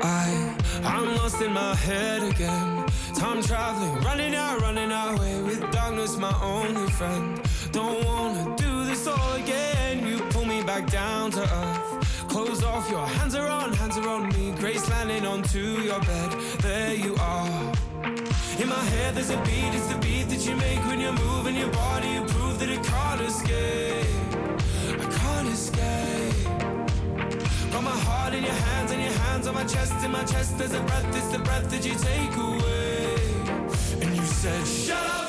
I, 0.02 0.54
I'm 0.84 1.16
lost 1.16 1.40
in 1.40 1.52
my 1.52 1.74
head 1.74 2.22
again. 2.22 2.84
Time 3.14 3.42
traveling, 3.42 3.94
running 4.02 4.34
out, 4.34 4.60
running 4.60 4.90
away 4.92 5.40
with 5.42 5.60
darkness, 5.70 6.16
my 6.16 6.34
only 6.42 6.90
friend. 6.92 7.40
Don't 7.72 8.04
wanna 8.04 8.56
do 8.56 8.84
this 8.84 9.06
all 9.06 9.32
again. 9.34 9.67
Back 10.78 10.90
down 10.92 11.30
to 11.32 11.42
earth. 11.42 12.28
Close 12.28 12.62
off, 12.62 12.88
your 12.88 13.04
hands 13.04 13.34
are 13.34 13.48
on, 13.48 13.72
hands 13.72 13.96
are 13.96 14.08
on 14.08 14.28
me. 14.28 14.52
Grace 14.60 14.88
landing 14.88 15.26
onto 15.26 15.58
your 15.58 15.98
bed. 16.02 16.30
There 16.60 16.94
you 16.94 17.16
are. 17.16 17.72
In 18.60 18.68
my 18.68 18.84
head, 18.94 19.16
there's 19.16 19.30
a 19.30 19.38
beat, 19.38 19.74
it's 19.74 19.88
the 19.88 19.98
beat 19.98 20.28
that 20.28 20.46
you 20.46 20.54
make 20.54 20.78
when 20.86 21.00
you're 21.00 21.18
moving 21.30 21.56
your 21.56 21.72
body. 21.72 22.10
You 22.10 22.22
prove 22.26 22.60
that 22.60 22.68
it 22.68 22.84
can't 22.84 23.20
escape. 23.22 24.06
I 25.02 25.06
can't 25.18 25.48
escape. 25.48 26.44
Got 27.72 27.82
my 27.82 27.98
heart 28.06 28.34
in 28.34 28.44
your 28.44 28.60
hands 28.68 28.92
and 28.92 29.02
your 29.02 29.18
hands 29.26 29.48
on 29.48 29.54
my 29.54 29.64
chest. 29.64 30.04
In 30.04 30.12
my 30.12 30.22
chest, 30.22 30.58
there's 30.58 30.74
a 30.74 30.80
breath, 30.80 31.16
it's 31.16 31.26
the 31.36 31.40
breath 31.40 31.68
that 31.70 31.84
you 31.84 31.94
take 31.94 32.36
away. 32.36 33.16
And 34.00 34.16
you 34.16 34.22
said, 34.22 34.64
Shut 34.64 35.04
up 35.10 35.27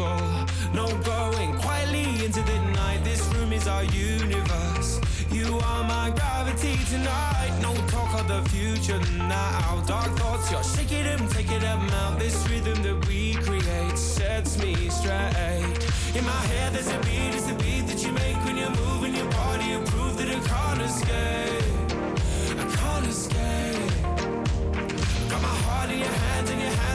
control. 0.00 0.46
No 0.72 0.86
going 1.02 1.54
quietly 1.58 2.24
into 2.24 2.42
the 2.42 2.58
night. 2.72 3.00
This 3.04 3.22
room 3.34 3.52
is 3.52 3.66
our 3.66 3.84
universe. 3.84 5.00
You 5.30 5.58
are 5.58 5.84
my 5.84 6.10
gravity 6.10 6.76
tonight. 6.90 7.52
No 7.60 7.74
talk 7.88 8.12
of 8.20 8.28
the 8.28 8.48
future 8.50 9.00
now. 9.16 9.82
Dark 9.86 10.10
thoughts, 10.18 10.50
you're 10.50 10.62
shaking 10.62 11.04
them, 11.04 11.28
taking 11.28 11.60
them 11.60 11.80
out. 12.02 12.18
This 12.18 12.36
rhythm 12.48 12.82
that 12.82 13.06
we 13.08 13.34
create 13.34 13.98
sets 13.98 14.58
me 14.58 14.74
straight. 14.88 15.78
In 16.14 16.24
my 16.24 16.42
head, 16.52 16.72
there's 16.74 16.88
a 16.88 16.98
beat, 17.00 17.34
it's 17.34 17.48
a 17.48 17.54
beat 17.54 17.86
that 17.88 18.02
you 18.04 18.12
make 18.12 18.36
when 18.44 18.56
you're 18.56 18.76
moving 18.86 19.14
your 19.14 19.30
body. 19.30 19.64
You 19.66 19.80
prove 19.80 20.16
that 20.18 20.28
it 20.28 20.42
can't 20.44 20.82
escape. 20.82 21.69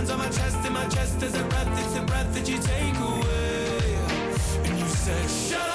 hands 0.06 0.12
on 0.12 0.18
my 0.20 0.30
chest, 0.30 0.66
in 0.66 0.74
my 0.74 0.88
chest 0.88 1.24
is 1.24 1.36
a 1.36 1.44
breath, 1.44 1.86
it's 1.86 1.96
a 1.96 2.02
breath 2.04 2.34
that 2.34 2.48
you 2.48 2.58
take 2.60 2.98
away. 3.00 4.70
And 4.70 4.80
you 4.80 4.88
said, 4.88 5.30
shut 5.30 5.70
up. 5.70 5.75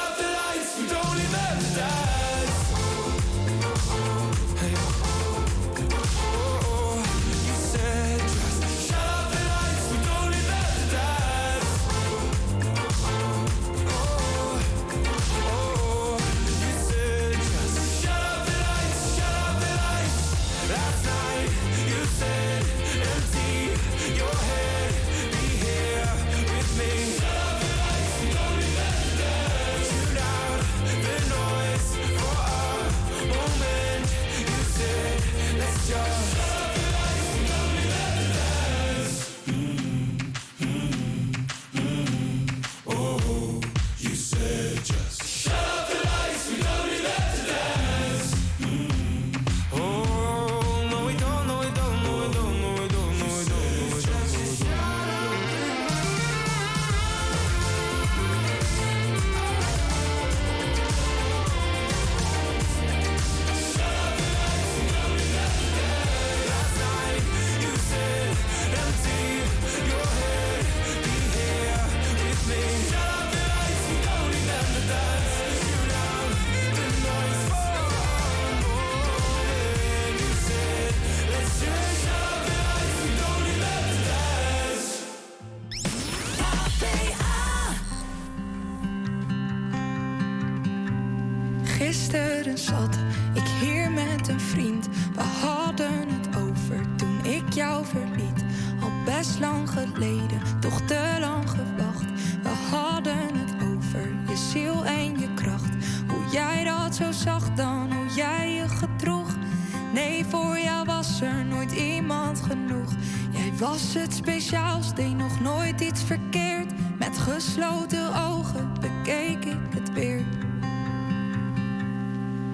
het 113.95 114.15
speciaals, 114.15 114.95
deed 114.95 115.17
nog 115.17 115.41
nooit 115.41 115.81
iets 115.81 116.03
verkeerd. 116.03 116.73
Met 116.99 117.19
gesloten 117.19 118.25
ogen 118.29 118.73
bekeek 118.81 119.45
ik 119.45 119.59
het 119.75 119.93
weer. 119.93 120.25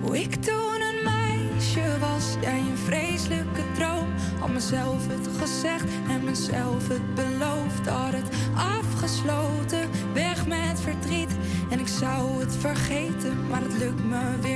Hoe 0.02 0.20
ik 0.20 0.34
toen 0.34 0.80
een 0.80 1.04
meisje 1.04 1.98
was, 2.00 2.34
jij 2.40 2.58
een 2.58 2.76
vreselijke 2.76 3.62
droom. 3.74 4.08
Had 4.38 4.52
mezelf 4.52 5.06
het 5.08 5.28
gezegd 5.38 5.84
en 6.08 6.24
mezelf 6.24 6.88
het 6.88 7.14
beloofd. 7.14 7.86
Had 7.86 8.12
het 8.12 8.28
afgesloten, 8.56 9.90
weg 10.12 10.46
met 10.46 10.80
verdriet. 10.80 11.36
En 11.70 11.80
ik 11.80 11.88
zou 11.88 12.40
het 12.40 12.56
vergeten, 12.56 13.46
maar 13.48 13.62
het 13.62 13.78
lukt 13.78 14.04
me 14.04 14.38
weer 14.40 14.55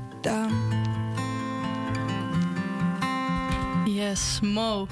Yes, 4.21 4.39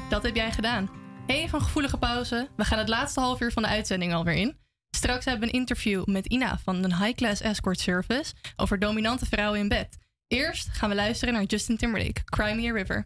dat 0.10 0.24
heb 0.24 0.36
jij 0.36 0.52
gedaan. 0.52 0.90
Even 1.26 1.60
een 1.60 1.66
gevoelige 1.66 1.98
pauze. 1.98 2.48
We 2.56 2.66
gaan 2.66 2.78
het 2.78 2.88
laatste 2.88 3.20
half 3.20 3.42
uur 3.42 3.52
van 3.52 3.64
de 3.64 3.70
uitzending 3.70 4.14
alweer 4.14 4.34
in. 4.34 4.58
Straks 4.96 5.26
hebben 5.26 5.48
we 5.48 5.54
een 5.54 5.60
interview 5.60 6.06
met 6.06 6.26
Ina 6.26 6.60
van 6.64 6.84
een 6.84 6.96
High 6.96 7.16
Class 7.16 7.42
Escort 7.42 7.80
Service 7.80 8.34
over 8.56 8.80
dominante 8.80 9.26
vrouwen 9.26 9.60
in 9.60 9.68
bed. 9.68 9.98
Eerst 10.28 10.68
gaan 10.72 10.90
we 10.90 10.96
luisteren 10.96 11.34
naar 11.34 11.44
Justin 11.44 11.78
Timberlake, 11.78 12.24
Cry 12.26 12.56
Me 12.56 12.70
a 12.70 12.74
River. 12.74 13.06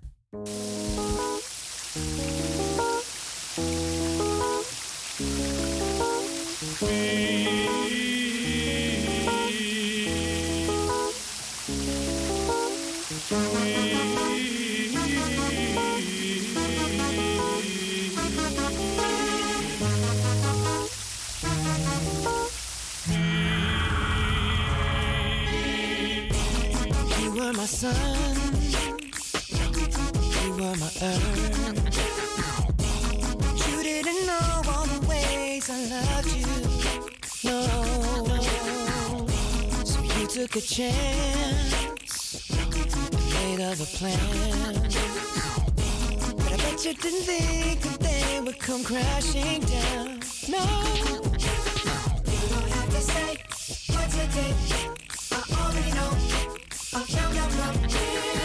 Sun, 27.83 28.35
you 30.41 30.51
were 30.53 30.75
my 30.83 30.91
earth. 31.09 31.95
You 33.67 33.77
didn't 33.83 34.25
know 34.25 34.61
all 34.71 34.85
the 34.85 35.01
ways 35.09 35.69
I 35.69 35.79
loved 35.95 36.31
you, 36.39 36.53
no. 37.43 37.61
So 39.83 39.99
you 40.17 40.27
took 40.27 40.55
a 40.55 40.61
chance, 40.61 42.51
made 43.33 43.61
of 43.69 43.81
a 43.81 43.89
plan. 43.97 44.89
But 46.37 46.53
I 46.53 46.57
bet 46.63 46.85
you 46.85 46.93
didn't 46.93 47.25
think 47.31 47.81
that 47.81 47.99
they 47.99 48.39
would 48.39 48.59
come 48.59 48.83
crashing 48.85 49.59
down, 49.59 50.21
no. 50.47 50.63
You 52.31 52.47
don't 52.53 52.69
have 52.77 52.89
to 52.95 53.01
say 53.11 53.29
what 53.93 54.09
you 54.15 54.25
did. 54.35 54.82
Oh, 56.95 57.03
no, 57.09 57.27
no, 57.31 57.47
no, 57.47 57.87
yeah. 57.87 58.42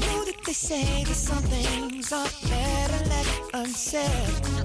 Know 0.00 0.24
that 0.24 0.38
they 0.46 0.52
say 0.52 1.04
that 1.04 1.14
some 1.14 1.42
things 1.44 2.12
are 2.12 2.28
better 2.48 3.04
left 3.08 3.54
unsaid. 3.54 4.62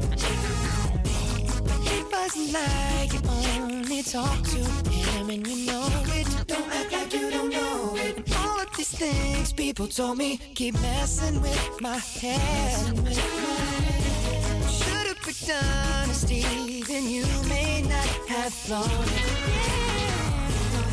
Wasn't 2.12 2.52
like 2.52 3.14
only 3.30 4.04
talk 4.04 4.42
to 4.44 4.58
him 4.90 5.30
and 5.30 5.48
you 5.48 5.66
know 5.66 5.88
it. 6.08 6.28
Don't 6.46 6.70
act 6.74 6.92
like 6.92 7.07
these 8.90 9.00
things 9.00 9.54
people 9.54 9.88
told 9.88 10.18
me 10.18 10.38
keep 10.56 10.74
messing 10.76 11.42
with 11.42 11.82
my 11.82 11.98
head. 11.98 12.96
Should've 14.70 15.22
picked 15.22 15.50
honesty, 15.50 16.84
then 16.84 17.08
you 17.10 17.26
may 17.50 17.82
not 17.82 18.08
have 18.28 18.54
it. 18.54 18.70
Don't 18.70 18.84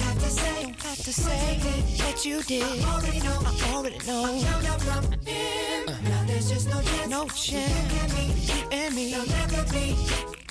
have 0.03 0.19
to 0.19 0.31
say, 0.31 0.62
don't 0.62 0.83
have 0.83 0.97
to 0.97 1.12
say 1.12 1.59
that 1.99 2.25
you 2.25 2.43
did. 2.43 2.62
I 2.62 2.95
already 2.95 3.21
know, 3.21 3.43
I 3.45 3.75
already 3.75 3.99
know. 4.07 4.25
I 4.25 4.39
found 4.41 4.66
out 4.66 4.83
from 4.83 5.12
him. 5.27 5.89
Uh-huh. 5.89 6.09
Now 6.09 6.25
there's 6.27 6.49
just 6.51 6.69
no 6.69 6.81
chance. 6.81 7.09
No 7.09 7.27
chance. 7.29 7.93
You 7.93 8.01
and 8.01 8.15
me, 8.15 8.27
you 8.51 8.69
and 8.73 8.95
me. 8.95 9.11
There'll 9.11 9.27
never 9.27 9.73
be. 9.73 9.97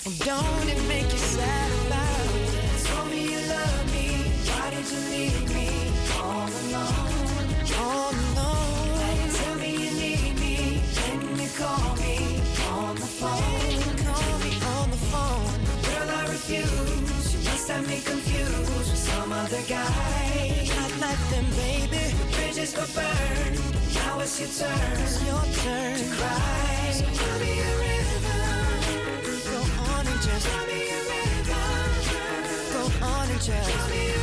And 0.05 0.19
don't 0.19 0.69
it 0.69 0.87
make 0.87 1.11
you 1.11 1.17
sad 1.17 1.71
about 1.87 2.35
it? 2.35 2.85
Told 2.85 3.09
me 3.09 3.31
you 3.31 3.39
love 3.47 3.93
me. 3.93 4.07
Why 4.47 4.69
did 4.69 4.85
you 4.91 4.99
leave 5.09 5.53
me 5.53 5.69
all 6.19 6.47
alone? 6.47 7.12
Now 7.77 8.11
tell 9.37 9.55
me 9.55 9.71
you 9.71 9.91
need 9.91 10.35
me. 10.39 10.81
Call 11.57 11.95
me 11.97 12.39
on 12.71 12.95
the 12.95 13.05
phone. 13.05 13.51
On. 15.13 15.45
Girl, 15.83 16.09
I 16.09 16.25
refuse. 16.29 17.33
You 17.33 17.39
must 17.49 17.67
have 17.69 17.87
me 17.87 18.01
confused 18.01 18.69
with 18.77 18.97
some 18.97 19.31
other 19.31 19.61
guy. 19.67 20.69
Not 20.75 20.91
like 20.99 21.23
them, 21.29 21.45
baby. 21.55 22.03
Bridges 22.33 22.73
go 22.73 22.85
burn. 22.95 23.53
Now 23.95 24.19
it's 24.21 24.39
your 24.39 24.49
turn. 24.49 24.97
Your 25.27 25.43
turn 25.61 25.97
to 25.97 26.05
cry. 26.15 26.91
So 26.91 27.05
tell 27.05 27.39
me 27.39 27.51
a. 27.59 27.71
Go 29.49 29.59
on 29.91 30.07
and 30.07 30.21
just 30.21 30.45
tell 30.47 30.65
me 30.67 30.79
a. 30.89 31.01
Go 32.73 32.83
on 33.05 33.29
and 33.29 33.41
just 33.41 33.69
tell 33.69 33.87
me 33.89 34.01
a. 34.11 34.15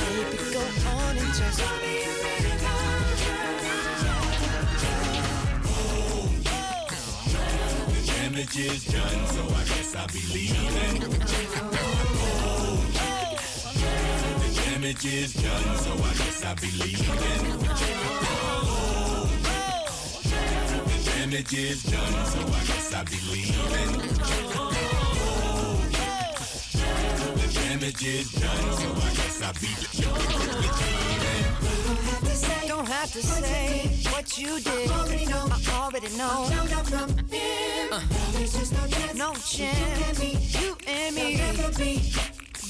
Baby, 0.00 0.38
go 0.52 0.62
on 0.90 1.16
and 1.18 1.32
just 1.34 1.58
tell 1.60 1.76
me 1.78 1.92
a 2.04 2.17
damage 8.38 8.58
is 8.58 8.84
done, 8.84 9.26
so 9.26 9.42
I 9.42 9.64
guess 9.64 9.96
I'll 9.96 10.06
be 10.06 10.20
leaving. 10.32 11.00
The 14.44 14.60
damage 14.64 15.04
is 15.06 15.32
done, 15.34 15.76
so 15.78 15.92
I 15.92 16.14
guess 16.14 16.44
I'll 16.44 16.54
be 16.54 16.70
leaving. 16.78 17.58
The 20.86 21.02
damage 21.16 21.54
is 21.54 21.82
done, 21.82 22.26
so 22.26 22.38
I 22.38 22.64
guess 22.68 22.94
I'll 22.94 23.04
be 23.06 23.18
leaving. 23.32 23.92
The 27.34 27.48
damage 27.54 28.04
is 28.04 28.32
done, 28.34 28.72
so 28.72 28.88
I 28.88 29.14
guess 29.16 29.42
I'll 29.42 29.52
be 29.54 29.66
leaving. 29.98 31.37
Don't 31.88 32.86
have 32.86 33.10
to 33.12 33.22
say 33.22 33.88
what 34.12 34.36
you 34.36 34.60
did. 34.60 34.90
I 34.90 35.00
already 35.00 35.24
know. 35.24 35.48
I 35.50 35.80
already 35.84 36.16
know. 36.18 36.28
I 36.28 36.50
found 36.50 36.72
out 36.72 36.86
from 36.86 37.08
him. 37.28 37.92
Uh. 37.92 38.00
There's 38.32 38.52
just 38.52 38.72
no 38.74 38.86
chance. 38.86 39.14
No 39.14 39.32
chance. 39.34 40.60
You 40.60 40.76
and 40.86 41.14
me. 41.16 41.32
You 41.32 41.46
and 41.64 41.78
me. 41.78 42.12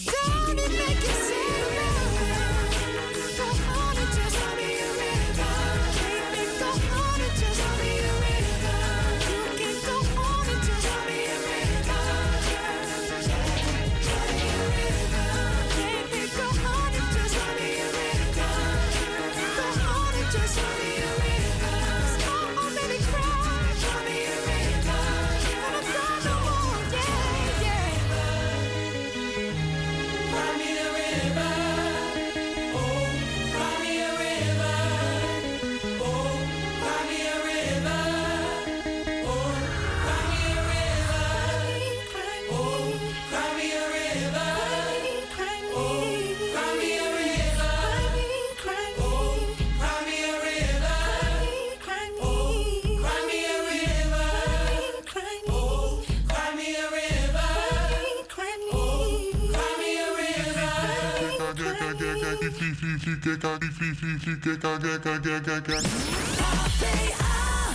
Don't 0.07 0.59
it 0.59 0.71
make 0.71 1.01
you 1.03 1.15
sad? 1.29 1.75
Go 1.75 1.88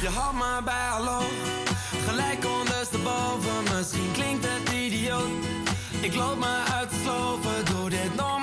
Je 0.02 0.10
had 0.10 0.34
me 0.34 0.62
bij 0.64 0.88
hallo, 0.90 1.22
gelijk 2.08 2.46
ondersteboven. 2.60 3.64
Misschien 3.78 4.12
klinkt 4.12 4.46
het 4.48 4.74
idioot. 4.74 5.32
Ik 6.02 6.16
loop 6.16 6.38
me 6.38 6.64
uit 6.74 6.90
te 6.90 6.96
sloven, 7.04 7.66
doe 7.66 7.90
dit 7.90 8.16
normaliter 8.16 8.43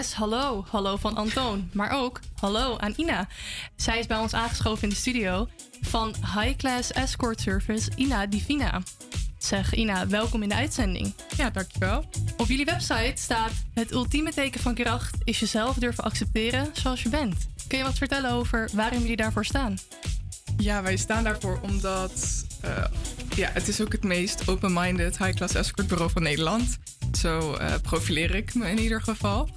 Yes, 0.00 0.12
hallo. 0.12 0.64
Hallo 0.68 0.96
van 0.96 1.16
Antoon. 1.16 1.70
Maar 1.72 1.90
ook 1.90 2.20
hallo 2.38 2.76
aan 2.78 2.92
Ina. 2.96 3.28
Zij 3.76 3.98
is 3.98 4.06
bij 4.06 4.18
ons 4.18 4.34
aangeschoven 4.34 4.82
in 4.82 4.88
de 4.88 4.94
studio 4.94 5.48
van 5.80 6.14
High 6.34 6.56
Class 6.56 6.92
Escort 6.92 7.40
Service 7.40 7.90
Ina 7.96 8.26
Divina. 8.26 8.82
Zeg 9.38 9.74
Ina, 9.74 10.06
welkom 10.06 10.42
in 10.42 10.48
de 10.48 10.54
uitzending. 10.54 11.14
Ja, 11.36 11.50
dankjewel. 11.50 12.04
Op 12.36 12.46
jullie 12.46 12.64
website 12.64 13.12
staat: 13.14 13.50
Het 13.74 13.92
ultieme 13.92 14.32
teken 14.32 14.60
van 14.60 14.74
kracht 14.74 15.16
is 15.24 15.40
jezelf 15.40 15.76
durven 15.76 16.04
accepteren 16.04 16.70
zoals 16.72 17.02
je 17.02 17.08
bent. 17.08 17.48
Kun 17.68 17.78
je 17.78 17.84
wat 17.84 17.98
vertellen 17.98 18.30
over 18.30 18.70
waarom 18.72 19.00
jullie 19.00 19.16
daarvoor 19.16 19.44
staan? 19.44 19.78
Ja, 20.56 20.82
wij 20.82 20.96
staan 20.96 21.24
daarvoor 21.24 21.60
omdat 21.62 22.44
eh, 22.60 22.84
ja, 23.34 23.50
het 23.52 23.68
is 23.68 23.80
ook 23.80 23.92
het 23.92 24.04
meest 24.04 24.48
open-minded 24.48 25.18
high-class 25.18 25.54
escort 25.54 25.86
bureau 25.86 26.10
van 26.10 26.22
Nederland. 26.22 26.78
Zo 27.16 27.54
eh, 27.54 27.74
profileer 27.82 28.34
ik 28.34 28.54
me 28.54 28.70
in 28.70 28.78
ieder 28.78 29.02
geval. 29.02 29.48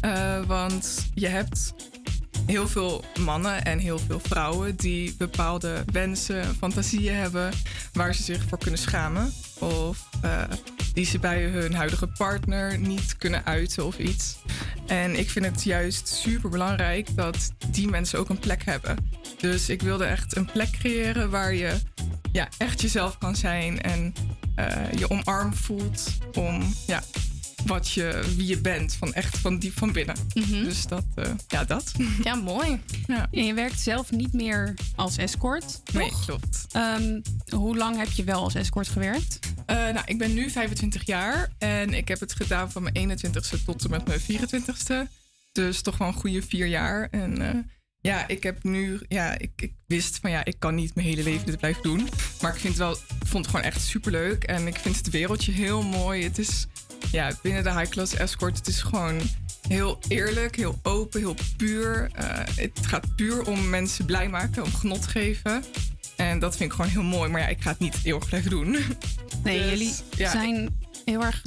Eh, 0.00 0.44
want 0.46 1.10
je 1.14 1.26
hebt 1.26 1.74
heel 2.46 2.68
veel 2.68 3.04
mannen 3.20 3.64
en 3.64 3.78
heel 3.78 3.98
veel 3.98 4.20
vrouwen 4.20 4.76
die 4.76 5.14
bepaalde 5.18 5.84
wensen, 5.92 6.54
fantasieën 6.54 7.14
hebben 7.14 7.52
waar 7.92 8.14
ze 8.14 8.22
zich 8.22 8.44
voor 8.48 8.58
kunnen 8.58 8.78
schamen. 8.78 9.32
Of 9.58 10.08
eh, 10.22 10.42
die 10.92 11.04
ze 11.04 11.18
bij 11.18 11.42
hun 11.42 11.74
huidige 11.74 12.06
partner 12.06 12.78
niet 12.78 13.16
kunnen 13.16 13.44
uiten 13.44 13.86
of 13.86 13.98
iets. 13.98 14.36
En 14.86 15.18
ik 15.18 15.30
vind 15.30 15.44
het 15.44 15.62
juist 15.62 16.08
super 16.08 16.50
belangrijk 16.50 17.16
dat 17.16 17.52
die 17.70 17.88
mensen 17.88 18.18
ook 18.18 18.28
een 18.28 18.38
plek 18.38 18.64
hebben. 18.64 18.96
Dus 19.38 19.68
ik 19.68 19.82
wilde 19.82 20.04
echt 20.04 20.36
een 20.36 20.50
plek 20.52 20.70
creëren 20.70 21.30
waar 21.30 21.54
je 21.54 21.74
ja, 22.32 22.48
echt 22.58 22.80
jezelf 22.80 23.18
kan 23.18 23.36
zijn 23.36 23.82
en 23.82 24.14
eh, 24.54 24.92
je 24.98 25.10
omarmd 25.10 25.56
voelt 25.58 26.18
om 26.34 26.74
ja, 26.86 27.02
wat 27.66 27.90
je, 27.90 28.32
wie 28.36 28.46
je 28.46 28.60
bent, 28.60 28.94
van 28.94 29.14
echt 29.14 29.38
van 29.38 29.58
diep 29.58 29.78
van 29.78 29.92
binnen. 29.92 30.16
Dus 30.48 30.86
dat, 30.86 31.04
eh, 31.14 31.30
ja, 31.48 31.64
dat. 31.64 31.92
Ja, 32.24 32.34
mooi. 32.34 32.80
Ja. 33.06 33.28
En 33.30 33.44
je 33.44 33.54
werkt 33.54 33.80
zelf 33.80 34.10
niet 34.10 34.32
meer 34.32 34.74
als 34.96 35.16
escort, 35.16 35.82
Nee, 35.92 36.08
toch? 36.08 36.24
klopt. 36.24 36.66
Ehm, 36.72 37.20
hoe 37.48 37.76
lang 37.76 37.96
heb 37.96 38.10
je 38.10 38.24
wel 38.24 38.42
als 38.42 38.54
escort 38.54 38.88
gewerkt? 38.88 39.38
Eh, 39.66 39.76
nou, 39.76 40.02
ik 40.04 40.18
ben 40.18 40.34
nu 40.34 40.50
25 40.50 41.06
jaar 41.06 41.52
en 41.58 41.94
ik 41.94 42.08
heb 42.08 42.20
het 42.20 42.32
gedaan 42.34 42.70
van 42.72 42.82
mijn 42.82 42.94
21ste 42.94 43.64
tot 43.64 43.84
en 43.84 43.90
met 43.90 44.06
mijn 44.06 44.20
24ste. 44.20 45.08
Dus 45.52 45.82
toch 45.82 45.98
wel 45.98 46.08
een 46.08 46.14
goede 46.14 46.42
vier 46.42 46.66
jaar. 46.66 47.08
En 47.10 47.70
ja, 48.02 48.28
ik 48.28 48.42
heb 48.42 48.62
nu, 48.62 49.00
ja, 49.08 49.38
ik, 49.38 49.50
ik 49.56 49.72
wist 49.86 50.18
van 50.20 50.30
ja, 50.30 50.44
ik 50.44 50.56
kan 50.58 50.74
niet 50.74 50.94
mijn 50.94 51.06
hele 51.06 51.22
leven 51.22 51.46
dit 51.46 51.58
blijven 51.58 51.82
doen. 51.82 52.08
Maar 52.40 52.54
ik 52.54 52.60
vind 52.60 52.78
het 52.78 52.82
wel, 52.82 52.96
vond 53.24 53.44
het 53.44 53.54
gewoon 53.54 53.64
echt 53.64 53.80
superleuk. 53.80 54.44
En 54.44 54.66
ik 54.66 54.76
vind 54.76 54.96
het 54.96 55.10
wereldje 55.10 55.52
heel 55.52 55.82
mooi. 55.82 56.24
Het 56.24 56.38
is, 56.38 56.66
ja, 57.12 57.32
binnen 57.42 57.62
de 57.62 57.72
high 57.72 57.90
class 57.90 58.14
escort, 58.14 58.56
het 58.56 58.66
is 58.66 58.82
gewoon 58.82 59.20
heel 59.68 59.98
eerlijk, 60.08 60.56
heel 60.56 60.78
open, 60.82 61.20
heel 61.20 61.36
puur. 61.56 62.10
Eh, 62.14 62.38
het 62.56 62.86
gaat 62.86 63.16
puur 63.16 63.46
om 63.46 63.68
mensen 63.68 64.04
blij 64.04 64.28
maken, 64.28 64.62
om 64.62 64.72
genot 64.72 65.06
geven. 65.06 65.64
En 66.16 66.38
dat 66.38 66.56
vind 66.56 66.70
ik 66.70 66.76
gewoon 66.76 66.90
heel 66.90 67.02
mooi. 67.18 67.30
Maar 67.30 67.40
ja, 67.40 67.48
ik 67.48 67.60
ga 67.60 67.70
het 67.70 67.78
niet 67.78 67.98
eeuwig 68.04 68.26
blijven 68.26 68.50
doen. 68.50 68.70
Nee, 69.42 69.58
Dus, 69.60 69.70
jullie 69.70 69.94
ja, 70.16 70.30
zijn 70.30 70.78
heel 71.04 71.24
erg 71.24 71.42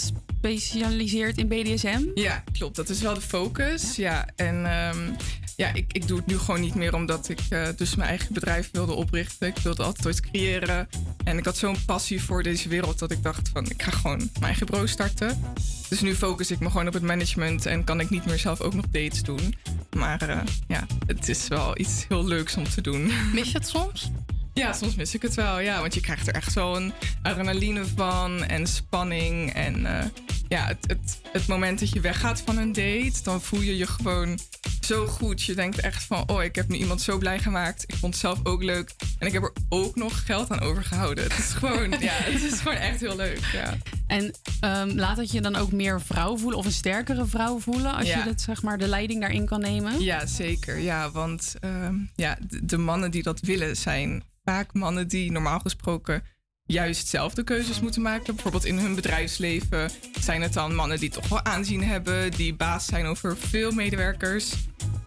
gespecialiseerd 0.46 1.38
in 1.38 1.48
BDSM. 1.48 2.02
Ja, 2.14 2.44
klopt. 2.52 2.76
Dat 2.76 2.90
is 2.90 3.02
wel 3.02 3.14
de 3.14 3.22
focus. 3.22 3.96
Ja, 3.96 4.28
en 4.36 4.66
ehm, 4.66 5.12
ja, 5.56 5.74
ik, 5.74 5.86
ik 5.92 6.08
doe 6.08 6.18
het 6.18 6.26
nu 6.26 6.38
gewoon 6.38 6.62
niet 6.62 6.76
meer 6.76 6.94
omdat 6.94 7.30
ik 7.30 7.40
eh, 7.50 7.68
dus 7.76 7.96
mijn 7.96 8.10
eigen 8.10 8.34
bedrijf 8.34 8.70
wilde 8.72 8.94
oprichten. 8.94 9.48
Ik 9.48 9.58
wilde 9.58 9.84
altijd 9.84 10.06
ooit 10.06 10.20
creëren. 10.20 10.90
En 11.24 11.38
ik 11.38 11.46
had 11.46 11.58
zo'n 11.58 11.86
passie 11.86 12.24
voor 12.24 12.44
deze 12.44 12.70
wereld 12.70 13.00
dat 13.00 13.12
ik 13.12 13.24
dacht 13.24 13.50
van 13.50 13.70
ik 13.70 13.84
ga 13.84 13.92
gewoon 13.92 14.18
mijn 14.18 14.44
eigen 14.44 14.66
bureau 14.66 14.88
starten. 14.88 15.42
Dus 15.90 16.02
nu 16.02 16.16
focus 16.16 16.52
ik 16.52 16.60
me 16.60 16.70
gewoon 16.70 16.88
op 16.88 16.94
het 16.94 17.04
management 17.04 17.66
en 17.66 17.84
kan 17.84 18.00
ik 18.00 18.10
niet 18.10 18.26
meer 18.26 18.40
zelf 18.40 18.62
ook 18.62 18.74
nog 18.74 18.86
dates 18.92 19.24
doen. 19.24 19.56
Maar 19.96 20.30
eh, 20.30 20.40
ja, 20.68 20.86
het 21.06 21.30
is 21.30 21.48
wel 21.48 21.80
iets 21.80 22.06
heel 22.08 22.26
leuks 22.26 22.58
om 22.58 22.70
te 22.70 22.82
doen. 22.82 23.12
Mis 23.34 23.52
je 23.52 23.58
het 23.58 23.68
soms? 23.68 24.12
Ja, 24.56 24.73
soms 24.73 24.95
mis 24.95 25.14
ik 25.14 25.22
het 25.22 25.34
wel. 25.34 25.60
Ja, 25.60 25.80
want 25.80 25.94
je 25.94 26.02
krijgt 26.02 26.27
er 26.27 26.34
echt 26.34 26.52
zo 26.52 26.73
een 26.73 26.94
adrenaline 27.22 27.86
van 27.95 28.44
en 28.44 28.68
spanning. 28.68 29.53
En 29.53 29.86
eh, 29.86 30.06
ja, 30.48 30.65
het, 30.65 30.77
het, 30.88 31.19
het 31.32 31.48
moment 31.48 31.80
dat 31.80 31.90
je 31.90 31.99
weggaat 31.99 32.41
van 32.41 32.57
een 32.57 32.73
date, 32.73 33.23
dan 33.23 33.41
voel 33.41 33.61
je 33.61 33.77
je 33.77 33.88
gewoon 33.88 34.40
zo 34.86 35.06
goed. 35.07 35.44
Je 35.44 35.56
denkt 35.56 35.80
echt 35.80 36.03
van, 36.03 36.30
oh, 36.30 36.44
ik 36.44 36.56
heb 36.56 36.68
nu 36.68 36.76
iemand 36.78 37.02
zo 37.02 37.18
blij 37.18 37.40
gemaakt. 37.40 37.84
Ik 37.88 37.95
vond 37.95 38.14
het 38.14 38.22
zelf 38.22 38.40
ook 38.44 38.64
leuk. 38.64 38.95
En 39.20 39.28
ik 39.28 39.34
heb 39.34 39.44
er 39.44 39.53
ook 39.70 39.95
nog 39.95 40.26
geld 40.26 40.49
aan 40.52 40.60
overgehouden. 40.60 41.24
Het 41.24 41.38
is 41.38 41.45
gewoon, 41.52 41.90
ja, 42.10 42.12
het 42.12 42.44
is 42.44 42.60
gewoon 42.60 42.78
echt 42.78 42.99
heel 42.99 43.16
leuk. 43.16 43.40
Ja. 43.53 43.74
En 44.07 44.34
ehm, 44.60 44.90
laat 44.90 45.18
het 45.18 45.32
je 45.32 45.41
dan 45.41 45.56
ook 45.56 45.72
meer 45.72 46.02
vrouw 46.02 46.38
voelen 46.38 46.60
of 46.60 46.66
een 46.66 46.72
sterkere 46.72 47.26
vrouw 47.26 47.60
voelen 47.60 47.95
als 47.95 48.07
Ja. 48.07 48.18
je 48.18 48.24
dat, 48.24 48.41
zeg 48.41 48.62
maar, 48.62 48.78
de 48.78 48.88
leiding 48.88 49.22
daarin 49.22 49.45
kan 49.45 49.60
nemen? 49.60 50.02
Ja, 50.02 50.26
zeker. 50.26 50.78
Ja, 50.80 51.12
want 51.12 51.53
ehm, 51.60 51.95
ja, 52.16 52.38
de, 52.48 52.66
de 52.66 52.78
mannen 52.78 53.12
die 53.12 53.24
dat 53.24 53.40
willen 53.40 53.78
zijn 53.78 54.24
vaak 54.44 54.74
mannen 54.74 55.07
die 55.07 55.32
normaal 55.32 55.60
gesproken 55.60 56.24
juist 56.66 57.08
zelf 57.08 57.34
de 57.34 57.44
keuzes 57.44 57.80
moeten 57.80 58.02
maken. 58.02 58.34
Bijvoorbeeld 58.34 58.66
in 58.66 58.78
hun 58.78 58.96
bedrijfsleven 58.96 59.90
zijn 60.20 60.42
het 60.42 60.54
dan 60.54 60.76
mannen 60.76 61.00
die 61.00 61.10
toch 61.10 61.28
wel 61.28 61.44
aanzien 61.44 61.84
hebben, 61.84 62.32
die 62.32 62.54
baas 62.54 62.86
zijn 62.86 63.06
over 63.06 63.38
veel 63.38 63.72
medewerkers. 63.72 64.54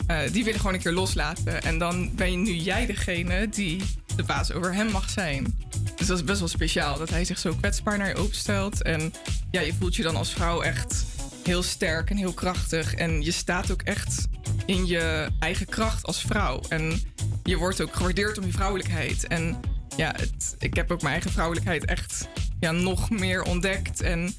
Eh, 0.07 0.19
die 0.33 0.45
willen 0.45 0.61
gewoon 0.61 0.75
een 0.75 0.81
keer 0.81 0.93
loslaten. 0.93 1.63
En 1.63 1.79
dan 1.79 2.15
ben 2.15 2.31
je 2.31 2.37
nu 2.37 2.53
jij 2.53 2.87
degene 2.87 3.49
die 3.49 3.83
de 4.17 4.23
baas 4.23 4.53
over 4.53 4.75
hem 4.75 4.91
mag 4.91 5.11
zijn. 5.11 5.59
Dus 5.97 6.07
dat 6.07 6.19
is 6.19 6.25
best 6.25 6.39
wel 6.39 6.49
speciaal 6.49 6.99
dat 6.99 7.11
hij 7.11 7.25
zich 7.25 7.39
zo 7.39 7.55
kwetsbaar 7.55 7.99
naar 7.99 8.09
je 8.09 8.15
openstelt. 8.15 8.83
En 8.83 9.13
ja, 9.51 9.61
je 9.61 9.75
voelt 9.79 9.97
je 9.97 10.03
dan 10.03 10.17
als 10.17 10.33
vrouw 10.33 10.61
echt 10.61 11.05
heel 11.45 11.63
sterk 11.63 12.11
en 12.11 12.17
heel 12.17 12.33
krachtig. 12.33 12.95
En 12.95 13.23
je 13.23 13.31
staat 13.31 13.71
ook 13.71 13.83
echt 13.83 14.29
in 14.67 14.87
je 14.87 15.29
eigen 15.39 15.67
kracht 15.67 16.07
als 16.07 16.21
vrouw. 16.21 16.61
En 16.69 17.03
je 17.45 17.57
wordt 17.57 17.81
ook 17.81 17.95
gewaardeerd 17.95 18.39
om 18.39 18.45
je 18.45 18.53
vrouwelijkheid. 18.53 19.27
En 19.27 19.61
ja, 19.99 20.15
het, 20.17 20.57
ik 20.59 20.75
heb 20.75 20.91
ook 20.91 21.01
mijn 21.01 21.13
eigen 21.13 21.31
vrouwelijkheid 21.31 21.85
echt 21.85 22.29
ja, 22.61 22.71
nog 22.71 23.11
meer 23.11 23.43
ontdekt. 23.43 24.01
En 24.01 24.35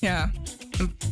ja, 0.00 0.30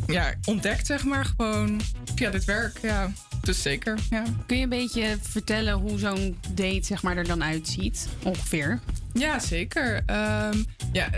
ja, 0.06 0.34
ontdekt 0.44 0.86
zeg 0.86 1.04
maar 1.04 1.24
gewoon 1.24 1.80
via 2.14 2.30
dit 2.30 2.44
werk. 2.44 2.78
Ja, 2.82 3.10
dus 3.40 3.62
zeker. 3.62 3.98
Ja. 4.10 4.22
Kun 4.46 4.56
je 4.56 4.62
een 4.62 4.68
beetje 4.68 5.18
vertellen 5.20 5.74
hoe 5.74 5.98
zo'n 5.98 6.38
date 6.54 6.82
zeg 6.82 7.02
maar, 7.02 7.16
er 7.16 7.26
dan 7.26 7.44
uitziet? 7.44 8.08
Ongeveer. 8.22 8.80
Ja, 9.12 9.38
zeker. 9.38 10.02
Ehm, 10.06 10.62
ja, 10.92 11.10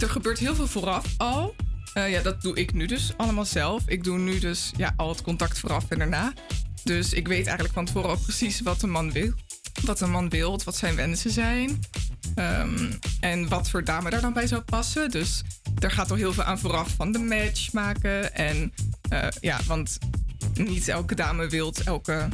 er 0.00 0.10
gebeurt 0.10 0.38
heel 0.38 0.54
veel 0.54 0.66
vooraf 0.66 1.14
al. 1.16 1.54
Eh, 1.94 2.10
ja, 2.10 2.22
dat 2.22 2.42
doe 2.42 2.56
ik 2.56 2.72
nu 2.72 2.86
dus 2.86 3.12
allemaal 3.16 3.44
zelf. 3.44 3.82
Ik 3.86 4.04
doe 4.04 4.18
nu 4.18 4.38
dus 4.38 4.72
ja, 4.76 4.92
al 4.96 5.08
het 5.08 5.22
contact 5.22 5.58
vooraf 5.58 5.90
en 5.90 5.98
daarna. 5.98 6.32
Dus 6.84 7.12
ik 7.12 7.28
weet 7.28 7.44
eigenlijk 7.44 7.74
van 7.74 7.84
tevoren 7.84 8.10
ook 8.10 8.22
precies 8.22 8.60
wat 8.60 8.82
een 8.82 8.90
man 8.90 9.12
wil. 9.12 9.32
Wat 9.84 10.00
een 10.00 10.10
man 10.10 10.28
wil, 10.28 10.60
wat 10.64 10.76
zijn 10.76 10.96
wensen 10.96 11.30
zijn. 11.30 11.80
Ehm, 12.34 12.92
en 13.20 13.48
wat 13.48 13.70
voor 13.70 13.84
dame 13.84 14.10
daar 14.10 14.20
dan 14.20 14.32
bij 14.32 14.46
zou 14.46 14.62
passen. 14.62 15.10
Dus 15.10 15.42
er 15.78 15.90
gaat 15.90 16.10
al 16.10 16.16
heel 16.16 16.32
veel 16.32 16.44
aan 16.44 16.58
vooraf 16.58 16.94
van 16.96 17.12
de 17.12 17.18
match 17.18 17.72
maken. 17.72 18.34
En 18.34 18.72
eh, 19.08 19.28
ja, 19.40 19.60
want 19.66 19.98
niet 20.54 20.88
elke 20.88 21.14
dame 21.14 21.48
wil 21.48 21.74
elke 21.84 22.28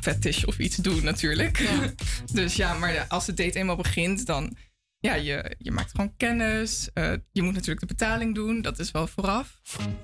fetish 0.00 0.44
of 0.44 0.58
iets 0.58 0.76
doen 0.76 1.04
natuurlijk. 1.04 1.68
dus 2.32 2.56
ja, 2.56 2.74
maar 2.74 2.92
ja, 2.92 3.04
als 3.08 3.26
de 3.26 3.34
date 3.34 3.58
eenmaal 3.58 3.76
begint, 3.76 4.26
dan 4.26 4.56
ja, 5.00 5.14
je, 5.14 5.54
je 5.58 5.70
maakt 5.70 5.90
gewoon 5.90 6.16
kennis. 6.16 6.88
Eh, 6.94 7.12
je 7.32 7.42
moet 7.42 7.54
natuurlijk 7.54 7.80
de 7.80 7.86
betaling 7.86 8.34
doen, 8.34 8.62
dat 8.62 8.78
is 8.78 8.90
wel 8.90 9.06
vooraf. 9.06 9.58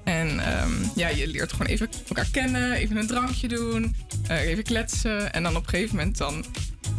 En 0.05 0.41
ehm, 0.41 0.73
ja, 0.95 1.09
je 1.09 1.27
leert 1.27 1.53
gewoon 1.53 1.67
even 1.67 1.89
elkaar 2.09 2.29
kennen, 2.31 2.73
even 2.73 2.97
een 2.97 3.07
drankje 3.07 3.49
doen, 3.49 3.97
eh, 4.29 4.41
even 4.41 4.65
kletsen. 4.65 5.33
En 5.33 5.43
dan 5.43 5.57
op 5.57 5.63
een 5.63 5.69
gegeven 5.69 5.97
moment 5.97 6.19
dan 6.19 6.45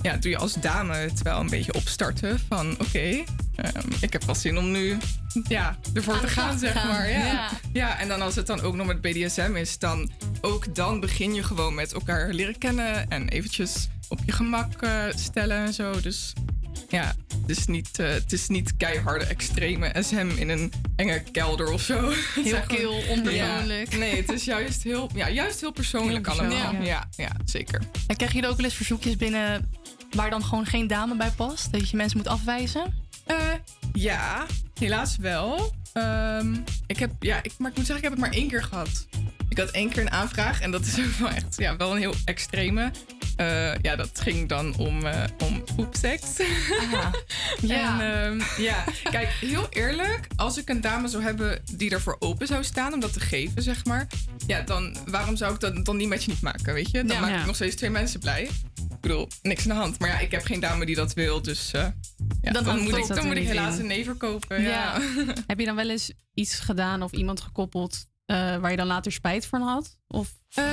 ja, 0.01 0.17
doe 0.17 0.31
je 0.31 0.37
als 0.37 0.53
dame 0.53 0.95
het 0.95 1.21
wel 1.21 1.39
een 1.39 1.49
beetje 1.49 1.73
opstarten 1.73 2.39
van 2.47 2.71
oké, 2.71 3.23
ehm, 3.55 3.87
ik 4.01 4.13
heb 4.13 4.23
wel 4.23 4.35
zin 4.35 4.57
om 4.57 4.71
nu 4.71 4.97
ja, 5.47 5.77
ervoor 5.93 6.19
te 6.19 6.27
gaan, 6.27 6.59
zeg 6.59 6.73
maar. 6.73 7.09
Ja. 7.09 7.25
ja. 7.25 7.49
Ja. 7.73 7.99
en 7.99 8.07
dan 8.07 8.21
als 8.21 8.35
het 8.35 8.47
dan 8.47 8.61
ook 8.61 8.75
nog 8.75 8.87
met 8.87 9.01
BDSM 9.01 9.55
is, 9.55 9.79
dan 9.79 10.11
ook 10.41 10.75
dan 10.75 10.99
begin 10.99 11.33
je 11.33 11.43
gewoon 11.43 11.73
met 11.73 11.93
elkaar 11.93 12.33
leren 12.33 12.57
kennen 12.57 13.09
en 13.09 13.29
eventjes 13.29 13.87
op 14.09 14.19
je 14.25 14.31
gemak 14.31 14.81
eh, 14.81 15.03
stellen 15.15 15.57
en 15.57 15.73
zo. 15.73 16.01
Dus 16.01 16.33
ja, 16.93 17.15
het 17.41 17.57
is 17.57 17.65
niet, 17.65 17.99
eh, 17.99 18.07
het 18.09 18.33
is 18.33 18.47
niet 18.47 18.77
keiharde 18.77 19.25
extreme 19.25 19.93
SM 20.03 20.29
in 20.35 20.49
een 20.49 20.71
enge 20.95 21.23
kelder 21.31 21.71
of 21.71 21.81
zo. 21.81 21.99
Kil, 22.43 22.61
gewoon- 22.67 23.07
onpersoonlijk. 23.09 23.91
Ja, 23.91 23.97
nee, 23.97 24.15
het 24.15 24.31
is 24.31 24.43
juist 24.43 24.83
heel, 24.83 25.09
ja, 25.15 25.29
juist 25.29 25.59
heel 25.61 25.71
persoonlijk 25.71 26.25
Heel 26.27 26.35
persoonlijk, 26.35 26.63
allemaal. 26.63 26.81
ja. 26.83 27.07
Ja, 27.17 27.23
ja, 27.23 27.31
zeker. 27.45 27.81
En 28.07 28.15
krijg 28.15 28.33
je 28.33 28.41
er 28.41 28.49
ook 28.49 28.55
wel 28.55 28.65
eens 28.65 28.75
verzoekjes 28.75 29.15
binnen 29.15 29.69
waar 30.11 30.29
dan 30.29 30.43
gewoon 30.43 30.65
geen 30.65 30.87
dame 30.87 31.15
bij 31.15 31.31
past? 31.31 31.71
Dat 31.71 31.89
je 31.89 31.97
mensen 31.97 32.17
moet 32.17 32.27
afwijzen? 32.27 32.93
Eh, 33.25 33.37
ja, 33.93 34.45
helaas 34.79 35.17
wel. 35.17 35.73
Ehm, 35.93 36.55
ik 36.87 36.99
heb, 36.99 37.11
ja, 37.19 37.39
ik, 37.43 37.51
maar 37.57 37.71
ik 37.71 37.77
moet 37.77 37.85
zeggen, 37.85 37.95
ik 38.05 38.11
heb 38.11 38.11
het 38.11 38.21
maar 38.21 38.39
één 38.39 38.47
keer 38.47 38.63
gehad. 38.63 39.07
Ik 39.53 39.59
had 39.59 39.69
één 39.71 39.89
keer 39.89 40.01
een 40.01 40.11
aanvraag 40.11 40.61
en 40.61 40.71
dat 40.71 40.85
is 40.85 40.99
ook 40.99 41.13
wel 41.19 41.30
echt 41.30 41.55
ja, 41.57 41.77
wel 41.77 41.91
een 41.91 41.97
heel 41.97 42.13
extreme. 42.25 42.91
Eh, 43.35 43.75
ja, 43.81 43.95
dat 43.95 44.19
ging 44.21 44.49
dan 44.49 44.75
om, 44.77 45.05
eh 45.05 45.23
om 45.43 45.63
poepseks. 45.75 46.27
Ja. 47.61 48.01
En, 48.01 48.13
ehm, 48.23 48.61
ja, 48.61 48.84
kijk, 49.03 49.27
heel 49.30 49.67
eerlijk, 49.69 50.27
als 50.35 50.57
ik 50.57 50.69
een 50.69 50.81
dame 50.81 51.07
zou 51.07 51.23
hebben 51.23 51.61
die 51.75 51.91
ervoor 51.91 52.15
open 52.19 52.47
zou 52.47 52.63
staan 52.63 52.93
om 52.93 52.99
dat 52.99 53.13
te 53.13 53.19
geven, 53.19 53.61
zeg 53.63 53.85
maar. 53.85 54.07
Ja, 54.47 54.61
dan 54.61 54.95
waarom 55.07 55.35
zou 55.35 55.53
ik 55.53 55.59
dat 55.59 55.85
dan 55.85 55.97
die 55.97 56.07
match 56.07 56.27
niet 56.27 56.41
maken, 56.41 56.73
weet 56.73 56.91
je? 56.91 57.03
Dan 57.03 57.15
Ja. 57.15 57.21
maak 57.21 57.30
Ja. 57.31 57.39
ik 57.39 57.45
nog 57.45 57.55
steeds 57.55 57.75
twee 57.75 57.89
mensen 57.89 58.19
blij. 58.19 58.43
Ik 58.43 58.99
bedoel, 59.01 59.27
niks 59.41 59.63
aan 59.63 59.69
de 59.69 59.81
hand. 59.81 59.99
Maar 59.99 60.09
ja, 60.09 60.19
ik 60.19 60.31
heb 60.31 60.45
geen 60.45 60.59
dame 60.59 60.85
die 60.85 60.95
dat 60.95 61.13
wil, 61.13 61.41
dus 61.41 61.71
eh, 61.73 61.88
ja, 62.41 62.51
Dat 62.51 62.65
dan, 62.65 62.80
moet 62.80 62.95
ik, 62.97 63.07
dan 63.07 63.25
moet 63.25 63.35
ik 63.38 63.47
helaas 63.47 63.73
in. 63.75 63.80
een 63.81 63.88
nee 63.88 64.03
verkopen. 64.03 64.61
Ja. 64.61 65.01
Heb 65.47 65.59
je 65.59 65.65
dan 65.65 65.75
wel 65.75 65.89
eens 65.89 66.11
iets 66.34 66.59
gedaan 66.59 67.01
of 67.01 67.11
iemand 67.11 67.41
gekoppeld 67.41 68.11
eh, 68.25 68.57
waar 68.57 68.71
je 68.71 68.77
dan 68.77 68.87
later 68.87 69.11
spijt 69.11 69.45
van 69.45 69.61
had? 69.61 69.97
Of 70.07 70.29
Eh, 70.53 70.63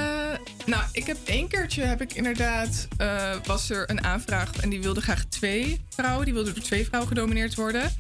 nou, 0.67 0.83
ik 0.93 1.07
heb 1.07 1.17
één 1.25 1.49
keertje 1.49 1.83
heb 1.83 2.01
ik 2.01 2.13
inderdaad 2.13 2.89
eh, 2.97 3.35
was 3.45 3.71
er 3.71 3.91
een 3.91 4.05
aanvraag 4.05 4.57
en 4.57 4.69
die 4.71 4.81
wilde 4.83 5.01
graag 5.01 5.25
twee 5.25 5.81
vrouwen, 5.89 6.25
die 6.25 6.35
wilde 6.35 6.53
door 6.53 6.63
twee 6.63 6.85
vrouwen 6.85 7.09
gedomineerd 7.09 7.55
worden. 7.55 7.93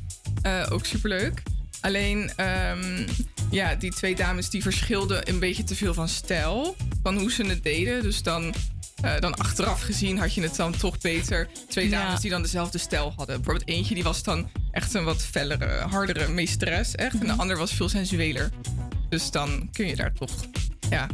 Ook 0.70 0.86
superleuk. 0.86 1.42
Alleen, 1.80 2.30
ehm, 2.36 3.06
ja, 3.50 3.74
die 3.74 3.90
twee 3.94 4.14
dames 4.14 4.50
die 4.50 4.62
verschilden 4.62 5.28
een 5.28 5.38
beetje 5.38 5.64
te 5.64 5.74
veel 5.74 5.94
van 5.94 6.08
stijl, 6.08 6.76
van 7.02 7.18
hoe 7.18 7.32
ze 7.32 7.44
het 7.46 7.62
deden. 7.62 8.02
Dus 8.02 8.22
dan, 8.22 8.54
dan 9.20 9.34
achteraf 9.34 9.80
gezien 9.82 10.18
had 10.18 10.34
je 10.34 10.42
het 10.42 10.56
dan 10.56 10.76
toch 10.76 10.98
beter. 10.98 11.48
Twee 11.68 11.88
Ja. 11.88 12.02
dames 12.02 12.20
die 12.20 12.30
dan 12.30 12.42
dezelfde 12.42 12.78
stijl 12.78 13.12
hadden. 13.16 13.36
Bijvoorbeeld 13.36 13.68
eentje 13.68 13.94
die 13.94 14.02
was 14.04 14.22
dan 14.22 14.50
echt 14.70 14.94
een 14.94 15.04
wat 15.04 15.22
fellere, 15.22 15.80
hardere 15.80 16.28
meesteres, 16.28 16.94
echt. 16.94 17.20
En 17.20 17.26
de 17.26 17.32
ander 17.32 17.56
was 17.58 17.72
veel 17.74 17.88
sensueler. 17.88 18.50
Dus 19.10 19.30
dan 19.30 19.68
kun 19.72 19.86
je 19.86 19.96
daar 19.96 20.12
toch, 20.12 20.30
ja, 20.90 21.06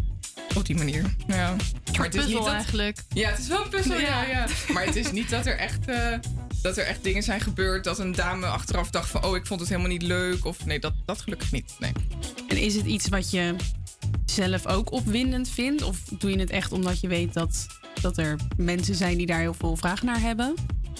op 0.54 0.66
die 0.66 0.76
manier. 0.76 1.14
Ja. 1.26 1.56
Maar 1.98 2.08
puzzel 2.08 2.50
eigenlijk. 2.50 3.02
Ja, 3.08 3.30
het 3.30 3.38
is 3.38 3.48
wel 3.48 3.62
een 3.62 3.68
puzzel, 3.68 3.98
ja. 3.98 4.22
Ja. 4.22 4.28
ja. 4.28 4.46
Maar 4.72 4.84
het 4.84 4.96
is 4.96 5.12
niet 5.12 5.30
dat 5.30 5.46
er 5.46 5.56
echt... 5.56 5.88
eh, 5.88 6.18
dat 6.62 6.76
er 6.76 6.84
echt 6.86 7.04
dingen 7.04 7.22
zijn 7.22 7.40
gebeurd 7.40 7.84
dat 7.84 7.98
een 7.98 8.12
dame 8.12 8.46
achteraf 8.46 8.90
dacht 8.90 9.08
van... 9.08 9.24
oh, 9.24 9.36
ik 9.36 9.46
vond 9.46 9.60
het 9.60 9.68
helemaal 9.68 9.90
niet 9.90 10.02
leuk. 10.02 10.44
Of 10.44 10.64
nee, 10.64 10.78
dat, 10.80 10.92
dat 11.04 11.20
gelukkig 11.20 11.52
niet. 11.52 11.74
Nee. 11.78 11.92
En 12.48 12.56
is 12.56 12.74
het 12.74 12.86
iets 12.86 13.08
wat 13.08 13.30
je 13.30 13.54
zelf 14.24 14.66
ook 14.66 14.92
opwindend 14.92 15.48
vindt? 15.48 15.82
Of 15.82 15.98
doe 16.18 16.30
je 16.30 16.38
het 16.38 16.50
echt 16.50 16.72
omdat 16.72 17.00
je 17.00 17.08
weet 17.08 17.32
dat, 17.32 17.66
dat 18.00 18.18
er 18.18 18.36
mensen 18.56 18.94
zijn 18.94 19.16
die 19.16 19.26
daar 19.26 19.40
heel 19.40 19.54
veel 19.54 19.76
vraag 19.76 20.02
naar 20.02 20.20
hebben? 20.20 20.54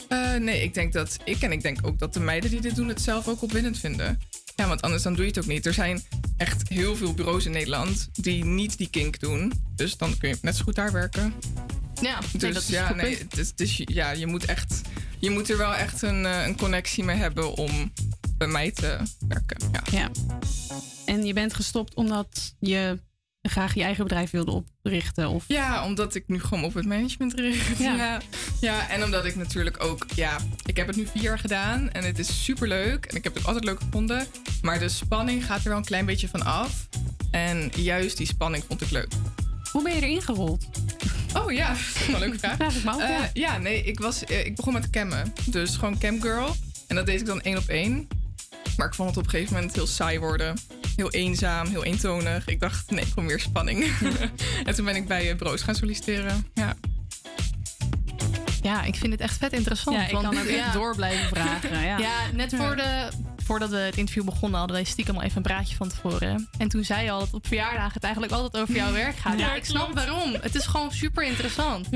Eh, 0.09 0.35
nee, 0.35 0.63
ik 0.63 0.75
denk 0.75 0.93
dat 0.93 1.17
ik 1.25 1.41
en 1.41 1.53
ik 1.53 1.63
denk 1.63 1.79
ook 1.83 1.99
dat 1.99 2.15
de 2.15 2.21
meiden 2.21 2.51
die 2.51 2.61
dit 2.61 2.75
doen 2.77 2.89
het 2.89 3.01
zelf 3.01 3.29
ook 3.29 3.43
opwindend 3.43 3.79
vinden. 3.79 4.19
Ja, 4.57 4.69
want 4.69 4.83
anders 4.83 5.03
dan 5.03 5.15
doe 5.15 5.23
je 5.25 5.31
het 5.31 5.39
ook 5.39 5.47
niet. 5.47 5.67
Er 5.67 5.75
zijn 5.75 6.03
echt 6.37 6.69
heel 6.69 6.97
veel 6.97 7.15
bureaus 7.15 7.45
in 7.45 7.51
Nederland 7.53 8.09
die 8.13 8.45
niet 8.45 8.79
die 8.79 8.89
kink 8.91 9.21
doen. 9.21 9.53
Dus 9.75 9.97
dan 9.97 10.19
kun 10.19 10.29
je 10.29 10.39
net 10.43 10.57
zo 10.57 10.65
goed 10.65 10.75
daar 10.75 10.93
werken. 10.93 11.35
Ja, 12.01 12.19
nee, 12.21 12.29
Dus 12.33 12.55
dat 12.55 12.63
is 12.63 12.69
ja, 12.69 12.95
nee, 12.95 13.19
het 13.19 13.39
is, 13.39 13.49
het 13.49 13.61
is- 13.61 13.83
ja, 13.85 14.11
je 14.11 14.27
moet 14.27 14.45
echt, 14.45 14.81
je 15.19 15.31
moet 15.31 15.51
er 15.51 15.57
wel 15.57 15.75
echt 15.75 16.03
een, 16.03 16.27
eh, 16.27 16.47
een 16.47 16.57
connectie 16.57 17.05
mee 17.05 17.17
hebben 17.17 17.55
om 17.55 17.93
bij 18.39 18.49
mij 18.49 18.71
te 18.71 18.99
werken. 19.29 19.57
Ja. 19.73 19.83
Ja. 19.99 20.11
En 21.05 21.25
je 21.25 21.33
bent 21.33 21.55
gestopt 21.55 21.95
omdat 21.95 22.55
je 22.59 22.99
graag 23.51 23.75
je 23.75 23.83
eigen 23.83 24.03
bedrijf 24.05 24.31
wilde 24.31 24.51
oprichten? 24.51 25.29
Of... 25.29 25.45
Ja, 25.49 25.85
omdat 25.85 26.15
ik 26.15 26.25
nu 26.27 26.41
gewoon 26.41 26.65
op 26.65 26.75
het 26.75 26.87
management 26.87 27.35
richt. 27.35 27.79
Ja. 27.79 27.95
Ja. 27.95 28.21
ja. 28.61 28.89
en 28.89 29.05
omdat 29.05 29.25
ik 29.25 29.37
natuurlijk 29.37 29.85
ook, 29.85 30.07
ja, 30.15 30.37
ik 30.65 30.77
heb 30.77 30.87
het 30.87 30.97
nu 30.97 31.07
vier 31.07 31.23
jaar 31.23 31.39
gedaan 31.39 31.91
en 31.91 32.05
het 32.05 32.19
is 32.19 32.45
super 32.45 32.69
leuk 32.69 33.05
en 33.05 33.17
ik 33.17 33.25
heb 33.25 33.33
het 33.33 33.43
ook 33.43 33.49
altijd 33.49 33.65
leuk 33.65 33.81
gevonden. 33.81 34.27
Maar 34.63 34.79
de 34.79 34.89
spanning 34.89 35.47
gaat 35.47 35.63
er 35.63 35.69
wel 35.69 35.79
een 35.79 35.85
klein 35.85 36.07
beetje 36.07 36.29
van 36.29 36.43
af. 36.45 36.89
En 37.31 37.71
juist 37.77 38.17
die 38.17 38.27
spanning 38.27 38.65
vond 38.69 38.81
ik 38.81 38.91
leuk. 38.91 39.13
Hoe 39.73 39.83
ben 39.83 39.95
je 39.95 40.01
erin 40.03 40.23
gerold? 40.23 40.65
Oh 41.37 41.53
ja, 41.53 41.69
dat 41.73 41.79
is 41.79 42.07
wel 42.07 42.15
een 42.15 42.21
leuke 42.21 42.39
vraag. 42.39 42.57
Vraag 42.63 42.77
ik 42.77 42.85
me 42.85 42.91
af, 42.91 43.01
Eh, 43.01 43.09
ja. 43.09 43.31
ja, 43.33 43.59
nee, 43.59 43.83
ik, 43.83 43.99
was, 44.01 44.25
eh, 44.25 44.45
ik 44.47 44.57
begon 44.57 44.73
met 44.73 44.91
cammen. 44.91 45.33
Dus 45.45 45.77
gewoon 45.77 45.99
camgirl. 45.99 46.55
En 46.87 46.97
dat 46.97 47.07
deed 47.07 47.21
ik 47.21 47.27
dan 47.27 47.41
één 47.41 47.57
op 47.59 47.69
één. 47.69 48.09
Maar 48.77 48.87
ik 48.87 48.95
vond 48.95 49.09
het 49.09 49.19
op 49.19 49.25
een 49.25 49.31
gegeven 49.31 49.55
moment 49.55 49.75
heel 49.75 49.87
saai 49.87 50.19
worden. 50.19 50.57
Heel 50.97 51.11
eenzaam, 51.11 51.67
heel 51.67 51.85
eentonig. 51.85 52.47
Ik 52.47 52.61
dacht, 52.61 52.91
nee, 52.91 53.05
ik 53.05 53.15
wil 53.15 53.25
meer 53.25 53.41
spanning. 53.41 53.85
en 54.65 54.75
toen 54.75 54.85
ben 54.85 54.97
ik 54.97 55.07
bij 55.07 55.31
uh, 55.31 55.37
Broos 55.37 55.63
gaan 55.63 55.75
solliciteren. 55.75 56.47
Ja. 56.55 56.77
Ja, 58.67 58.83
ik 58.83 58.95
vind 58.95 59.13
het 59.13 59.21
echt 59.21 59.37
vet 59.39 59.53
interessant. 59.53 59.97
Ja, 59.97 60.03
ik 60.03 60.09
kan 60.11 60.27
ook 60.27 60.35
echt 60.35 60.73
door 60.73 60.95
blijven 60.97 61.29
vragen, 61.37 61.81
ja. 61.99 61.99
net 62.33 62.55
voor 62.57 62.77
de, 62.77 63.09
voordat 63.45 63.71
we 63.71 63.77
het 63.77 63.97
interview 63.97 64.25
begonnen 64.25 64.59
hadden 64.59 64.77
wij 64.77 64.85
stiekem 64.87 65.15
al 65.17 65.23
even 65.23 65.37
een 65.37 65.43
praatje 65.43 65.77
van 65.77 65.89
tevoren. 65.89 66.49
En 66.59 66.69
toen 66.69 66.85
zei 66.85 67.05
je 67.05 67.11
al 67.11 67.19
dat 67.19 67.33
op 67.35 67.47
verjaardagen 67.47 67.93
het 67.93 68.03
eigenlijk 68.03 68.33
altijd 68.35 68.63
over 68.63 68.75
jouw 68.75 68.93
werk 68.93 69.17
gaat. 69.17 69.39
Ja, 69.39 69.47
Ja, 69.47 69.55
ik 69.55 69.65
snap 69.65 69.95
waarom. 69.95 70.35
Het 70.41 70.55
is 70.55 70.67
gewoon 70.67 70.93
super 70.93 71.25
interessant. 71.25 71.89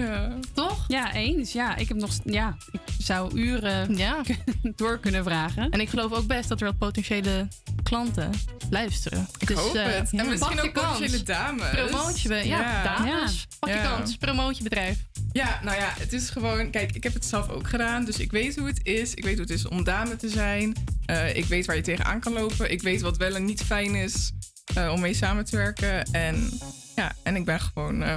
Toch? 0.55 0.85
Ja, 0.89 1.13
eens. 1.13 1.53
Ja, 1.53 1.77
ik 1.77 1.89
heb 1.89 1.97
nog. 1.97 2.11
Ja, 2.25 2.57
ik 2.73 2.81
zou 2.99 3.39
uren 3.39 3.97
ja. 3.97 4.17
door 4.77 4.99
kunnen 4.99 5.25
vragen. 5.25 5.71
En 5.71 5.81
ik 5.81 5.89
geloof 5.89 6.13
ook 6.13 6.27
best 6.27 6.49
dat 6.49 6.61
er 6.61 6.67
wat 6.67 6.79
potentiële 6.79 7.49
klanten 7.83 8.31
luisteren. 8.71 9.29
Ik 9.39 9.49
hoop 9.49 9.75
eh, 9.75 9.85
het. 9.85 10.11
En 10.13 10.29
misschien 10.29 10.61
ook 10.61 10.73
potentiële 10.73 11.23
kans. 11.23 11.25
dames. 11.25 11.71
Promoot 11.71 12.21
je, 12.21 12.29
be- 12.29 12.35
ja, 12.35 12.61
Ja. 12.61 12.83
dames. 12.97 13.47
Pak 13.59 13.69
je 13.71 13.75
Ja. 13.77 13.83
kans. 13.97 14.17
Promoot 14.17 14.57
je 14.57 14.63
bedrijf. 14.63 14.99
Ja, 15.33 15.61
nou 15.63 15.77
ja, 15.77 15.93
het 15.99 16.13
is 16.13 16.31
gewoon... 16.31 16.60
Kijk, 16.69 16.95
ik 16.95 17.03
heb 17.03 17.15
het 17.15 17.25
zelf 17.25 17.49
ook 17.49 17.69
gedaan. 17.69 18.05
Dus 18.05 18.19
ik 18.19 18.31
weet 18.31 18.57
hoe 18.57 18.67
het 18.67 18.81
is. 18.83 19.15
Ik 19.15 19.25
weet 19.25 19.33
hoe 19.33 19.43
het 19.43 19.51
is 19.51 19.69
om 19.69 19.85
dame 19.85 20.17
te 20.17 20.29
zijn. 20.29 20.77
Eh, 21.07 21.37
ik 21.37 21.45
weet 21.45 21.67
waar 21.67 21.77
je 21.77 21.83
tegenaan 21.83 22.21
kan 22.21 22.33
lopen. 22.33 22.71
Ik 22.71 22.83
weet 22.83 23.01
wat 23.01 23.17
wel 23.17 23.35
en 23.35 23.45
niet 23.45 23.63
fijn 23.63 23.95
is 23.95 24.33
eh, 24.75 24.93
om 24.93 25.01
mee 25.01 25.15
samen 25.15 25.45
te 25.45 25.57
werken. 25.57 26.05
En 26.05 26.51
ja, 26.97 27.13
en 27.23 27.37
ik 27.37 27.45
ben 27.45 27.61
gewoon... 27.61 28.03
eh, 28.03 28.17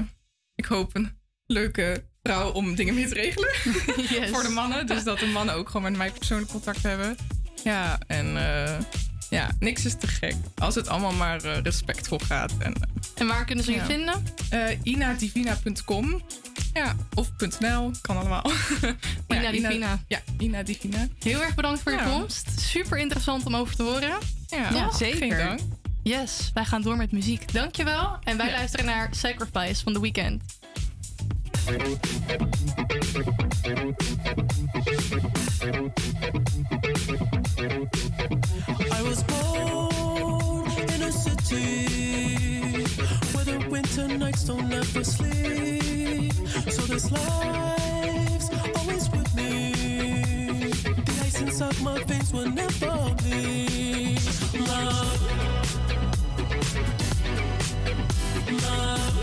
ik 0.56 0.66
hoop 0.66 0.96
een 0.96 1.12
leuke 1.46 2.04
vrouw 2.24 2.52
om 2.52 2.76
dingen 2.76 2.94
mee 2.94 3.08
te 3.08 3.14
regelen. 3.14 3.50
Voor 4.34 4.44
de 4.44 4.50
mannen. 4.50 4.88
Dus 4.88 5.04
dat 5.04 5.20
de 5.20 5.26
mannen 5.26 5.56
ook 5.56 5.68
gewoon 5.68 5.82
met 5.92 5.98
mij 5.98 6.12
persoonlijk 6.12 6.52
contact 6.52 6.84
hebben. 6.84 7.16
Ja, 7.64 8.00
en 8.08 8.26
ja, 9.30 9.50
niks 9.60 9.86
is 9.86 9.96
te 10.00 10.08
gek. 10.08 10.36
Als 10.56 10.76
het 10.76 10.88
allemaal 10.88 11.14
maar 11.14 11.42
respectvol 11.46 12.20
gaat. 12.20 12.54
En, 12.60 12.74
en 13.16 13.28
waar 13.28 13.46
kunnen 13.46 13.64
ze 13.64 13.72
je 13.72 13.82
vinden? 13.82 14.24
inadivina.com. 14.84 16.22
Ja, 16.74 16.96
of 17.14 17.30
.nl, 17.60 17.92
kan 18.02 18.18
allemaal. 18.18 18.44
Maar 19.28 19.38
Ina 19.38 19.52
Divina. 19.52 20.00
Ja, 20.08 20.20
Ina 20.40 20.64
Divina. 20.64 21.08
Heel 21.20 21.42
erg 21.44 21.56
bedankt 21.56 21.82
voor 21.82 21.92
je 21.92 21.98
Ja. 21.98 22.10
komst. 22.10 22.60
Super 22.60 22.98
interessant 22.98 23.46
om 23.46 23.56
over 23.56 23.76
te 23.76 23.84
horen. 23.84 24.18
Ja, 24.48 24.70
ja 24.74 24.92
zeker. 24.92 25.18
geen 25.18 25.38
dank. 25.38 25.60
Yes, 26.04 26.52
wij 26.54 26.66
gaan 26.66 26.82
door 26.82 26.98
met 26.98 27.12
muziek. 27.12 27.54
Dankjewel. 27.54 28.18
En 28.24 28.38
wij 28.38 28.46
Ja. 28.48 28.52
luisteren 28.52 28.86
naar 28.86 29.08
Sacrifice 29.12 29.84
van 29.84 29.94
The 29.94 30.00
Weeknd. 30.02 30.42
I 37.70 39.02
was 39.02 39.24
born 39.24 40.90
in 40.94 41.02
a 41.04 41.12
city 41.12 41.93
winter 43.98 44.18
nights 44.18 44.44
don't 44.44 44.72
ever 44.72 45.04
sleep. 45.04 46.34
So 46.70 46.82
this 46.84 47.12
life's 47.12 48.50
always 48.78 49.10
with 49.12 49.36
me. 49.36 50.72
The 51.06 51.22
ice 51.24 51.42
inside 51.42 51.82
my 51.82 52.04
veins 52.04 52.34
will 52.34 52.50
never 52.50 53.16
bleed. 53.22 54.20
Love, 54.68 55.22
love. 58.64 59.16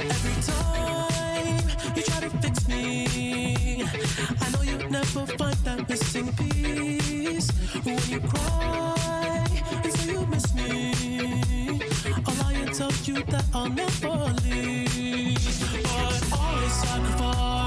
Every 0.00 0.36
time 0.52 1.96
you 1.96 2.02
try 2.02 2.20
to 2.20 2.30
fix 2.38 2.68
me, 2.68 3.84
I 4.40 4.50
know 4.50 4.62
you 4.62 4.78
never 4.88 5.26
find 5.26 5.56
that 5.64 5.88
missing 5.88 6.32
piece. 6.34 7.50
When 7.84 7.98
you 8.08 8.20
cry 8.20 9.01
you 13.16 13.24
that 13.24 13.44
I'll. 13.54 13.68
But 13.70 13.92
always 16.32 16.72
sacrifice, 16.72 17.61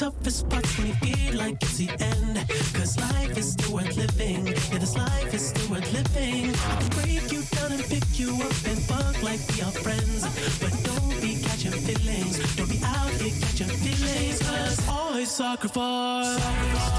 toughest 0.00 0.48
parts 0.48 0.78
when 0.78 0.86
you 0.86 0.94
feel 0.94 1.36
like 1.36 1.62
it's 1.62 1.76
the 1.76 1.90
end. 1.90 2.48
Cause 2.72 2.98
life 2.98 3.36
is 3.36 3.52
still 3.52 3.74
worth 3.74 3.96
living. 3.98 4.46
Yeah, 4.46 4.78
this 4.78 4.96
life 4.96 5.34
is 5.34 5.48
still 5.50 5.68
worth 5.72 5.92
living. 5.92 6.54
I 6.54 6.76
can 6.80 6.88
break 6.96 7.30
you 7.30 7.42
down 7.52 7.72
and 7.72 7.84
pick 7.84 8.06
you 8.18 8.32
up 8.32 8.56
and 8.70 8.80
fuck 8.88 9.22
like 9.22 9.40
we 9.52 9.60
are 9.60 9.76
friends. 9.84 10.22
But 10.58 10.72
don't 10.88 11.20
be 11.20 11.36
catching 11.42 11.72
feelings. 11.72 12.38
Don't 12.56 12.70
be 12.70 12.80
out 12.82 13.10
here 13.20 13.36
catching 13.42 13.68
feelings. 13.68 14.40
Cause 14.40 14.88
always 14.88 15.30
sacrifice. 15.30 16.40
Your 16.40 16.89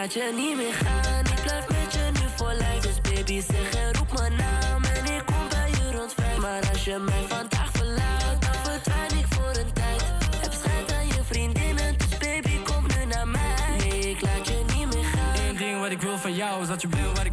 laat 0.00 0.12
je 0.12 0.32
niet 0.36 0.56
meer 0.56 0.72
gaan. 0.72 1.24
Ik 1.24 1.42
blijf 1.42 1.68
met 1.68 1.92
je 1.92 2.10
nu 2.12 2.26
voor 2.36 2.52
lijf. 2.52 2.80
Dus 2.82 3.00
baby 3.00 3.40
zeg 3.40 3.70
en 3.74 3.94
roep 3.94 4.12
mijn 4.18 4.34
naam. 4.36 4.84
En 4.84 5.04
ik 5.14 5.22
kom 5.26 5.48
bij 5.48 5.70
je 5.70 5.96
rond 5.96 6.14
vijf. 6.14 6.36
Maar 6.38 6.68
als 6.72 6.84
je 6.84 6.98
mij 6.98 7.24
vandaag 7.28 7.70
verlaat, 7.72 8.36
dan 8.40 8.54
verdwijn 8.62 9.18
ik 9.18 9.26
voor 9.28 9.52
een 9.62 9.72
tijd. 9.72 10.02
Heb 10.40 10.52
schijt 10.52 10.92
aan 10.92 11.06
je 11.06 11.22
vriendinnen. 11.22 11.98
Dus 11.98 12.18
baby 12.18 12.62
kom 12.62 12.84
nu 12.96 13.04
naar 13.04 13.28
mij. 13.28 13.76
Nee, 13.78 14.10
ik 14.10 14.20
laat 14.20 14.48
je 14.48 14.64
niet 14.76 14.94
meer 14.94 15.04
gaan. 15.04 15.48
Eén 15.48 15.56
ding 15.56 15.80
wat 15.80 15.90
ik 15.90 16.00
wil 16.00 16.18
van 16.18 16.34
jou 16.34 16.62
is 16.62 16.68
dat 16.68 16.82
je 16.82 16.88
bent 16.88 17.16
waar 17.16 17.26
ik 17.26 17.29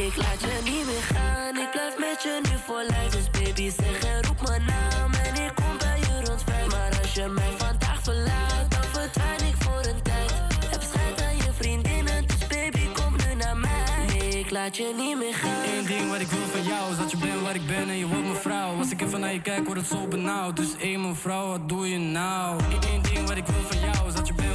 Ik 0.07 0.17
laat 0.17 0.41
je 0.41 0.61
niet 0.65 0.87
meer 0.87 1.03
gaan, 1.03 1.57
ik 1.57 1.71
blijf 1.71 1.99
met 1.99 2.23
je 2.23 2.41
nu 2.43 2.57
voor 2.67 2.83
lijf. 2.89 3.13
Dus 3.13 3.31
baby, 3.31 3.71
zeg 3.71 4.05
en 4.05 4.25
roep 4.27 4.49
mijn 4.49 4.63
naam 4.65 5.13
en 5.13 5.45
ik 5.45 5.55
kom 5.55 5.79
bij 5.79 5.99
je 5.99 6.25
rond 6.25 6.43
vijf. 6.43 6.71
Maar 6.71 6.99
als 7.03 7.15
je 7.15 7.27
mij 7.29 7.53
vandaag 7.57 8.03
verlaat, 8.03 8.67
dan 8.69 8.83
verdwijn 8.93 9.41
ik 9.49 9.55
voor 9.59 9.93
een 9.93 10.03
tijd. 10.03 10.33
Heb 10.71 10.83
schijt 10.83 11.23
aan 11.23 11.37
je 11.37 11.53
vriendinnen, 11.53 12.27
dus 12.27 12.47
baby, 12.47 12.87
kom 12.93 13.13
nu 13.27 13.35
naar 13.35 13.57
mij. 13.57 14.07
Nee, 14.13 14.39
ik 14.39 14.51
laat 14.51 14.77
je 14.77 14.93
niet 14.97 15.19
meer 15.19 15.35
gaan. 15.35 15.65
Eén 15.79 15.87
ding 15.87 16.11
wat 16.11 16.21
ik 16.21 16.29
wil 16.29 16.47
van 16.53 16.63
jou 16.63 16.91
is 16.91 16.97
dat 16.97 17.11
je 17.11 17.17
bent 17.17 17.41
waar 17.41 17.55
ik 17.55 17.67
ben 17.67 17.89
en 17.89 17.97
je 17.97 18.07
wordt 18.07 18.25
mijn 18.25 18.37
vrouw. 18.37 18.77
Als 18.79 18.91
ik 18.91 19.01
even 19.01 19.21
naar 19.21 19.33
je 19.33 19.41
kijk, 19.41 19.65
wordt 19.65 19.81
het 19.81 19.91
zo 19.91 20.07
benauwd. 20.07 20.57
Dus 20.57 20.77
één 20.77 21.01
mijn 21.01 21.17
vrouw, 21.17 21.47
wat 21.47 21.69
doe 21.69 21.89
je 21.89 21.99
nou? 21.99 22.61
Eén 22.93 23.03
ding 23.03 23.29
wat 23.29 23.37
ik 23.37 23.47
wil 23.47 23.63
van 23.71 23.81
jou 23.81 24.09
is 24.09 24.15
dat 24.15 24.27
je 24.27 24.35
bent 24.35 24.48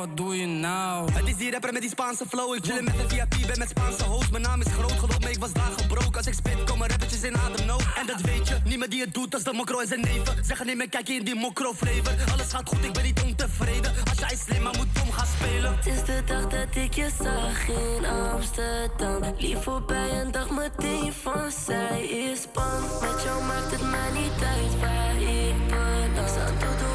wat 0.00 0.16
doe 0.16 0.36
je 0.36 0.46
nou? 0.46 1.12
Het 1.12 1.28
is 1.28 1.36
die 1.36 1.50
rapper 1.50 1.72
met 1.72 1.80
die 1.80 1.90
Spaanse 1.90 2.24
flow. 2.28 2.54
Ik 2.54 2.64
chillen 2.64 2.84
met 2.84 2.94
een 2.98 3.08
VIP, 3.08 3.46
ben 3.46 3.58
met 3.58 3.68
Spaanse 3.68 4.04
host. 4.04 4.30
Mijn 4.30 4.42
naam 4.42 4.60
is 4.60 4.66
groot 4.72 4.92
geloof 4.92 5.20
me, 5.20 5.30
ik 5.30 5.38
was 5.38 5.52
daar 5.52 5.72
gebroken. 5.76 6.16
Als 6.16 6.26
ik 6.26 6.34
spit, 6.34 6.64
komen 6.64 6.88
rappertjes 6.88 7.22
in 7.22 7.36
ademnood. 7.36 7.84
En 8.00 8.06
dat 8.06 8.20
weet 8.20 8.48
je, 8.48 8.58
niemand 8.64 8.90
die 8.90 9.00
het 9.00 9.14
doet 9.14 9.34
als 9.34 9.42
de 9.42 9.52
mokro 9.52 9.78
en 9.78 9.86
zijn 9.86 10.00
neven. 10.00 10.44
Zeggen 10.44 10.66
nee, 10.66 10.76
maar 10.76 10.88
kijk 10.88 11.08
in 11.08 11.24
die 11.24 11.34
mokro 11.34 11.72
flavor. 11.72 12.14
Alles 12.32 12.50
gaat 12.52 12.68
goed, 12.68 12.84
ik 12.84 12.92
ben 12.92 13.04
niet 13.04 13.22
ontevreden. 13.22 13.92
Als 14.08 14.18
jij 14.18 14.36
slim, 14.36 14.62
maar 14.62 14.76
moet 14.76 14.94
dom 14.94 15.10
gaan 15.12 15.26
spelen. 15.36 15.76
Het 15.76 15.86
is 15.86 16.04
de 16.04 16.22
dag 16.26 16.46
dat 16.46 16.76
ik 16.84 16.94
je 16.94 17.08
zag 17.22 17.68
in 17.68 18.04
Amsterdam. 18.06 19.34
Lief 19.38 19.62
voorbij 19.62 20.10
en 20.10 20.30
dag 20.30 20.50
meteen 20.50 21.12
van 21.12 21.50
zij 21.66 22.02
is 22.02 22.46
bang. 22.52 22.82
Met 23.00 23.22
jou 23.22 23.44
maakt 23.44 23.70
het 23.70 23.82
mij 23.90 24.10
niet 24.12 24.42
uit 24.54 24.80
waar 24.80 25.22
ik 25.22 25.68
ben. 25.68 25.90
Domingo 26.20 26.84
of 26.84 26.89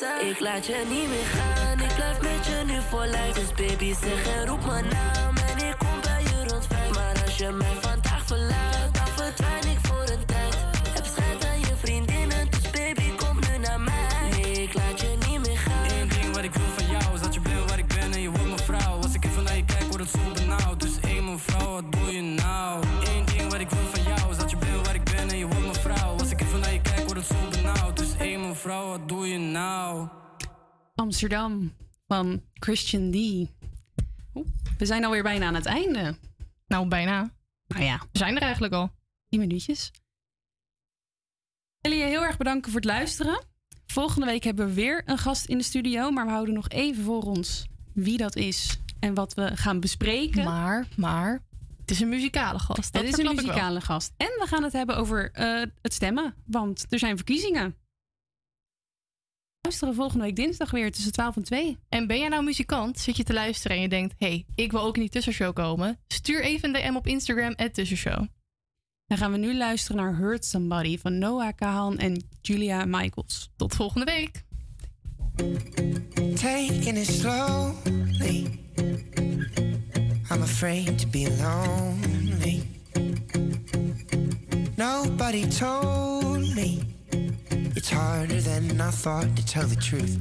Ik 0.00 0.40
laat 0.40 0.66
je 0.66 0.84
niet 0.88 1.08
meer 1.08 1.24
gaan, 1.24 1.80
ik 1.80 1.94
blijf 1.94 2.20
met 2.20 2.46
je 2.46 2.62
nu 2.66 2.80
voor 2.90 3.06
lijf. 3.06 3.34
Dus 3.34 3.52
baby 3.52 3.94
zeg 3.94 4.36
en 4.36 4.46
roep 4.46 4.66
mijn 4.66 4.84
naam 4.88 5.36
en 5.36 5.66
ik 5.66 5.78
kom 5.78 6.00
bij 6.02 6.22
je 6.22 6.48
rond 6.48 6.66
vijf. 6.66 6.94
Maar 6.94 7.22
als 7.24 7.36
je 7.36 7.50
mij 7.50 7.76
vandaag 7.80 8.26
verlaat, 8.26 8.94
dan 8.94 9.06
verdwijn 9.06 9.66
ik 9.66 9.79
vrouw, 28.60 28.88
wat 28.88 29.08
doe 29.08 29.26
je 29.26 29.38
nou? 29.38 30.08
Amsterdam 30.94 31.72
van 32.06 32.42
Christian 32.54 33.10
D. 33.10 33.14
We 34.78 34.86
zijn 34.86 35.04
alweer 35.04 35.22
bijna 35.22 35.46
aan 35.46 35.54
het 35.54 35.66
einde. 35.66 36.14
Nou, 36.66 36.88
bijna. 36.88 37.30
Nou 37.66 37.84
ja. 37.84 37.98
We 38.12 38.18
zijn 38.18 38.36
er 38.36 38.42
eigenlijk 38.42 38.72
al. 38.72 38.90
10 39.28 39.40
minuutjes. 39.40 39.90
Ik 41.80 41.90
wil 41.90 41.98
je 41.98 42.04
heel 42.04 42.24
erg 42.24 42.36
bedanken 42.36 42.70
voor 42.70 42.80
het 42.80 42.90
luisteren. 42.90 43.44
Volgende 43.86 44.26
week 44.26 44.44
hebben 44.44 44.66
we 44.66 44.72
weer 44.72 45.02
een 45.04 45.18
gast 45.18 45.44
in 45.44 45.58
de 45.58 45.64
studio, 45.64 46.10
maar 46.10 46.24
we 46.24 46.30
houden 46.30 46.54
nog 46.54 46.68
even 46.68 47.04
voor 47.04 47.22
ons 47.22 47.66
wie 47.94 48.16
dat 48.16 48.36
is 48.36 48.78
en 49.00 49.14
wat 49.14 49.34
we 49.34 49.56
gaan 49.56 49.80
bespreken. 49.80 50.44
Maar, 50.44 50.86
maar, 50.96 51.42
het 51.80 51.90
is 51.90 52.00
een 52.00 52.08
muzikale 52.08 52.58
gast. 52.58 52.92
Dat 52.92 53.02
het 53.02 53.18
is 53.18 53.24
een 53.24 53.34
muzikale 53.34 53.80
gast. 53.80 54.12
En 54.16 54.26
we 54.26 54.46
gaan 54.46 54.62
het 54.62 54.72
hebben 54.72 54.96
over 54.96 55.30
eh, 55.32 55.62
het 55.82 55.92
stemmen, 55.92 56.34
want 56.46 56.86
er 56.88 56.98
zijn 56.98 57.16
verkiezingen. 57.16 57.76
Luisteren 59.70 59.94
volgende 59.94 60.24
week 60.24 60.36
dinsdag 60.36 60.70
weer 60.70 60.92
tussen 60.92 61.12
12 61.12 61.36
en 61.36 61.42
2. 61.42 61.78
En 61.88 62.06
ben 62.06 62.18
jij 62.18 62.28
nou 62.28 62.44
muzikant? 62.44 62.98
Zit 62.98 63.16
je 63.16 63.22
te 63.22 63.32
luisteren 63.32 63.76
en 63.76 63.82
je 63.82 63.88
denkt: 63.88 64.14
hey, 64.18 64.46
ik 64.54 64.70
wil 64.70 64.80
ook 64.80 64.94
in 64.94 65.00
die 65.00 65.10
tussenshow 65.10 65.54
komen? 65.54 65.98
Stuur 66.06 66.42
even 66.42 66.74
een 66.74 66.82
DM 66.82 66.96
op 66.96 67.06
Instagram, 67.06 67.54
tussenshow. 67.72 68.26
Dan 69.06 69.18
gaan 69.18 69.32
we 69.32 69.38
nu 69.38 69.56
luisteren 69.56 70.02
naar 70.02 70.16
Hurt 70.16 70.44
Somebody 70.44 70.98
van 70.98 71.18
Noah 71.18 71.52
Kahan 71.56 71.98
en 71.98 72.24
Julia 72.40 72.84
Michaels. 72.84 73.50
Tot 73.56 73.74
volgende 73.74 74.04
week. 74.04 74.44
taking 76.36 76.96
it 76.96 77.06
slowly. 77.06 78.46
I'm 80.30 80.42
afraid 80.42 80.98
to 80.98 81.06
be 81.06 81.28
lonely. 81.28 82.62
Nobody 84.76 85.46
told 85.48 86.54
me 86.54 86.99
it's 87.76 87.90
harder 87.90 88.40
than 88.40 88.80
I 88.80 88.90
thought 88.90 89.34
to 89.36 89.44
tell 89.44 89.66
the 89.66 89.76
truth. 89.76 90.18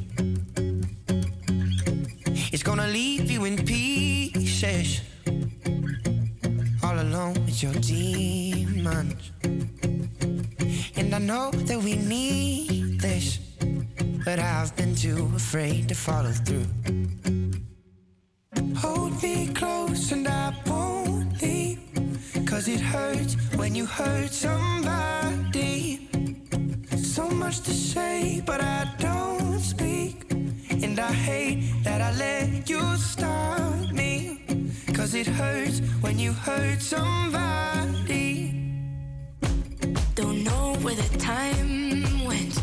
It's 2.53 2.64
gonna 2.64 2.88
leave 2.88 3.30
you 3.30 3.45
in 3.45 3.57
pieces, 3.66 5.02
all 6.84 6.99
alone 6.99 7.36
with 7.45 7.61
your 7.64 7.74
demons. 7.74 9.32
And 10.95 11.14
I 11.14 11.20
know 11.20 11.52
that 11.52 11.80
we 11.82 11.95
need 11.95 12.99
this 12.99 13.40
but 14.30 14.38
I've 14.38 14.76
been 14.76 14.94
too 14.94 15.32
afraid 15.36 15.88
to 15.90 15.95
follow 15.95 16.32
through. 16.32 16.68
Hold 18.76 19.24
me 19.24 19.48
close 19.53 20.11
and 20.11 20.28
I 20.28 20.53
won't 20.68 21.41
leave. 21.41 21.80
Cause 22.45 22.68
it 22.68 22.80
hurts 22.80 23.36
when 23.56 23.74
you 23.74 23.86
hurt 23.86 24.32
somebody. 24.32 26.09
So 27.15 27.27
much 27.27 27.61
to 27.61 27.72
say, 27.72 28.41
but 28.45 28.61
I 28.61 28.88
don't 28.99 29.60
speak. 29.60 30.31
And 30.69 30.99
I 30.99 31.11
hate 31.11 31.84
that 31.84 32.02
I 32.02 32.11
let 32.18 32.69
you 32.69 32.81
stop 32.98 33.91
me. 33.91 34.40
Cause 34.94 35.15
it 35.15 35.26
hurts 35.27 35.80
when 36.02 36.19
you 36.19 36.34
hurt 36.34 36.81
somebody. 36.81 38.53
Don't 40.14 40.44
know 40.44 40.76
where 40.84 40.95
the 40.95 41.18
time 41.18 42.26
went. 42.26 42.53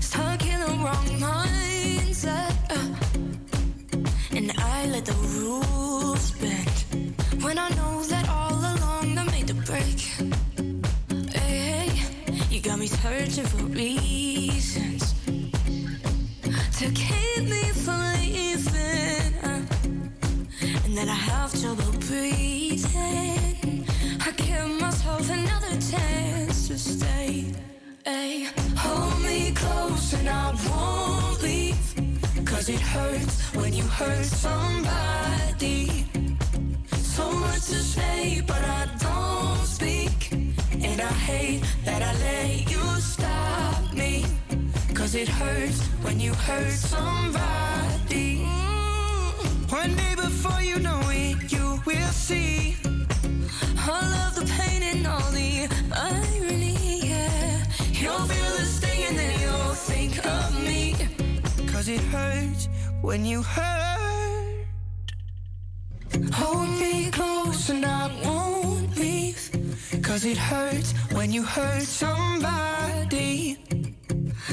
Stuck 0.00 0.44
in 0.46 0.60
the 0.60 0.74
wrong 0.84 1.08
mindset. 1.26 2.54
uh. 2.70 2.94
and 4.36 4.52
I 4.58 4.86
let 4.86 5.06
the 5.06 5.14
rules 5.40 6.32
bend. 6.32 6.76
When 7.42 7.58
I 7.58 7.70
know 7.70 8.02
that 8.04 8.28
all 8.28 8.43
me 12.84 12.88
searching 12.88 13.44
for 13.46 13.64
reasons 13.64 15.14
to 16.78 16.86
keep 16.92 17.44
me 17.44 17.62
from 17.82 18.00
leaving. 18.12 19.32
and 20.84 20.92
then 20.98 21.08
I 21.08 21.18
have 21.30 21.50
trouble 21.58 21.92
breathing. 22.08 23.86
I 24.26 24.30
give 24.36 24.68
myself 24.78 25.30
another 25.30 25.74
chance 25.90 26.68
to 26.68 26.78
stay. 26.78 27.54
Hey, 28.04 28.48
hold 28.76 29.22
me 29.22 29.52
close 29.52 30.12
and 30.12 30.28
I 30.28 30.52
won't 30.68 31.42
leave. 31.42 31.86
Cause 32.44 32.68
it 32.68 32.80
hurts 32.80 33.54
when 33.54 33.72
you 33.72 33.84
hurt 33.84 34.26
somebody. 34.26 36.04
So 36.98 37.32
much 37.32 37.64
to 37.72 37.80
say, 37.94 38.42
but 38.46 38.62
I 38.62 38.88
don't 38.98 39.66
speak. 39.66 40.43
And 40.84 41.00
I 41.00 41.12
hate 41.28 41.62
that 41.84 42.02
I 42.02 42.12
let 42.28 42.70
you 42.70 42.84
stop 43.00 43.92
me. 43.92 44.24
Cause 44.94 45.14
it 45.14 45.28
hurts 45.28 45.80
when 46.04 46.20
you 46.20 46.32
hurt 46.34 46.72
somebody. 46.72 48.44
Mm. 48.44 49.72
One 49.72 49.96
day 49.96 50.14
before 50.14 50.60
you 50.60 50.78
know 50.78 51.00
it, 51.06 51.50
you 51.52 51.80
will 51.86 52.12
see. 52.26 52.76
All 53.88 54.10
of 54.24 54.34
the 54.38 54.46
pain 54.58 54.82
and 54.82 55.06
all 55.06 55.30
the 55.32 55.68
irony, 55.92 57.00
yeah. 57.08 57.64
You'll 57.92 58.26
feel 58.30 58.50
the 58.58 58.64
sting 58.76 59.04
and 59.08 59.18
then 59.18 59.34
you'll 59.40 59.74
think 59.90 60.24
of 60.24 60.62
me. 60.62 60.94
Cause 61.72 61.88
it 61.88 62.00
hurts 62.14 62.68
when 63.00 63.24
you 63.24 63.42
hurt. 63.42 64.66
Hold 66.32 66.68
me 66.78 67.10
close 67.10 67.70
and 67.70 67.84
I 67.84 68.10
won't 68.24 68.96
leave. 68.96 69.13
Cause 70.02 70.24
it 70.24 70.36
hurts 70.36 70.92
when 71.12 71.32
you 71.32 71.42
hurt 71.42 71.82
somebody. 71.82 73.58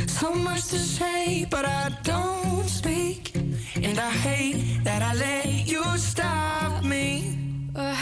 So 0.08 0.34
much 0.34 0.68
to 0.68 0.80
say, 0.80 1.46
but 1.50 1.66
I 1.66 1.90
don't 2.04 2.68
speak. 2.68 3.36
And 3.76 4.00
I 4.00 4.10
hate 4.10 4.84
that 4.84 5.02
I 5.02 5.14
let 5.16 5.68
you 5.68 5.84
stop 5.98 6.84
me. 6.84 7.38
Uh, 7.76 7.96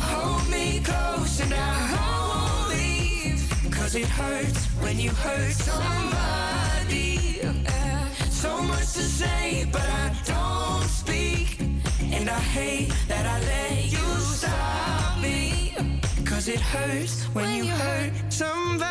hold 0.00 0.48
me 0.50 0.80
close 0.84 1.40
and 1.40 1.52
I 1.54 1.76
won't 1.92 2.68
leave. 2.70 3.72
Cause 3.72 3.94
it 3.94 4.08
hurts 4.08 4.66
when 4.82 4.98
you 4.98 5.10
hurt 5.10 5.52
somebody. 5.52 7.40
Uh, 7.42 8.06
so 8.30 8.62
much 8.62 8.92
to 8.94 9.04
say, 9.20 9.68
but 9.70 9.82
I 9.82 10.14
don't 10.24 10.88
speak. 10.88 11.60
And 12.12 12.28
I 12.30 12.40
hate 12.40 12.92
that 13.08 13.26
I 13.26 13.38
let 13.40 13.92
you 13.92 14.06
stop 14.36 15.18
me. 15.20 15.74
Cause 16.46 16.54
it 16.54 16.60
hurts 16.60 17.24
when 17.34 17.64
you 17.64 17.72
hurt 17.72 18.12
somebody. 18.32 18.86